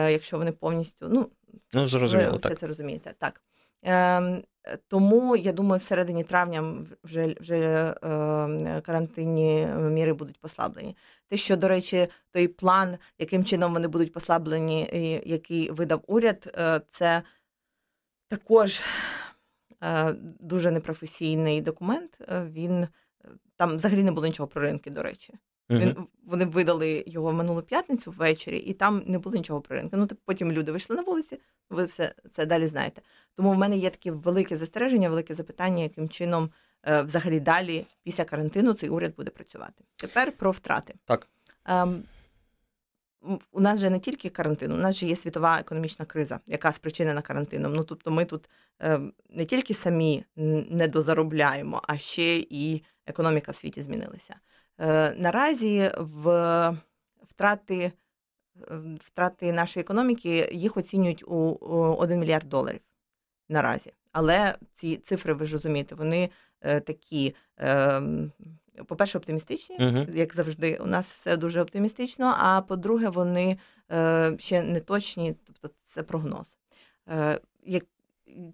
якщо 0.10 0.38
вони 0.38 0.52
повністю 0.52 1.08
ну, 1.10 1.30
ну 1.74 1.86
зрозуміло, 1.86 2.32
ви 2.32 2.38
так. 2.38 2.52
все 2.52 2.60
це 2.60 2.68
розумієте. 2.68 3.14
Так 3.20 3.42
Ем, 3.84 4.44
тому 4.88 5.36
я 5.36 5.52
думаю, 5.54 5.80
всередині 5.80 6.24
травня 6.24 6.86
вже 7.04 7.36
вже 7.40 7.58
е, 7.58 8.82
карантинні 8.82 9.66
міри 9.66 10.14
будуть 10.14 10.40
послаблені. 10.40 10.98
Те, 11.30 11.38
що, 11.38 11.58
до 11.58 11.68
речі, 11.68 12.08
той 12.32 12.48
план, 12.48 12.98
яким 13.18 13.46
чином 13.46 13.74
вони 13.74 13.88
будуть 13.88 14.14
послаблені, 14.14 14.90
який 15.26 15.72
видав 15.72 16.02
уряд, 16.08 16.54
е, 16.58 16.82
це 16.90 17.22
також 18.28 18.82
е, 19.84 20.14
дуже 20.40 20.72
непрофесійний 20.72 21.62
документ. 21.62 22.18
Він 22.30 22.88
там 23.56 23.76
взагалі 23.76 24.04
не 24.04 24.12
було 24.12 24.28
нічого 24.28 24.48
про 24.48 24.62
ринки, 24.62 24.90
до 24.90 25.04
речі. 25.04 25.34
Він 25.70 25.96
вони 26.26 26.46
видали 26.46 27.04
його 27.08 27.34
минулу 27.34 27.62
п'ятницю 27.62 28.12
ввечері, 28.18 28.58
і 28.58 28.74
там 28.74 29.04
не 29.06 29.20
було 29.20 29.36
нічого 29.36 29.62
про 29.62 29.76
ринки. 29.76 29.98
Ну 29.98 30.08
типу, 30.08 30.22
потім 30.26 30.52
люди 30.52 30.72
вийшли 30.72 30.96
на 30.96 31.02
вулиці. 31.02 31.40
Ви 31.70 31.86
все 31.86 32.14
це 32.32 32.46
далі 32.46 32.68
знаєте. 32.68 33.02
Тому 33.36 33.52
в 33.52 33.58
мене 33.58 33.78
є 33.78 33.90
таке 33.90 34.12
велике 34.12 34.58
застереження, 34.58 35.10
велике 35.10 35.36
запитання, 35.36 35.84
яким 35.84 36.10
чином 36.10 36.50
е, 36.84 37.02
взагалі 37.02 37.40
далі 37.40 37.86
після 38.04 38.26
карантину 38.26 38.74
цей 38.74 38.90
уряд 38.90 39.16
буде 39.16 39.32
працювати. 39.32 39.84
Тепер 39.96 40.32
про 40.32 40.52
втрати. 40.52 40.94
Так. 41.06 41.28
Ем, 41.66 42.04
у 43.52 43.62
нас 43.62 43.80
же 43.80 43.90
не 43.90 44.00
тільки 44.00 44.30
карантин, 44.30 44.72
у 44.72 44.78
нас 44.78 44.96
же 44.96 45.06
є 45.06 45.16
світова 45.16 45.60
економічна 45.60 46.06
криза, 46.06 46.40
яка 46.48 46.74
спричинена 46.74 47.22
карантином. 47.22 47.74
Ну 47.74 47.84
тобто, 47.84 48.12
ми 48.12 48.26
тут 48.26 48.50
е, 48.82 49.00
не 49.30 49.46
тільки 49.46 49.74
самі 49.74 50.24
не 50.70 50.88
дозаробляємо, 50.88 51.82
а 51.88 51.98
ще 51.98 52.38
і 52.50 52.84
економіка 53.06 53.52
в 53.52 53.56
світі 53.56 53.82
змінилася. 53.82 54.36
Е, 54.80 55.14
наразі 55.18 55.92
в 55.98 56.78
втрати 57.30 57.92
втрати 59.06 59.52
нашої 59.52 59.82
економіки 59.82 60.50
їх 60.54 60.78
оцінюють 60.78 61.24
у 61.28 61.58
1 62.00 62.20
мільярд 62.20 62.50
доларів 62.50 62.80
наразі. 63.50 63.94
Але 64.12 64.56
ці 64.74 64.98
цифри, 64.98 65.34
ви 65.34 65.46
ж 65.46 65.54
розумієте, 65.54 65.96
вони 65.96 66.30
е, 66.62 66.80
такі, 66.80 67.36
е, 67.60 68.02
по-перше, 68.88 69.18
оптимістичні, 69.18 69.78
uh 69.78 70.16
як 70.16 70.36
завжди, 70.36 70.80
у 70.84 70.86
нас 70.86 71.12
все 71.12 71.38
дуже 71.38 71.62
оптимістично. 71.62 72.36
А 72.38 72.62
по-друге, 72.62 73.10
вони 73.10 73.58
ще 74.38 74.64
не 74.64 74.80
точні, 74.80 75.36
тобто 75.46 75.70
це 75.84 76.04
прогноз. 76.04 76.56
Як 77.66 77.84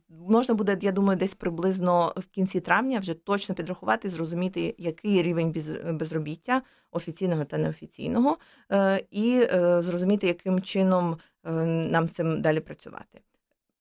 можна 0.09 0.53
буде, 0.53 0.77
я 0.81 0.91
думаю, 0.91 1.19
десь 1.19 1.35
приблизно 1.35 2.13
в 2.17 2.25
кінці 2.25 2.59
травня 2.59 2.99
вже 2.99 3.13
точно 3.13 3.55
підрахувати, 3.55 4.09
зрозуміти, 4.09 4.75
який 4.77 5.21
рівень 5.21 5.55
безробіття 5.93 6.61
офіційного 6.91 7.43
та 7.45 7.57
неофіційного, 7.57 8.37
е, 8.71 9.03
і 9.11 9.47
е, 9.53 9.81
зрозуміти, 9.81 10.27
яким 10.27 10.61
чином 10.61 11.17
е, 11.43 11.51
нам 11.65 12.07
цим 12.07 12.41
далі 12.41 12.59
працювати. 12.59 13.21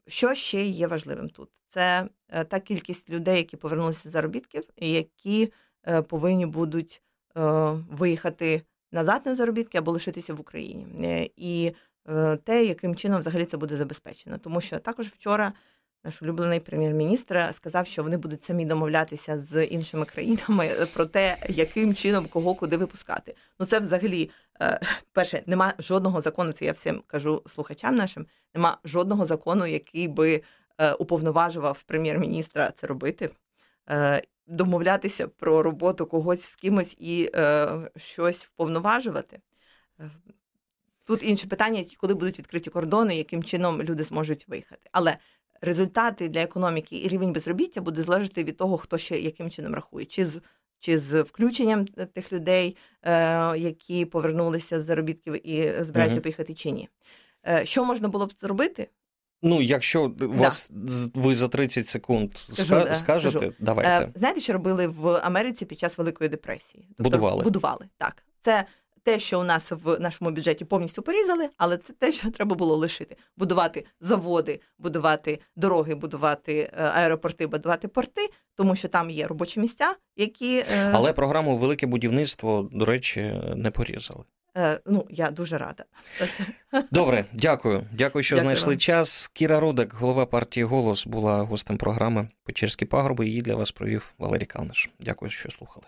Що 0.06 0.34
ще 0.34 0.64
є 0.64 0.86
важливим 0.86 1.28
тут? 1.28 1.48
Це 1.68 2.08
та 2.48 2.60
кількість 2.60 3.10
людей, 3.10 3.36
які 3.36 3.56
повернулися 3.56 4.08
з 4.08 4.12
заробітків, 4.12 4.62
і 4.76 4.90
які 4.90 5.52
повинні 6.08 6.46
будуть 6.46 7.02
виїхати 7.90 8.62
назад 8.92 9.22
на 9.24 9.34
заробітки 9.34 9.78
або 9.78 9.92
лишитися 9.92 10.34
в 10.34 10.40
Україні. 10.40 11.30
І 11.36 11.72
те, 12.44 12.64
яким 12.64 12.96
чином 12.96 13.20
взагалі 13.20 13.44
це 13.44 13.56
буде 13.56 13.76
забезпечено. 13.76 14.38
Тому 14.38 14.60
що 14.60 14.78
також 14.78 15.06
вчора 15.06 15.52
наш 16.04 16.22
улюблений 16.22 16.60
прем'єр-міністр 16.60 17.48
сказав, 17.52 17.86
що 17.86 18.02
вони 18.02 18.16
будуть 18.16 18.44
самі 18.44 18.64
домовлятися 18.64 19.38
з 19.38 19.64
іншими 19.64 20.04
країнами 20.06 20.70
про 20.94 21.06
те, 21.06 21.36
яким 21.48 21.94
чином 21.94 22.26
кого 22.26 22.54
куди 22.54 22.76
випускати. 22.76 23.34
Ну 23.58 23.66
це 23.66 23.80
взагалі 23.80 24.30
е, 24.60 24.80
перше, 25.12 25.42
нема 25.46 25.74
жодного 25.78 26.20
закону. 26.20 26.52
Це 26.52 26.64
я 26.64 26.72
всім 26.72 27.02
кажу 27.06 27.42
слухачам 27.46 27.96
нашим. 27.96 28.26
Нема 28.54 28.78
жодного 28.84 29.26
закону, 29.26 29.66
який 29.66 30.08
би 30.08 30.42
е, 30.78 30.92
уповноважував 30.92 31.82
прем'єр-міністра 31.82 32.70
це 32.70 32.86
робити. 32.86 33.30
Е, 33.90 34.22
домовлятися 34.46 35.28
про 35.28 35.62
роботу 35.62 36.06
когось 36.06 36.44
з 36.44 36.56
кимось 36.56 36.96
і 36.98 37.30
е, 37.34 37.68
щось 37.96 38.44
вповноважувати. 38.44 39.40
Тут 41.06 41.22
інше 41.22 41.46
питання, 41.46 41.84
коли 41.98 42.14
будуть 42.14 42.38
відкриті 42.38 42.70
кордони, 42.70 43.16
яким 43.16 43.44
чином 43.44 43.82
люди 43.82 44.04
зможуть 44.04 44.48
виїхати. 44.48 44.88
Але 44.92 45.16
результати 45.64 46.28
для 46.28 46.42
економіки 46.42 46.96
і 46.96 47.08
рівень 47.08 47.32
безробіття 47.32 47.80
буде 47.80 48.02
залежати 48.02 48.44
від 48.44 48.56
того, 48.56 48.76
хто 48.76 48.98
ще 48.98 49.20
яким 49.20 49.50
чином 49.50 49.74
рахує, 49.74 50.06
чи 50.06 50.26
з 50.26 50.40
чи 50.80 50.98
з 50.98 51.22
включенням 51.22 51.86
тих 51.86 52.32
людей, 52.32 52.76
е, 53.02 53.58
які 53.58 54.04
повернулися 54.04 54.80
з 54.80 54.84
заробітків 54.84 55.48
і 55.48 55.84
збираються 55.84 56.20
uh 56.20 56.22
поїхати, 56.22 56.54
чи 56.54 56.70
ні. 56.70 56.88
Е, 57.46 57.66
Що 57.66 57.84
можна 57.84 58.08
було 58.08 58.26
б 58.26 58.32
зробити? 58.40 58.88
Ну, 59.42 59.62
якщо 59.62 60.08
да. 60.08 60.26
вас 60.26 60.70
ви 61.14 61.34
за 61.34 61.48
30 61.48 61.88
секунд 61.88 62.36
скажу, 62.36 62.94
скажете, 62.94 63.38
скажу. 63.38 63.52
давайте. 63.58 64.04
Е, 64.04 64.12
знаєте, 64.14 64.40
що 64.40 64.52
робили 64.52 64.86
в 64.86 65.08
Америці 65.08 65.64
під 65.64 65.78
час 65.78 65.98
Великої 65.98 66.30
депресії? 66.30 66.88
Тобто, 66.88 67.10
будували. 67.10 67.44
Будували, 67.44 67.88
так. 67.98 68.22
Це 68.40 68.64
те, 69.04 69.18
що 69.18 69.40
у 69.40 69.44
нас 69.44 69.70
в 69.70 70.00
нашому 70.00 70.30
бюджеті 70.30 70.64
повністю 70.64 71.02
порізали, 71.02 71.48
але 71.56 71.76
це 71.76 71.92
те, 71.92 72.12
що 72.12 72.30
треба 72.30 72.54
було 72.56 72.76
лишити: 72.76 73.16
будувати 73.36 73.84
заводи, 74.00 74.60
будувати 74.78 75.40
дороги, 75.56 75.94
будувати 75.94 76.70
е, 76.72 76.82
аеропорти, 76.82 77.46
будувати 77.46 77.88
порти, 77.88 78.30
тому 78.56 78.76
що 78.76 78.88
там 78.88 79.10
є 79.10 79.26
робочі 79.26 79.60
місця, 79.60 79.94
які 80.16 80.58
е, 80.58 80.90
але 80.92 81.12
програму 81.12 81.58
Велике 81.58 81.86
будівництво, 81.86 82.68
до 82.72 82.84
речі, 82.84 83.34
не 83.56 83.70
порізали. 83.70 84.24
Е, 84.56 84.80
ну, 84.86 85.06
я 85.10 85.30
дуже 85.30 85.58
рада. 85.58 85.84
Добре, 86.90 87.24
дякую. 87.32 87.86
Дякую, 87.92 88.22
що 88.22 88.36
дякую 88.36 88.46
знайшли 88.46 88.72
вам. 88.72 88.78
час. 88.78 89.30
Кіра 89.32 89.60
Рудик, 89.60 89.94
голова 89.94 90.26
партії 90.26 90.64
Голос, 90.64 91.06
була 91.06 91.42
гостем 91.42 91.76
програми 91.76 92.28
Печерські 92.44 92.84
пагорби. 92.84 93.26
Її 93.26 93.42
для 93.42 93.54
вас 93.54 93.72
провів 93.72 94.14
Валерій 94.18 94.44
Калниш. 94.44 94.90
Дякую, 95.00 95.30
що 95.30 95.50
слухали. 95.50 95.86